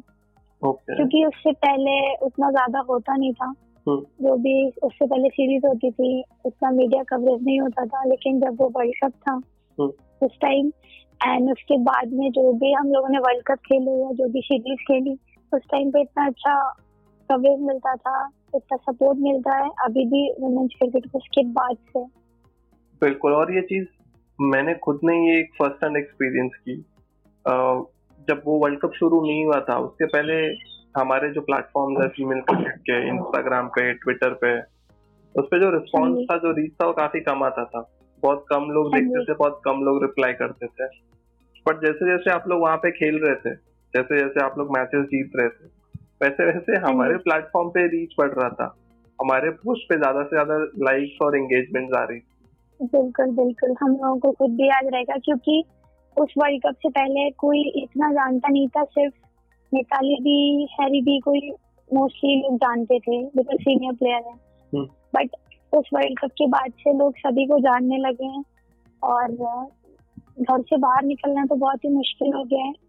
क्योंकि 0.61 1.25
उससे 1.25 1.51
पहले 1.51 2.15
उतना 2.15 2.49
ज़्यादा 2.51 2.79
होता 2.79 3.15
नहीं 3.15 3.33
था। 3.33 3.53
हम्म। 3.87 4.25
जो 4.25 4.35
भी 4.35 4.69
उससे 4.69 5.05
पहले 5.05 5.29
सीरीज़ 5.29 5.65
होती 5.67 5.91
थी 5.91 6.23
उतना 6.45 6.71
मीडिया 6.71 7.03
कवरेज 7.03 7.43
नहीं 7.43 7.59
होता 7.61 7.85
था 7.85 8.03
लेकिन 8.03 8.39
जब 8.39 8.57
वो 8.61 8.69
वर्ल्ड 8.69 8.93
कप 9.03 9.13
था 9.29 9.35
उस 10.25 10.37
टाइम 10.41 10.71
एंड 11.27 11.51
उसके 11.51 11.77
बाद 11.77 12.13
में 12.13 12.31
जो 12.31 12.53
भी 12.53 12.71
हम 12.73 12.91
लोगों 12.91 13.09
ने 13.09 13.19
वर्ल्ड 13.19 13.43
कप 13.43 13.59
खेले 13.59 13.91
या 13.91 14.11
जो 14.11 14.27
भी 14.29 14.41
सीरीज़ 14.41 14.79
खेली 14.79 15.13
उस 15.53 15.61
टाइम 15.71 15.91
पे 15.91 16.01
इतना 16.01 16.25
अच्छा 16.25 16.59
कवरेज 17.29 17.59
मिलता 17.59 17.95
था। 17.95 18.29
इतना 18.53 18.77
सपोर्ट 18.77 19.17
मिलता 19.19 19.55
है 19.55 19.69
अभी 19.85 20.05
भी 20.05 20.21
वुमेन्स 20.39 20.75
क्रिकेट 20.79 21.11
को 21.11 21.17
उसके 21.17 21.43
बाद 21.51 21.75
से। 21.87 22.03
बिल्कुल 23.01 23.33
और 23.33 23.53
ये 23.55 23.61
चीज़ 23.63 23.85
मैंने 24.39 24.73
खुद 24.75 24.99
ने 25.03 25.15
ये 25.27 25.39
एक 25.39 25.53
फ़र्स्ट 25.59 25.83
हैंड 25.83 25.97
एक्सपीरियंस 25.97 26.51
की। 26.61 26.75
जब 28.27 28.41
वो 28.45 28.57
वर्ल्ड 28.59 28.79
कप 28.79 28.91
शुरू 28.95 29.21
नहीं 29.25 29.45
हुआ 29.45 29.59
था 29.59 29.77
उसके 29.79 30.05
पहले 30.05 30.33
हमारे 30.99 31.29
जो 31.29 31.41
प्लेटफॉर्म 31.41 32.01
है 32.01 32.07
फीमेल 32.07 32.39
क्रिकेट 32.41 32.77
के 32.81 32.97
इंस्टाग्राम 33.07 33.67
पे 33.67 33.91
ट्विटर 33.93 34.33
पे 34.43 34.57
उस 35.35 35.47
पर 35.51 35.59
जो 35.59 35.69
रिस्पॉन्स 35.71 36.17
हाँ 36.17 36.25
था 36.25 36.37
जो 36.37 36.51
रीच 36.57 36.71
था 36.73 36.85
वो 36.87 36.93
काफ़ी 36.93 37.19
कम 37.21 37.43
आता 37.43 37.65
था। 37.65 37.81
बहुत 38.23 38.45
कम 38.49 38.69
लोग 38.71 38.93
हाँ 38.93 39.01
देखते 39.01 39.23
थे 39.25 39.35
बहुत 39.37 39.61
कम 39.65 39.81
लोग 39.81 40.01
रिप्लाई 40.03 40.33
करते 40.33 40.67
थे। 40.67 40.87
बट 41.65 41.81
जैसे 41.81 42.05
जैसे 42.05 42.31
आप 42.31 42.47
लोग 42.47 42.61
वहाँ 42.61 42.77
पे 42.77 42.91
खेल 42.91 43.19
रहे 43.23 43.35
थे 43.35 43.55
जैसे 43.93 44.19
जैसे 44.19 44.43
आप 44.45 44.57
लोग 44.57 44.77
मैचेस 44.77 45.05
जीत 45.05 45.31
रहे 45.35 45.49
थे 45.49 45.69
वैसे 46.21 46.45
वैसे 46.45 46.77
हमारे 46.77 47.17
प्लेटफॉर्म 47.17 47.69
पे 47.69 47.87
रीच 47.87 48.15
बढ़ 48.19 48.31
रहा 48.31 48.49
था। 48.49 48.75
हमारे 49.21 49.49
पोस्ट 49.49 49.89
पे 49.89 49.97
ज़्यादा 49.97 50.23
से 50.23 50.29
ज़्यादा 50.29 50.57
लाइक्स 50.83 51.21
और 51.21 51.37
एंगेजमेंट 51.37 51.95
आ 51.95 52.03
रही। 52.03 52.19
बिल्कुल 52.81 53.31
बिल्कुल। 53.35 53.75
हम 53.81 53.91
लोगों 53.91 54.17
को 54.19 54.31
खुद 54.31 54.49
भी 54.49 54.67
याद 54.67 54.89
रहेगा 54.93 55.17
क्योंकि 55.17 55.63
उस 56.17 56.33
वर्ल्ड 56.37 56.61
कप 56.65 56.75
से 56.75 56.89
पहले 56.89 57.29
कोई 57.31 57.63
इतना 57.83 58.11
जानता 58.11 58.49
नहीं 58.49 58.67
था 58.67 58.83
सिर्फ़ 58.83 59.13
मिताली 59.73 60.15
भी 60.15 60.67
हैरी 60.81 61.01
भी 61.01 61.19
कोई 61.19 61.39
मोस्टली 61.93 62.35
लोग 62.41 62.57
जानते 62.57 62.99
थे 62.99 63.23
बिकॉज़ 63.23 63.61
सीनियर 63.61 63.93
प्लेयर 63.93 64.23
है। 64.27 64.35
बट 65.15 65.35
उस 65.73 65.89
वर्ल्ड 65.93 66.19
कप 66.19 66.31
के 66.31 66.47
बाद 66.47 66.71
से 66.71 66.93
लोग 66.97 67.17
सभी 67.17 67.45
को 67.45 67.59
जानने 67.59 67.97
लगे 67.97 68.25
हैं 68.25 68.43
और 69.03 69.31
घर 70.41 70.61
से 70.61 70.77
बाहर 70.77 71.03
निकलना 71.03 71.45
तो 71.45 71.55
बहुत 71.55 71.85
ही 71.85 71.89
मुश्किल 71.89 72.33
हो 72.33 72.43
गया 72.43 72.63
है। 72.63 72.69
हम्म। 72.69 72.86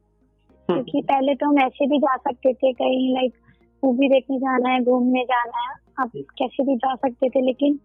क्योंकि 0.68 1.00
पहले 1.00 1.34
तो 1.34 1.46
हम 1.46 1.58
ऐसे 1.58 1.86
भी 1.86 1.98
जा 1.98 2.16
सकते 2.16 2.52
थे 2.52 2.72
कहीं 2.72 3.14
लाइक 3.14 3.32
मूवी 3.84 4.08
देखने 4.08 4.38
जाना 4.38 4.68
है 4.68 4.84
घूमने 4.84 5.24
जाना 5.24 5.58
है 5.58 5.74
आप 6.00 6.10
हम्म। 6.14 6.22
कैसे 6.22 6.64
भी 6.64 6.76
जा 6.76 6.94
सकते 6.94 7.28
थे 7.28 7.40
लेकिन 7.40 7.78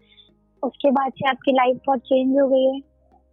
उसके 0.63 0.91
बाद 0.91 1.11
से 1.11 1.29
आपकी 1.29 1.51
लाइफ 1.51 1.79
बहुत 1.87 1.99
चेंज 1.99 2.39
हो 2.39 2.47
गई 2.47 2.63
है। 2.63 2.81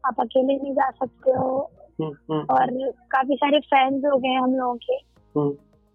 आप 0.07 0.21
अकेले 0.21 0.57
नहीं 0.57 0.73
जा 0.73 0.91
सकते 0.91 1.31
हो। 1.31 1.71
हम्म, 2.03 2.39
और 2.39 2.93
काफ़ी 3.11 3.35
सारे 3.37 3.61
फ्रेंड्स 3.61 4.05
हो 4.05 4.19
गए 4.19 4.35
हम 4.35 4.55
लोगों 4.55 4.75
के 4.75 4.97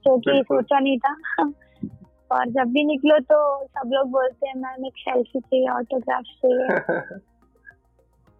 जो 0.06 0.18
कि 0.18 0.44
सोचा 0.44 0.80
नहीं 0.80 0.98
था। 0.98 1.16
और 2.32 2.50
जब 2.50 2.72
भी 2.72 2.84
निकलो 2.84 3.20
तो 3.20 3.66
सब 3.66 3.90
लोग 3.94 4.10
बोलते 4.12 4.48
हैं 4.48 4.56
मैम 4.56 4.86
एक 4.86 4.94
सेल्फी 4.98 5.40
चाहिए 5.40 5.68
ऑटोग्राफ 5.68 6.24
चाहिए। 6.24 6.68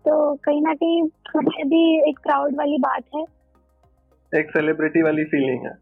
तो 0.06 0.36
कहीं 0.36 0.62
ना 0.62 0.74
कहीं 0.74 1.04
भी 1.64 2.10
एक 2.10 2.20
प्राउड 2.20 2.56
वाली 2.56 2.78
बात 2.78 3.04
है। 3.16 3.24
एक 4.36 4.50
सेलिब्रिटी 4.50 5.02
वाली 5.02 5.24
फीलिंग 5.24 5.66
है। 5.66 5.78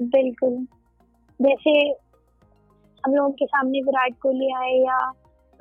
बिल्कुल। 0.00 0.66
जैसे 1.42 1.70
हम 3.06 3.14
लोगों 3.14 3.30
के 3.30 3.46
सामने 3.46 3.80
विराट 3.80 4.12
कोहली 4.22 4.52
आए 4.52 4.72
या 4.72 5.12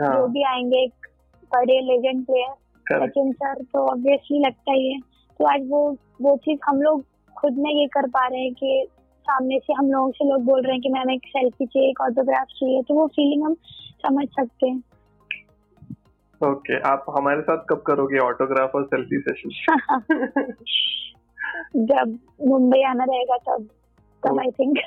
हाँ. 0.02 0.16
जो 0.16 0.28
भी 0.28 0.44
आएँगे 0.44 0.84
एक 0.84 1.08
बड़े 1.54 1.82
लेजेंड 1.82 2.26
प्लेयर 2.26 2.54
सचिन 2.92 3.32
सर 3.32 3.64
तो 3.64 3.80
ऑब्वियसली 3.80 4.40
लगता 4.40 4.72
ही 4.72 4.94
है। 4.94 5.00
तो 5.40 5.46
आज 5.46 5.62
वो 5.68 5.98
वो 6.22 6.38
चीज़ 6.38 6.60
हम 6.66 6.82
लोग 6.82 7.06
खुद 7.40 7.54
में 7.58 7.72
ये 7.72 7.88
कर 7.88 8.08
पा 8.08 8.28
रहे 8.28 8.40
हैं 8.40 8.54
कि 8.54 8.88
सामने 9.24 9.60
से 9.60 9.74
हम 9.74 9.92
लोगों 9.92 10.12
से 10.12 10.30
लोग 10.32 10.44
बोल 10.44 10.62
रहे 10.62 10.72
हैं 10.72 10.82
कि 10.82 10.90
मैम 10.90 11.12
एक 11.12 11.22
सेल्फी 11.28 11.66
चाहिए 11.66 11.90
एक 11.90 12.02
ऑटोग्राफ 12.02 12.48
चाहिए 12.48 12.82
तो 12.82 12.94
वो 12.94 13.08
फीलिंग 13.08 13.44
हम 13.44 13.54
समझ 14.06 14.28
सकते 14.28 14.68
हैं। 14.70 14.84
ओके 16.48 16.78
okay, 16.78 16.88
आप 16.88 17.06
हमारे 17.10 17.42
साथ 17.42 17.58
कब 17.70 17.82
करोगे 17.82 18.18
ऑटोग्राफ 18.18 18.72
और 18.76 18.86
सेल्फी 18.86 19.20
सेशन 19.20 20.54
जब 21.76 22.20
मुंबई 22.48 22.82
आना 22.84 23.04
रहेगा 23.04 23.38
तब 23.38 23.68
तब 24.24 24.40
आई 24.40 24.52
थिंक 24.52 24.78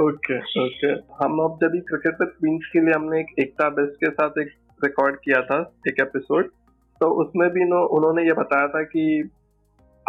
ओके 0.00 0.38
ओके 0.38 0.92
हम 1.24 1.38
अब 1.38 1.58
जब 1.62 1.70
क्रिकेट 1.88 2.14
पे 2.14 2.26
क्वींस 2.26 2.70
के 2.72 2.80
लिए 2.80 2.94
हमने 2.94 3.20
एक 3.20 3.26
एकता 3.38 3.68
बेस्ट 3.68 3.94
के 3.94 4.10
साथ 4.10 4.30
एक 4.38 4.48
रिकॉर्ड 4.84 5.16
किया 5.16 5.42
था 5.42 5.72
एक 5.88 6.00
एपिसोड 6.00 6.50
तो 7.00 7.10
उसमें 7.10 7.50
भी 7.50 7.64
उन्होंने 7.64 8.22
ये 8.22 8.32
बताया 8.32 8.68
था 8.68 8.82
कि 8.82 9.30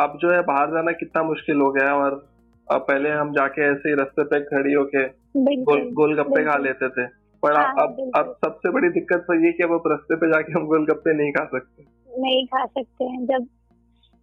अब 0.02 0.18
जो 0.22 0.34
है 0.34 0.42
बाहर 0.42 0.68
जाना 0.68 0.92
कितना 0.92 1.24
मुश्किल 1.24 1.58
हो 1.58 1.72
गया 1.72 1.96
और 1.96 2.28
अब 2.72 2.82
पहले 2.82 3.10
हम 3.10 3.32
जाके 3.32 3.72
ऐसे 3.72 3.90
ही 3.90 3.96
रस्ते 3.96 4.24
पे 4.24 4.40
खड़ी 4.40 4.74
होके 4.74 5.04
बिल्कुल 5.44 5.92
गोलगप्पे 5.94 6.44
खा 6.44 6.58
लेते 6.58 6.90
थे। 6.90 7.06
पर 7.44 7.56
हाँ, 7.56 7.74
अब 7.74 8.12
अब 8.18 8.36
सबसे 8.46 8.70
बड़ी 8.70 8.90
दिक्कत 8.90 9.18
तो 9.18 9.46
ये 9.46 9.52
कि 9.52 9.64
अब 9.64 9.84
रस्ते 9.88 10.16
पे 10.16 10.28
जाके 10.28 10.54
हम 10.54 10.66
गोलगप्पे 10.68 11.14
नहीं 11.14 11.32
खा 11.32 11.46
सकते। 11.46 11.84
नहीं 12.22 12.46
खा 12.46 12.66
सकते 12.66 13.04
हैं। 13.04 13.26
जब 13.26 13.48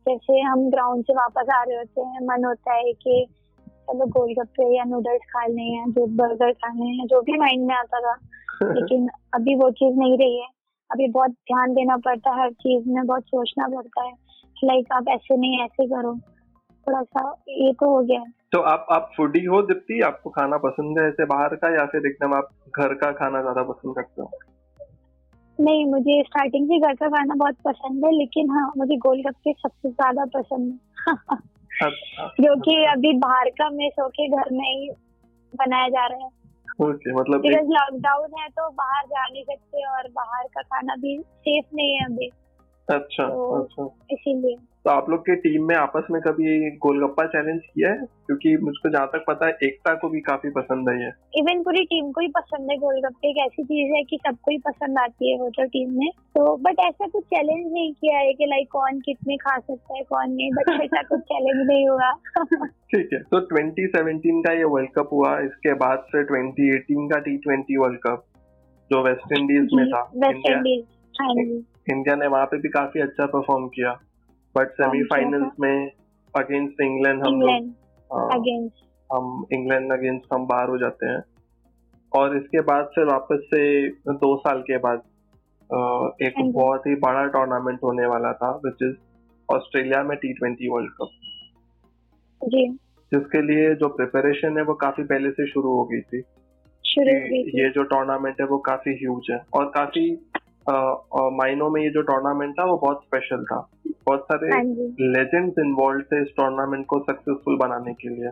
जैसे 0.08 0.40
हम 0.40 0.70
ग्राउंड 0.70 1.04
से 1.04 1.12
वापस 1.12 1.46
आ 1.54 1.62
रहे 1.62 1.76
होते 1.76 2.00
हैं 2.00 2.20
मन 2.20 2.44
होता 2.44 2.72
है 2.72 2.92
कि 2.92 3.26
चलो 3.62 4.06
गोलगप्पे 4.06 4.76
या 4.76 4.84
नूडल्स 4.84 5.20
खा 5.20 5.46
लें 5.46 5.78
या 5.78 5.84
जो 5.88 6.06
बर्गर 6.06 6.52
खाने 6.52 6.86
हैं 6.86 7.06
जो 7.06 7.20
भी 7.20 7.38
माइंड 7.38 7.66
में 7.66 7.74
आता 7.74 8.00
था। 8.00 8.16
लेकिन 8.62 9.08
अभी 9.34 9.54
वो 9.54 9.70
चीज़ 9.70 9.98
नहीं 9.98 10.18
रही 10.18 10.40
है। 10.40 10.46
अभी 10.90 11.08
बहुत 11.08 11.30
ध्यान 11.30 11.74
देना 11.74 11.96
पड़ता 11.96 12.30
है 12.30 12.42
हर 12.42 12.52
चीज़ 12.52 12.88
में 12.88 13.06
बहुत 13.06 13.22
सोचना 13.22 13.68
पड़ता 13.68 14.04
है 14.04 14.12
लाइक 14.64 14.86
आप 14.92 15.04
ऐसे 15.08 15.36
नहीं 15.36 15.60
ऐसे 15.60 15.86
करो। 15.86 16.18
थोड़ा 16.86 17.02
सा 17.02 17.36
ये 17.48 17.72
तो 17.72 17.90
हो 17.90 18.02
गया। 18.02 18.24
तो 18.52 18.60
आप 18.60 18.86
आप 18.90 19.10
फूडी 19.16 19.44
हो 19.44 19.62
दीप्ति? 19.62 20.00
आपको 20.00 20.30
खाना 20.30 20.56
पसंद 20.56 20.98
है 20.98 21.08
ऐसे 21.08 21.24
बाहर 21.24 21.54
का 21.54 21.68
या 21.68 21.86
फिर 21.86 22.06
एकदम 22.06 22.34
आप 22.34 22.48
घर 22.78 22.94
का 22.94 23.12
खाना 23.12 23.40
ज़्यादा 23.40 23.62
पसंद 23.62 23.94
करते 23.94 24.22
हो? 24.22 24.30
नहीं 25.60 25.86
मुझे 25.86 26.22
स्टार्टिंग 26.22 26.66
से 26.66 26.78
घर 26.78 26.94
का 26.94 27.08
खाना 27.08 27.34
बहुत 27.34 27.54
पसंद 27.64 28.04
है 28.04 28.12
लेकिन 28.12 28.50
हाँ 28.50 28.72
मुझे 28.76 28.96
गोलगप्पे 28.96 29.52
सबसे 29.52 29.90
ज़्यादा 29.90 30.24
पसंद 30.24 30.78
है। 31.08 31.08
अच्छा। 31.86 32.26
जो 32.40 32.56
कि 32.56 32.84
अभी 32.84 33.12
बाहर 33.18 33.48
का 33.48 33.70
मिस 33.70 33.92
होके 34.00 34.28
घर 34.28 34.52
में 34.52 34.68
ही 34.70 34.90
बनाया 35.54 35.88
जा 35.88 36.06
रहा 36.06 36.24
है। 36.24 36.30
ओके 36.82 37.14
मतलब 37.14 37.42
लॉकडाउन 37.46 38.30
है 38.40 38.48
तो 38.48 38.70
बाहर 38.70 39.06
जा 39.06 39.26
नहीं 39.26 39.44
सकते 39.44 39.86
और 39.86 40.08
बाहर 40.08 40.44
का 40.44 40.62
खाना 40.62 40.94
भी 40.94 41.18
सेफ़ 41.18 41.66
नहीं 41.74 41.94
है 41.94 42.04
अभी। 42.04 42.30
अच्छा 42.88 43.28
तो 43.28 43.62
अच्छा। 43.62 44.06
इसीलिए। 44.12 44.56
तो 44.84 44.90
आप 44.90 45.10
लोग 45.10 45.20
के 45.20 45.36
टीम 45.36 45.68
में 45.68 45.76
आपस 45.76 46.02
में 46.10 46.22
कभी 46.22 46.70
गोलगप्पा 46.70 47.26
चैलेंज 47.26 47.60
किया 47.74 47.90
है? 47.90 47.98
क्योंकि 47.98 48.56
मुझको 48.56 48.88
जहाँ 48.88 49.06
तक 49.06 49.24
पता 49.28 49.46
है 49.46 49.58
एकता 49.62 49.94
को 49.94 50.08
भी 50.08 50.20
काफ़ी 50.20 50.50
पसंद 50.50 50.88
है 50.88 51.04
ये। 51.04 51.08
इवन 51.38 51.62
पूरी 51.62 51.84
टीम 51.84 52.12
को 52.12 52.20
ही 52.20 52.28
पसंद 52.28 52.70
है 52.70 52.76
गोलगप्पे। 52.76 53.30
एक 53.30 53.36
ऐसी 53.36 53.64
चीज़ 53.64 53.92
है 53.92 54.02
कि 54.02 54.18
सबको 54.26 54.50
ही 54.50 54.58
पसंद 54.58 54.98
आती 54.98 55.32
है 55.32 55.38
वो 55.38 55.50
तो 55.50 55.64
टीम 55.64 55.98
में। 55.98 56.10
तो 56.10 56.56
बट 56.56 56.74
ऐसा 56.80 57.06
कुछ 57.06 57.24
चैलेंज 57.24 57.72
नहीं 57.72 57.92
किया 57.92 58.18
है 58.18 58.32
कि 58.32 58.46
लाइक 58.46 58.68
कौन 58.70 59.00
कितने 59.00 59.36
खा 59.36 59.58
सकता 59.58 59.96
है 59.96 60.02
कौन 60.02 60.32
नहीं। 60.32 60.50
बट 60.50 60.80
ऐसा 60.82 61.02
कुछ 61.02 61.20
चैलेंज 61.20 61.66
नहीं 61.66 61.88
हुआ। 61.88 62.12
ठीक 62.66 63.08
है। 63.12 63.20
तो 63.20 63.40
2017 63.40 64.42
का 64.46 64.52
ये 64.52 64.64
वर्ल्ड 64.64 64.90
कप 64.90 65.08
हुआ। 65.12 65.40
इसके 65.40 65.74
बाद 65.74 65.98
से 65.98 66.24
2018 66.24 67.12
का 67.12 67.18
टी 67.18 67.36
ट्वेंटी 67.36 67.76
वर्ल्ड 67.76 67.98
कप 67.98 68.24
जो 68.92 69.02
वेस्ट 69.02 69.38
इंडीज 69.38 69.68
में 69.74 69.88
था। 69.88 70.02
वेस्ट 70.16 70.50
इंडीज 70.50 70.84
इंडिया 71.90 72.14
ने 72.14 72.26
वहाँ 72.26 72.46
पे 72.46 72.58
भी 72.58 72.68
काफ़ी 72.68 73.00
अच्छा 73.00 73.26
परफॉर्म 73.26 73.66
किया। 73.66 74.00
बट 74.54 74.70
सेमीफाइनल्स 74.72 75.52
में 75.60 75.90
अगेंस्ट 76.34 76.80
इंग्लैंड 76.82 77.22
हम 77.26 77.40
लोग 77.40 77.50
हम 79.10 79.44
इंग्लैंड 79.52 79.92
अगेंस्ट 79.92 80.32
हम 80.34 80.46
बाहर 80.46 80.68
हो 80.68 80.78
जाते 80.78 81.06
हैं। 81.06 81.22
और 82.12 82.36
इसके 82.36 82.60
बाद 82.60 82.88
से 82.92 83.04
वापस 83.04 83.40
से 83.44 83.88
दो 84.08 84.36
साल 84.36 84.60
के 84.60 84.78
बाद 84.78 85.02
एक 86.22 86.34
हाँ 86.38 86.46
बहुत 86.52 86.86
ही 86.86 86.94
बड़ा 86.94 87.24
टूर्नामेंट 87.26 87.78
होने 87.84 88.06
वाला 88.06 88.32
था 88.32 88.50
विच 88.64 88.82
इज़ 88.82 88.94
ऑस्ट्रेलिया 89.48 90.02
में 90.02 90.16
टी 90.18 90.32
ट्वेंटी 90.32 90.68
वर्ल्ड 90.68 90.90
कप 90.92 92.48
जी। 92.48 92.66
जिसके 93.12 93.42
लिए 93.42 93.74
जो 93.74 93.88
प्रिपरेशन 93.88 94.58
है 94.58 94.64
वो 94.64 94.74
काफ़ी 94.74 95.04
पहले 95.04 95.30
से 95.30 95.46
शुरू 95.46 95.68
हो 95.68 95.84
गई 95.84 96.00
थी। 96.00 96.18
ये 97.58 97.70
जो 97.70 97.82
टूर्नामेंट 97.82 98.40
है 98.40 98.46
वो 98.46 98.58
काफ़ी 98.58 98.92
ह्यूज 98.92 99.30
है। 99.30 99.40
और 99.54 99.64
काफ़ी 99.74 100.10
मायनों 101.36 101.70
में 101.70 101.82
ये 101.82 101.90
जो 101.90 102.02
टूर्नामेंट 102.02 102.54
था 102.58 102.64
वो 102.64 102.76
बहुत 102.76 103.02
स्पेशल 103.04 103.44
था। 103.44 103.58
बहुत 104.06 104.24
सारे 104.24 104.48
लेजेंड्स 104.48 105.58
हाँ 105.58 105.66
इन्वॉल्व 105.66 106.02
थे 106.02 106.22
इस 106.22 106.28
टूर्नामेंट 106.36 106.86
को 106.86 106.98
सक्सेसफुल 107.00 107.56
बनाने 107.56 107.92
के 107.92 108.08
लिए। 108.08 108.30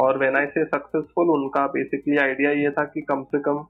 और 0.00 0.18
वेन 0.18 0.36
आई 0.36 0.46
से 0.46 0.64
सक्सेसफुल 0.64 1.30
उनका 1.30 1.66
बेसिकली 1.66 2.16
आइडिया 2.16 2.50
ये 2.50 2.70
था 2.70 2.84
कि 2.84 3.00
कम 3.00 3.22
से 3.22 3.38
कम 3.38 3.66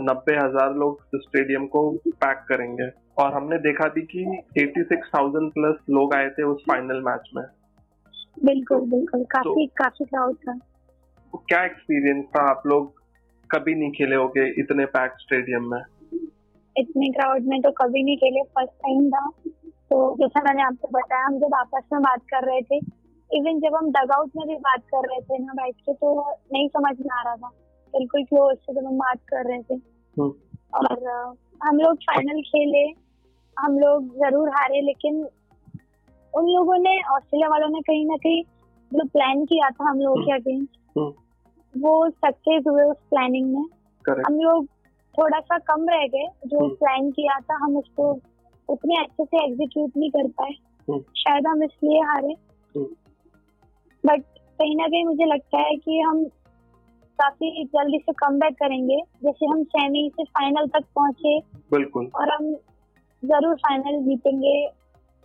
नब्बे 0.00 0.34
हज़ार 0.34 0.74
लोग 0.74 1.16
स्टेडियम 1.16 1.66
को 1.66 1.90
पैक 2.06 2.44
करेंगे। 2.48 2.90
और 3.18 3.32
हमने 3.34 3.58
देखा 3.58 3.88
भी 3.88 4.02
कि 4.02 4.24
86,000 4.58 5.48
प्लस 5.48 5.76
लोग 5.90 6.14
आए 6.14 6.28
थे 6.30 6.42
उस 6.42 6.64
फाइनल 6.70 7.02
मैच 7.02 7.30
में। 7.36 7.44
बिल्कुल 8.44 8.80
बिल्कुल। 8.80 9.24
काफ़ी 9.24 9.66
तो, 9.66 9.72
काफ़ी 9.76 10.04
क्राउड 10.04 10.36
था। 10.36 10.54
तो 10.54 11.38
क्या 11.48 11.64
एक्सपीरियंस 11.64 12.24
था 12.24 12.42
आप 12.50 12.62
लोग 12.66 12.92
कभी 13.50 13.74
नहीं 13.74 13.90
खेले 13.90 14.16
होगे 14.16 14.46
इतने 14.60 14.84
पैक 14.84 15.12
स्टेडियम 15.18 15.70
में? 15.70 15.82
इतने 16.76 17.10
क्राउड 17.10 17.46
में 17.46 17.60
तो 17.62 17.70
कभी 17.70 18.02
नहीं 18.02 18.16
खेले। 18.16 18.42
फ़र्स्ट 18.42 18.72
टाइम 18.72 19.10
था। 19.10 19.30
तो 19.92 20.04
जैसा 20.16 20.40
मैंने 20.42 20.62
आपको 20.62 20.88
बताया 20.88 21.24
हम 21.24 21.38
जब 21.38 21.54
आपस 21.54 21.82
में 21.92 22.02
बात 22.02 22.20
कर 22.30 22.44
रहे 22.46 22.60
थे 22.62 22.76
इवन 23.30 23.58
जब 23.60 23.74
हम 23.76 23.90
डगआउट 23.90 24.30
में 24.36 24.46
भी 24.48 24.54
बात 24.62 24.82
कर 24.86 25.08
रहे 25.08 25.20
थे 25.20 25.38
ना 25.38 25.52
बैठ 25.52 25.74
के 25.78 25.92
तो 25.94 26.12
नहीं 26.52 26.68
समझ 26.68 26.92
में 27.00 27.10
आ 27.18 27.20
रहा 27.22 27.34
था 27.36 27.48
बिल्कुल 27.94 28.24
क्लोज 28.24 28.56
से 28.56 28.74
जब 28.74 28.86
हम 28.86 28.96
बात 28.98 29.20
कर 29.28 29.44
रहे 29.48 29.62
थे 29.62 29.74
हम्म। 29.74 30.32
और 30.72 31.36
हम 31.60 31.78
लोग 31.78 31.96
फाइनल 32.04 32.40
खेले 32.42 32.84
हम 33.56 33.78
लोग 33.78 34.08
ज़रूर 34.16 34.48
हारे 34.48 34.80
लेकिन 34.80 35.22
उन 36.34 36.48
लोगों 36.48 36.78
ने 36.78 36.98
ऑस्ट्रेलिया 37.10 37.48
वालों 37.48 37.68
ने 37.68 37.80
कहीं 37.82 38.06
ना 38.06 38.16
कहीं 38.16 38.42
जो 38.92 39.06
प्लान 39.08 39.44
किया 39.44 39.70
था 39.70 39.90
हम 39.90 40.00
लोगों 40.00 40.24
के 40.24 40.32
अगेंस्ट 40.32 40.98
हम्म। 40.98 41.80
वो 41.82 42.08
सक्सेस 42.10 42.64
हुए 42.68 42.84
उस 42.84 42.96
प्लानिंग 43.10 43.54
में 43.54 43.64
हम 44.26 44.40
लोग 44.40 44.66
थोड़ा 45.14 45.40
सा 45.40 45.58
कम 45.66 45.88
रह 45.88 46.06
गए 46.08 46.26
जो 46.46 46.68
प्लान 46.68 47.00
हम्म। 47.00 47.10
किया 47.10 47.38
था 47.40 47.64
हम 47.64 47.76
उसको 47.76 48.12
उतने 48.68 48.96
अच्छे 48.96 49.24
से 49.24 49.44
एग्जीक्यूट 49.44 49.92
नहीं 49.96 50.10
कर 50.10 50.28
पाए। 50.28 50.52
हम्म। 50.88 51.00
शायद 51.16 51.46
हम 51.46 51.62
इसलिए 51.62 52.00
हारे। 52.00 52.34
But 52.76 54.10
hmm. 54.10 54.16
कहीं 54.58 54.76
ना 54.76 54.86
कहीं 54.86 55.04
मुझे 55.04 55.24
लगता 55.24 55.58
है 55.58 55.76
कि 55.76 56.00
हम 56.00 56.24
काफ़ी 57.18 57.64
जल्दी 57.64 57.98
से 57.98 58.12
कम 58.12 58.38
बैक 58.38 58.54
करेंगे। 58.54 59.00
जैसे 59.24 59.46
हम 59.46 59.62
सेमी 59.64 60.10
से 60.14 60.24
फाइनल 60.24 60.66
तक 60.66 60.84
पहुँचे 60.94 61.38
बिल्कुल। 61.72 62.10
और 62.14 62.30
हम 62.30 62.54
ज़रूर 63.24 63.54
फाइनल 63.54 64.02
जीतेंगे। 64.02 64.64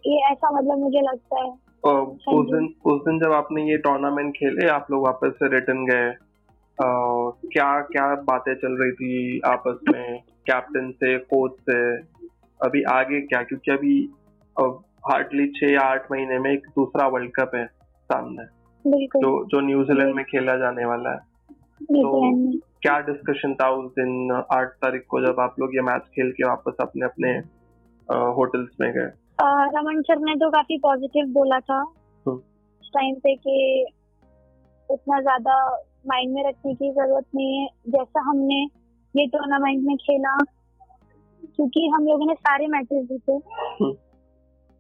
ये 0.08 0.32
ऐसा 0.32 0.50
मतलब 0.52 0.78
मुझे 0.78 1.02
लगता 1.02 1.44
है। 1.44 1.50
उस 1.88 2.46
दिन 2.46 2.74
उस 2.86 3.02
दिन 3.02 3.20
जब 3.20 3.32
आपने 3.32 3.72
ये 3.72 3.78
टूर्नामेंट 3.78 4.34
खेले 4.36 4.68
आप 4.68 4.88
लोग 4.92 5.06
वापस 5.06 5.32
से 5.34 5.48
रिटर्न 5.48 5.86
गए 5.86 6.14
क्या 6.82 7.82
क्या 7.82 8.16
बातें 8.16 8.54
चल 8.56 8.78
रही 8.82 8.92
थी 8.92 9.40
आपस 9.40 9.80
में? 9.90 10.20
कैप्टन 10.20 10.92
से 10.92 11.18
कोच 11.18 11.52
से? 11.52 11.98
अभी 12.60 12.82
आगे 12.92 13.20
क्या? 13.22 13.42
क्योंकि 13.44 13.72
अभी 13.72 13.96
हार्डली 15.08 15.48
छह 15.52 15.72
या 15.72 15.82
आठ 15.84 16.12
महीने 16.12 16.38
में 16.40 16.52
एक 16.52 16.68
दूसरा 16.76 17.08
वर्ल्ड 17.08 17.32
कप 17.36 17.52
है 17.56 17.66
सामने। 18.10 18.46
जो 18.86 19.30
जो 19.46 19.60
न्यूजीलैंड 19.62 20.14
में 20.16 20.24
खेला 20.26 20.56
जाने 20.58 20.86
वाला 20.86 21.12
है। 21.12 21.20
तो 21.84 22.22
क्या 22.82 22.98
डिस्कशन 23.02 23.54
था 23.54 23.70
उस 23.72 23.92
दिन 23.92 24.32
आठ 24.52 24.68
तारीख 24.82 25.06
को 25.10 25.22
जब 25.22 25.40
आप 25.40 25.56
लोग 25.60 25.76
ये 25.76 25.82
मैच 25.82 26.02
खेल 26.16 26.32
के 26.32 26.48
वापस 26.48 26.78
अपने 26.82 27.06
अपने 27.06 27.32
होटल्स 28.36 28.70
में 28.82 28.92
गए? 28.92 29.12
रमन 29.76 30.02
सर 30.02 30.20
ने 30.20 30.36
तो 30.36 30.50
काफ़ी 30.52 30.78
पॉजिटिव 30.78 31.26
बोला 31.34 31.60
था। 31.60 31.80
हम्म। 32.26 32.36
उस 32.36 32.90
टाइम 32.94 33.16
पे 33.16 33.36
कि 33.36 33.86
उतना 34.90 35.20
ज़्यादा 35.22 35.56
माइंड 36.08 36.34
में 36.34 36.44
रखने 36.48 36.74
की 36.74 36.92
ज़रूरत 36.92 37.26
नहीं 37.36 37.58
है। 37.58 37.68
जैसा 37.88 38.22
हमने 38.30 38.62
ये 39.16 39.26
टूर्नामेंट 39.28 39.84
में 39.84 39.96
खेला 39.98 40.36
क्योंकि 41.46 41.88
हम 41.88 42.06
लोगों 42.08 42.26
ने 42.26 42.34
सारे 42.34 42.68
मैचेस 42.68 43.06
जीते। 43.06 43.32
हम्म। 43.32 43.92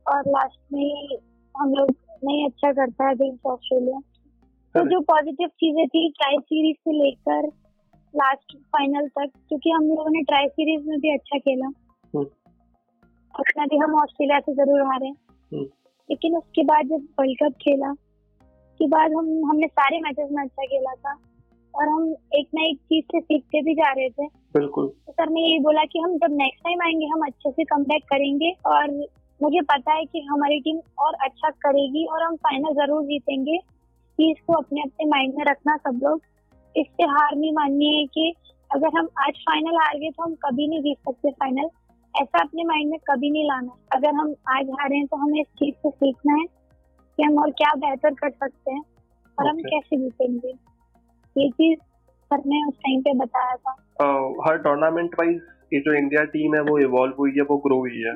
और 0.05 0.19
लास्ट 0.27 0.59
में 0.73 1.07
हम 1.55 1.73
लोग 1.73 1.95
नहीं 2.23 2.45
अच्छा 2.45 2.71
करता 2.71 3.07
है 3.07 3.13
अगेंस्ट 3.13 3.45
ऑस्ट्रेलिया 3.45 3.99
तो 4.75 4.89
जो 4.89 4.99
पॉजिटिव 5.01 5.47
चीज़ें 5.47 5.87
थी 5.87 6.09
ट्राई 6.09 6.37
सीरीज़ 6.37 6.77
से 6.77 6.91
लेकर 6.91 7.47
लास्ट 8.15 8.57
फाइनल 8.57 9.07
तक 9.07 9.31
क्योंकि 9.49 9.69
हम 9.69 9.83
लोगों 9.83 10.09
ने 10.09 10.21
ट्राई 10.21 10.47
सीरीज़ 10.47 10.89
में 10.89 10.99
भी 10.99 11.13
अच्छा 11.13 11.37
खेला। 11.37 11.65
हम्म। 11.65 12.25
उसमें 13.39 13.67
भी 13.67 13.77
हम 13.77 13.95
ऑस्ट्रेलिया 13.95 14.39
से 14.39 14.53
ज़रूर 14.53 14.81
हारे। 14.81 15.07
हम्म। 15.07 15.63
लेकिन 16.09 16.37
उसके 16.37 16.63
बाद 16.63 16.85
जब 16.85 17.07
वर्ल्ड 17.19 17.37
कप 17.43 17.57
खेला 17.57 17.91
उसके 17.91 18.87
बाद 18.87 19.11
हम 19.11 19.49
हमने 19.49 19.67
सारे 19.67 19.99
मैचेस 19.99 20.29
में 20.31 20.43
अच्छा 20.43 20.65
खेला 20.65 20.93
था। 20.93 21.17
और 21.75 21.89
हम 21.89 22.15
एक 22.35 22.47
ना 22.55 22.63
एक 22.65 22.77
चीज़ 22.77 23.05
से 23.05 23.19
सीखते 23.19 23.61
भी 23.61 23.73
जा 23.73 23.91
रहे 23.91 24.09
थे। 24.09 24.25
बिल्कुल। 24.57 24.87
तो 24.87 25.11
सर 25.11 25.29
ने 25.29 25.41
यही 25.41 25.59
बोला 25.59 25.83
कि 25.83 25.99
हम 25.99 26.17
जब 26.17 26.31
नेक्स्ट 26.31 26.63
टाइम 26.63 26.81
आएँगे 26.81 27.05
हम 27.05 27.25
अच्छे 27.25 27.51
से 27.51 27.63
कम 27.63 27.83
करेंगे 27.83 28.51
और 28.65 28.91
मुझे 29.41 29.61
पता 29.61 29.93
है 29.93 30.05
कि 30.05 30.21
हमारी 30.21 30.59
टीम 30.59 30.79
और 30.99 31.13
अच्छा 31.21 31.49
करेगी 31.49 32.05
और 32.05 32.23
हम 32.23 32.35
फाइनल 32.35 32.73
ज़रूर 32.73 33.03
जीतेंगे। 33.03 33.57
चीज़ 34.19 34.37
को 34.47 34.53
अपने 34.53 34.81
अपने 34.81 35.05
माइंड 35.05 35.33
में 35.35 35.43
रखना 35.45 35.75
सब 35.77 35.99
लोग। 36.03 36.21
इससे 36.75 37.03
हार 37.03 37.35
नहीं 37.35 37.51
माननी 37.53 37.99
है 37.99 38.05
कि 38.05 38.33
अगर 38.71 38.97
हम 38.97 39.07
आज 39.19 39.33
फाइनल 39.41 39.75
हार 39.75 39.97
गए 39.97 40.09
तो 40.09 40.23
हम 40.23 40.33
कभी 40.35 40.67
नहीं 40.67 40.79
जीत 40.79 40.97
सकते 40.97 41.31
फाइनल 41.31 41.69
ऐसा 42.15 42.41
अपने 42.41 42.63
माइंड 42.63 42.89
में 42.89 42.99
कभी 42.99 43.29
नहीं 43.31 43.43
लाना। 43.43 43.77
अगर 43.95 44.15
हम 44.15 44.33
आज 44.49 44.69
हारे 44.69 44.97
हैं 44.97 45.05
तो 45.05 45.17
हमें 45.17 45.39
इस 45.41 45.47
चीज़ 45.47 45.75
से 45.75 45.89
सीखना 45.89 46.33
है 46.33 46.45
कि 47.17 47.23
हम 47.23 47.37
और 47.37 47.51
क्या 47.51 47.73
बेहतर 47.77 48.13
कर 48.13 48.29
सकते 48.29 48.71
हैं 48.71 48.79
और 48.79 49.45
okay. 49.45 49.49
हम 49.49 49.61
कैसे 49.61 49.97
जीतेंगे। 49.97 50.53
ये 51.35 51.49
चीज़ 51.49 51.79
सर 52.27 52.41
ने 52.47 52.67
उस 52.67 52.73
टाइम 52.77 53.01
पे 53.01 53.13
बताया 53.13 53.55
था। 53.55 53.75
uh, 53.75 54.47
हर 54.47 54.57
टूर्नामेंट 54.57 55.15
वाइज 55.19 55.41
ये 55.73 55.79
जो 55.79 55.93
इंडिया 55.93 56.23
टीम 56.23 56.55
है 56.55 56.61
वो 56.61 56.77
इवॉल्व 56.79 57.13
हुई 57.19 57.31
है 57.31 57.41
वो 57.41 57.57
ग्रो 57.57 57.77
हुई 57.77 58.01
है। 58.01 58.15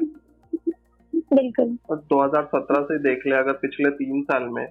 बिल्कुल। 1.34 1.78
और 1.90 1.98
2017 2.14 2.84
से 2.84 2.98
देख 3.00 3.28
ले 3.28 3.36
अगर 3.36 3.52
पिछले 3.52 3.90
तीन 3.90 4.22
साल 4.22 4.44
में 4.44 4.66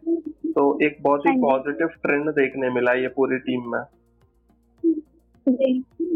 तो 0.51 0.79
एक 0.83 0.97
बहुत 1.03 1.21
ही 1.21 1.33
पॉजिटिव 1.41 1.87
हाँ 1.87 1.97
ट्रेंड 2.03 2.31
देखने 2.31 2.71
मिला 2.71 2.93
ये 2.93 3.09
पूरी 3.09 3.39
टीम 3.39 3.73
में। 3.73 3.81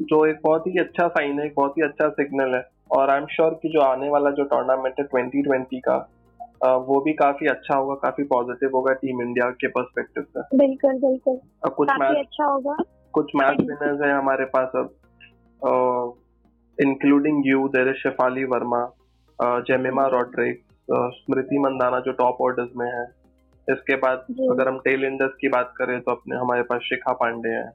जो। 0.03 0.25
एक 0.27 0.39
बहुत 0.45 0.67
ही 0.67 0.79
अच्छा 0.79 1.09
साइन 1.09 1.39
है 1.41 1.47
एक 1.47 1.55
बहुत 1.57 1.79
ही 1.79 1.83
अच्छा 1.83 2.09
सिग्नल 2.09 2.55
है। 2.55 2.63
और 2.91 3.11
आई 3.11 3.19
एम 3.19 3.27
श्योर 3.27 3.59
कि 3.63 3.69
जो 3.69 3.81
आने 3.81 4.09
वाला 4.11 4.31
जो 4.31 4.45
टूर्नामेंट 4.45 4.95
है 5.01 5.07
2020 5.07 5.81
का 5.89 5.97
वो 6.65 7.01
भी 7.01 7.13
काफ़ी 7.13 7.47
अच्छा 7.47 7.77
होगा 7.77 7.95
काफ़ी 7.95 8.25
पॉजिटिव 8.25 8.71
होगा 8.75 8.93
टीम 8.93 9.23
इंडिया 9.23 9.51
के 9.51 9.69
पर्सपेक्टिव 9.69 10.23
से। 10.23 10.57
बिल्कुल 10.59 10.99
बिल्कुल। 11.01 11.71
कुछ 11.71 11.89
मैच 12.01 12.17
अच्छा 12.17 12.45
होगा। 12.45 12.77
कुछ 13.15 13.31
मैच 13.37 13.61
विनर्स 13.61 14.01
है 14.03 14.13
हमारे 14.13 14.45
पास 14.57 14.73
अब 14.77 14.95
including 16.79 17.47
you 17.47 17.67
there 17.69 17.89
is 17.89 17.97
Shafali 17.99 18.45
Verma 18.53 18.81
Jemimah 19.69 20.07
Rodrigues 20.13 20.63
Smriti 20.89 21.59
Mandhana 21.59 22.01
जो 22.01 22.13
टॉप 22.15 22.41
ऑर्डर्स 22.43 22.71
में 22.77 22.87
है। 22.89 23.05
इसके 23.69 23.97
बाद 23.99 24.27
अगर 24.51 24.69
हम 24.69 24.79
टेल 24.85 25.05
इंडर्स 25.05 25.33
की 25.41 25.49
बात 25.51 25.73
करें 25.77 26.01
तो 26.01 26.13
अपने 26.13 26.37
हमारे 26.37 26.63
पास 26.63 26.81
शिखा 26.85 27.13
पांडे 27.21 27.51
हैं। 27.51 27.71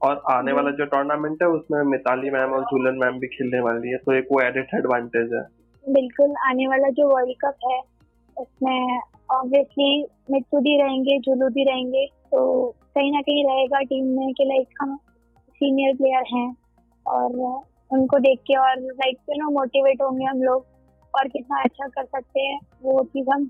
और 0.00 0.20
आने 0.30 0.52
वाला 0.52 0.70
जो 0.72 0.84
टूर्नामेंट 0.92 1.42
है 1.42 1.48
उसमें 1.48 1.82
मिताली 1.86 2.30
मैम 2.30 2.52
और 2.52 2.62
झूलन 2.64 2.98
मैम 2.98 3.18
भी 3.18 3.26
खेलने 3.28 3.60
वाली 3.60 3.88
है 3.88 3.96
तो 3.96 4.12
एक 4.12 4.28
वो 4.32 4.40
एडिट 4.42 4.74
एडवांटेज 4.74 5.32
है। 5.34 5.42
बिल्कुल 5.84 6.34
आने 6.46 6.66
वाला 6.68 6.88
जो 6.98 7.08
वर्ल्ड 7.08 7.34
कप 7.40 7.66
है 7.66 7.80
उसमें 8.36 9.00
ऑब्वियसली 9.32 9.90
मित्तू 10.30 10.60
भी 10.60 10.76
रहेंगे 10.82 11.18
जुलू 11.26 11.48
भी 11.48 11.64
रहेंगे। 11.64 12.06
तो 12.32 12.40
कहीं 12.94 13.12
ना 13.12 13.20
कहीं 13.20 13.44
रहेगा 13.44 13.80
टीम 13.90 14.06
में 14.18 14.32
कि 14.34 14.44
लाइक 14.44 14.68
हम 14.82 14.96
सीनियर 15.60 15.94
प्लेयर 15.96 16.24
हैं 16.34 16.48
और 17.06 17.38
उनको 17.90 18.18
देख 18.18 18.38
के 18.46 18.56
और 18.56 18.80
लाइक 18.80 19.16
यू 19.30 19.42
नो 19.42 19.50
मोटिवेट 19.50 20.02
होंगे 20.02 20.24
हम 20.24 20.42
लोग 20.42 20.66
और 21.14 21.28
कितना 21.28 21.62
अच्छा 21.62 21.86
कर 21.88 22.04
सकते 22.04 22.40
हैं 22.40 22.58
वो 22.82 23.02
चीज़ 23.04 23.30
हम 23.32 23.44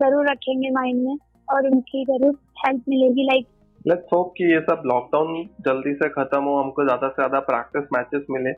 ज़रूर 0.00 0.30
रखेंगे 0.30 0.70
माइंड 0.70 1.02
में 1.06 1.16
और 1.48 1.66
उनकी 1.66 2.04
ज़रूर 2.04 2.38
हेल्प 2.66 2.84
मिलेगी 2.88 3.26
लाइक 3.26 3.46
लेट्स 3.86 4.12
होप 4.12 4.32
कि 4.36 4.52
ये 4.52 4.60
सब 4.60 4.82
लॉकडाउन 4.86 5.42
जल्दी 5.66 5.92
से 5.94 6.08
खत्म 6.08 6.42
हो 6.42 6.56
हमको 6.56 6.84
ज़्यादा 6.84 7.08
से 7.08 7.14
ज़्यादा 7.14 7.40
प्रैक्टिस 7.48 7.88
मैचेस 7.92 8.26
मिले 8.30 8.52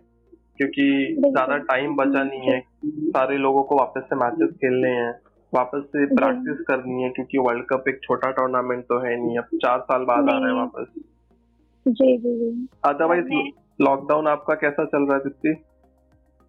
क्योंकि 0.59 0.85
ज़्यादा 1.21 1.57
टाइम 1.71 1.97
बचा 1.97 2.23
नहीं 2.23 2.51
है 2.51 2.61
सारे 2.87 3.39
लोगों 3.39 3.63
को 3.63 3.77
वापस 3.77 4.07
से 4.11 4.17
मैचेस 4.17 4.55
खेलने 4.61 4.91
हैं। 4.91 5.13
वापस 5.57 5.83
से 5.87 6.07
प्रैक्टिस 6.15 6.65
करनी 6.67 7.03
है 7.03 7.11
क्योंकि 7.11 7.39
वर्ल्ड 7.39 7.65
कप 7.65 7.89
एक 7.89 8.01
छोटा 8.03 8.31
टूर्नामेंट 8.31 8.85
तो 8.85 8.99
है 8.99 9.17
नहीं 9.17 9.39
अब 9.39 9.59
चार 9.63 9.81
साल 9.81 10.05
बाद 10.05 10.31
आ 10.31 10.39
रहा 10.39 10.49
है 10.49 10.55
वापस। 10.55 10.87
जी 11.87 12.17
जी 12.17 12.35
जी। 12.39 12.51
अदरवाइज़ 12.85 13.29
लॉकडाउन 13.81 14.29
आपका 14.29 14.55
कैसा 14.55 14.85
चल 14.85 15.07
रहा 15.07 15.17
है 15.17 15.21
दीप्ति 15.21 15.55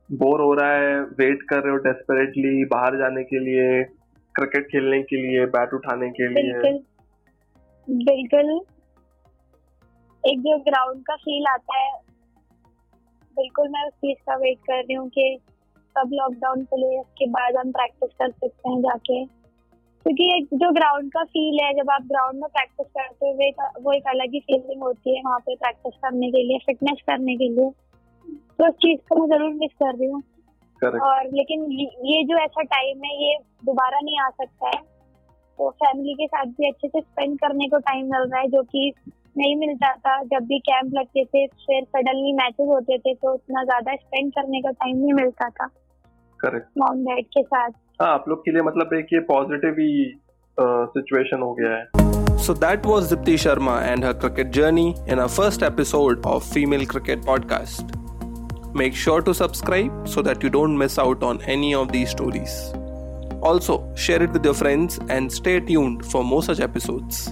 बोर 0.09 0.41
हो 0.41 0.53
रहा 0.53 0.73
है 0.73 0.99
वेट 1.19 1.41
कर 1.49 1.63
रहे 1.63 1.71
हो 1.71 1.77
डेस्परेटली 1.77 2.65
बाहर 2.65 2.97
जाने 2.97 3.23
के 3.23 3.39
लिए 3.39 3.83
क्रिकेट 4.35 4.67
खेलने 4.67 5.01
के 5.03 5.21
लिए 5.21 5.45
बैट 5.45 5.73
उठाने 5.73 6.09
के 6.09 6.27
लिए? 6.27 6.71
बिल्कुल। 7.87 8.59
एक 10.23 10.39
जो 10.39 10.57
ग्राउंड 10.59 11.01
का 11.01 11.15
फील 11.15 11.45
आता 11.47 11.77
है 11.77 11.91
बिल्कुल 13.37 13.67
मैं 13.69 13.83
उस 13.87 13.93
चीज़ 13.93 14.17
का 14.19 14.35
वेट 14.35 14.57
कर 14.57 14.79
रही 14.79 14.93
हूँ 14.93 15.09
कि 15.09 15.25
कब 15.97 16.13
लॉकडाउन 16.13 16.63
खुले 16.65 16.99
उसके 16.99 17.25
बाद 17.31 17.57
हम 17.57 17.71
प्रैक्टिस 17.71 18.09
कर 18.13 18.29
सकते 18.31 18.69
हैं 18.69 18.81
जाके। 18.81 19.25
क्योंकि 19.25 20.25
एक 20.33 20.47
जो 20.53 20.71
ग्राउंड 20.73 21.11
का 21.11 21.23
फील 21.25 21.59
है 21.63 21.71
जब 21.73 21.89
आप 21.91 22.03
ग्राउंड 22.07 22.39
में 22.41 22.49
प्रैक्टिस 22.49 22.87
करते 22.89 23.29
हुए 23.29 23.49
वो 23.83 23.93
एक 23.93 24.07
अलग 24.09 24.33
ही 24.33 24.39
फीलिंग 24.41 24.83
होती 24.83 25.15
है 25.15 25.21
वहाँ 25.25 25.39
पे 25.39 25.55
प्रैक्टिस 25.57 25.93
करने 26.03 26.29
के 26.31 26.43
लिए 26.43 26.57
फिटनेस 26.65 27.01
करने 27.07 27.35
के 27.37 27.49
लिए। 27.49 27.69
तो 28.57 28.67
उस 28.67 28.73
चीज़ 28.75 28.99
को 29.09 29.15
मैं 29.17 29.27
ज़रूर 29.29 29.53
मिस 29.55 29.71
कर 29.73 29.95
रही 29.95 30.09
हूँ। 30.09 30.21
और 30.81 31.29
लेकिन 31.33 31.63
ये 32.05 32.23
जो 32.23 32.37
ऐसा 32.37 32.61
टाइम 32.65 33.03
है 33.03 33.13
ये 33.23 33.37
दोबारा 33.65 33.99
नहीं 33.99 34.19
आ 34.19 34.29
सकता 34.31 34.67
है। 34.67 34.81
तो 35.59 35.69
फैमिली 35.75 36.13
के 36.13 36.27
साथ 36.27 36.45
भी 36.57 36.67
अच्छे 36.67 36.87
से 36.87 37.01
स्पेंड 37.01 37.37
करने 37.39 37.67
को 37.67 37.77
टाइम 37.85 38.11
मिल 38.11 38.21
रहा 38.23 38.41
है 38.41 38.47
जो 38.47 38.61
कि 38.65 38.91
नहीं 39.37 39.55
मिलता 39.57 39.91
था। 39.95 40.21
जब 40.25 40.45
भी 40.47 40.59
कैंप 40.61 40.93
लगते 40.93 41.23
थे 41.25 41.45
फिर 41.47 41.83
सडनली 41.85 42.33
मैचेस 42.33 42.67
होते 42.67 42.97
थे 42.97 43.13
तो 43.15 43.33
उतना 43.33 43.63
ज़्यादा 43.63 43.95
स्पेंड 43.95 44.31
करने 44.33 44.61
का 44.61 44.71
टाइम 44.73 44.97
नहीं 44.97 45.13
मिलता 45.13 45.49
था। 45.49 45.67
करेक्ट 46.44 46.68
मॉम 46.78 47.04
डैड 47.04 47.26
के 47.36 47.42
साथ 47.42 47.70
हाँ 48.02 48.12
आप 48.12 48.24
लोग 48.28 48.40
के 48.44 48.52
लिए 48.52 48.62
मतलब 48.68 48.94
एक 48.98 49.12
ये 49.12 49.20
पॉजिटिव 49.32 49.80
ही 49.80 49.92
सिचुएशन 50.96 51.42
हो 51.42 51.54
गया 51.60 51.76
है 51.76 52.00
So 52.44 52.54
that 52.62 52.86
was 52.90 53.10
Dipti 53.10 53.34
Sharma 53.40 53.74
and 53.88 54.04
her 54.06 54.12
cricket 54.22 54.48
journey 54.54 54.86
in 55.06 55.20
our 55.24 55.28
first 55.34 55.62
episode 55.66 56.24
of 56.30 56.46
Female 56.54 56.84
Cricket 56.92 57.20
Podcast. 57.28 57.92
Make 58.80 58.96
sure 59.02 59.22
to 59.28 59.34
subscribe 59.40 60.08
so 60.14 60.22
that 60.28 60.42
you 60.46 60.50
don't 60.56 60.76
miss 60.82 60.98
out 61.04 61.22
on 61.28 61.40
any 61.56 61.70
of 61.82 61.92
these 61.92 62.10
stories. 62.16 62.56
Also, 63.50 63.76
share 64.06 64.20
it 64.26 64.32
with 64.38 64.44
your 64.50 64.54
friends 64.62 64.98
and 65.18 65.32
stay 65.36 65.54
tuned 65.70 66.04
for 66.14 66.24
more 66.32 66.42
such 66.48 66.64
episodes. 66.68 67.22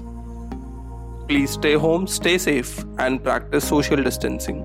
Please 1.32 1.50
stay 1.58 1.74
home, 1.86 2.06
stay 2.06 2.36
safe, 2.38 2.72
and 2.98 3.22
practice 3.24 3.66
social 3.74 4.04
distancing. 4.10 4.62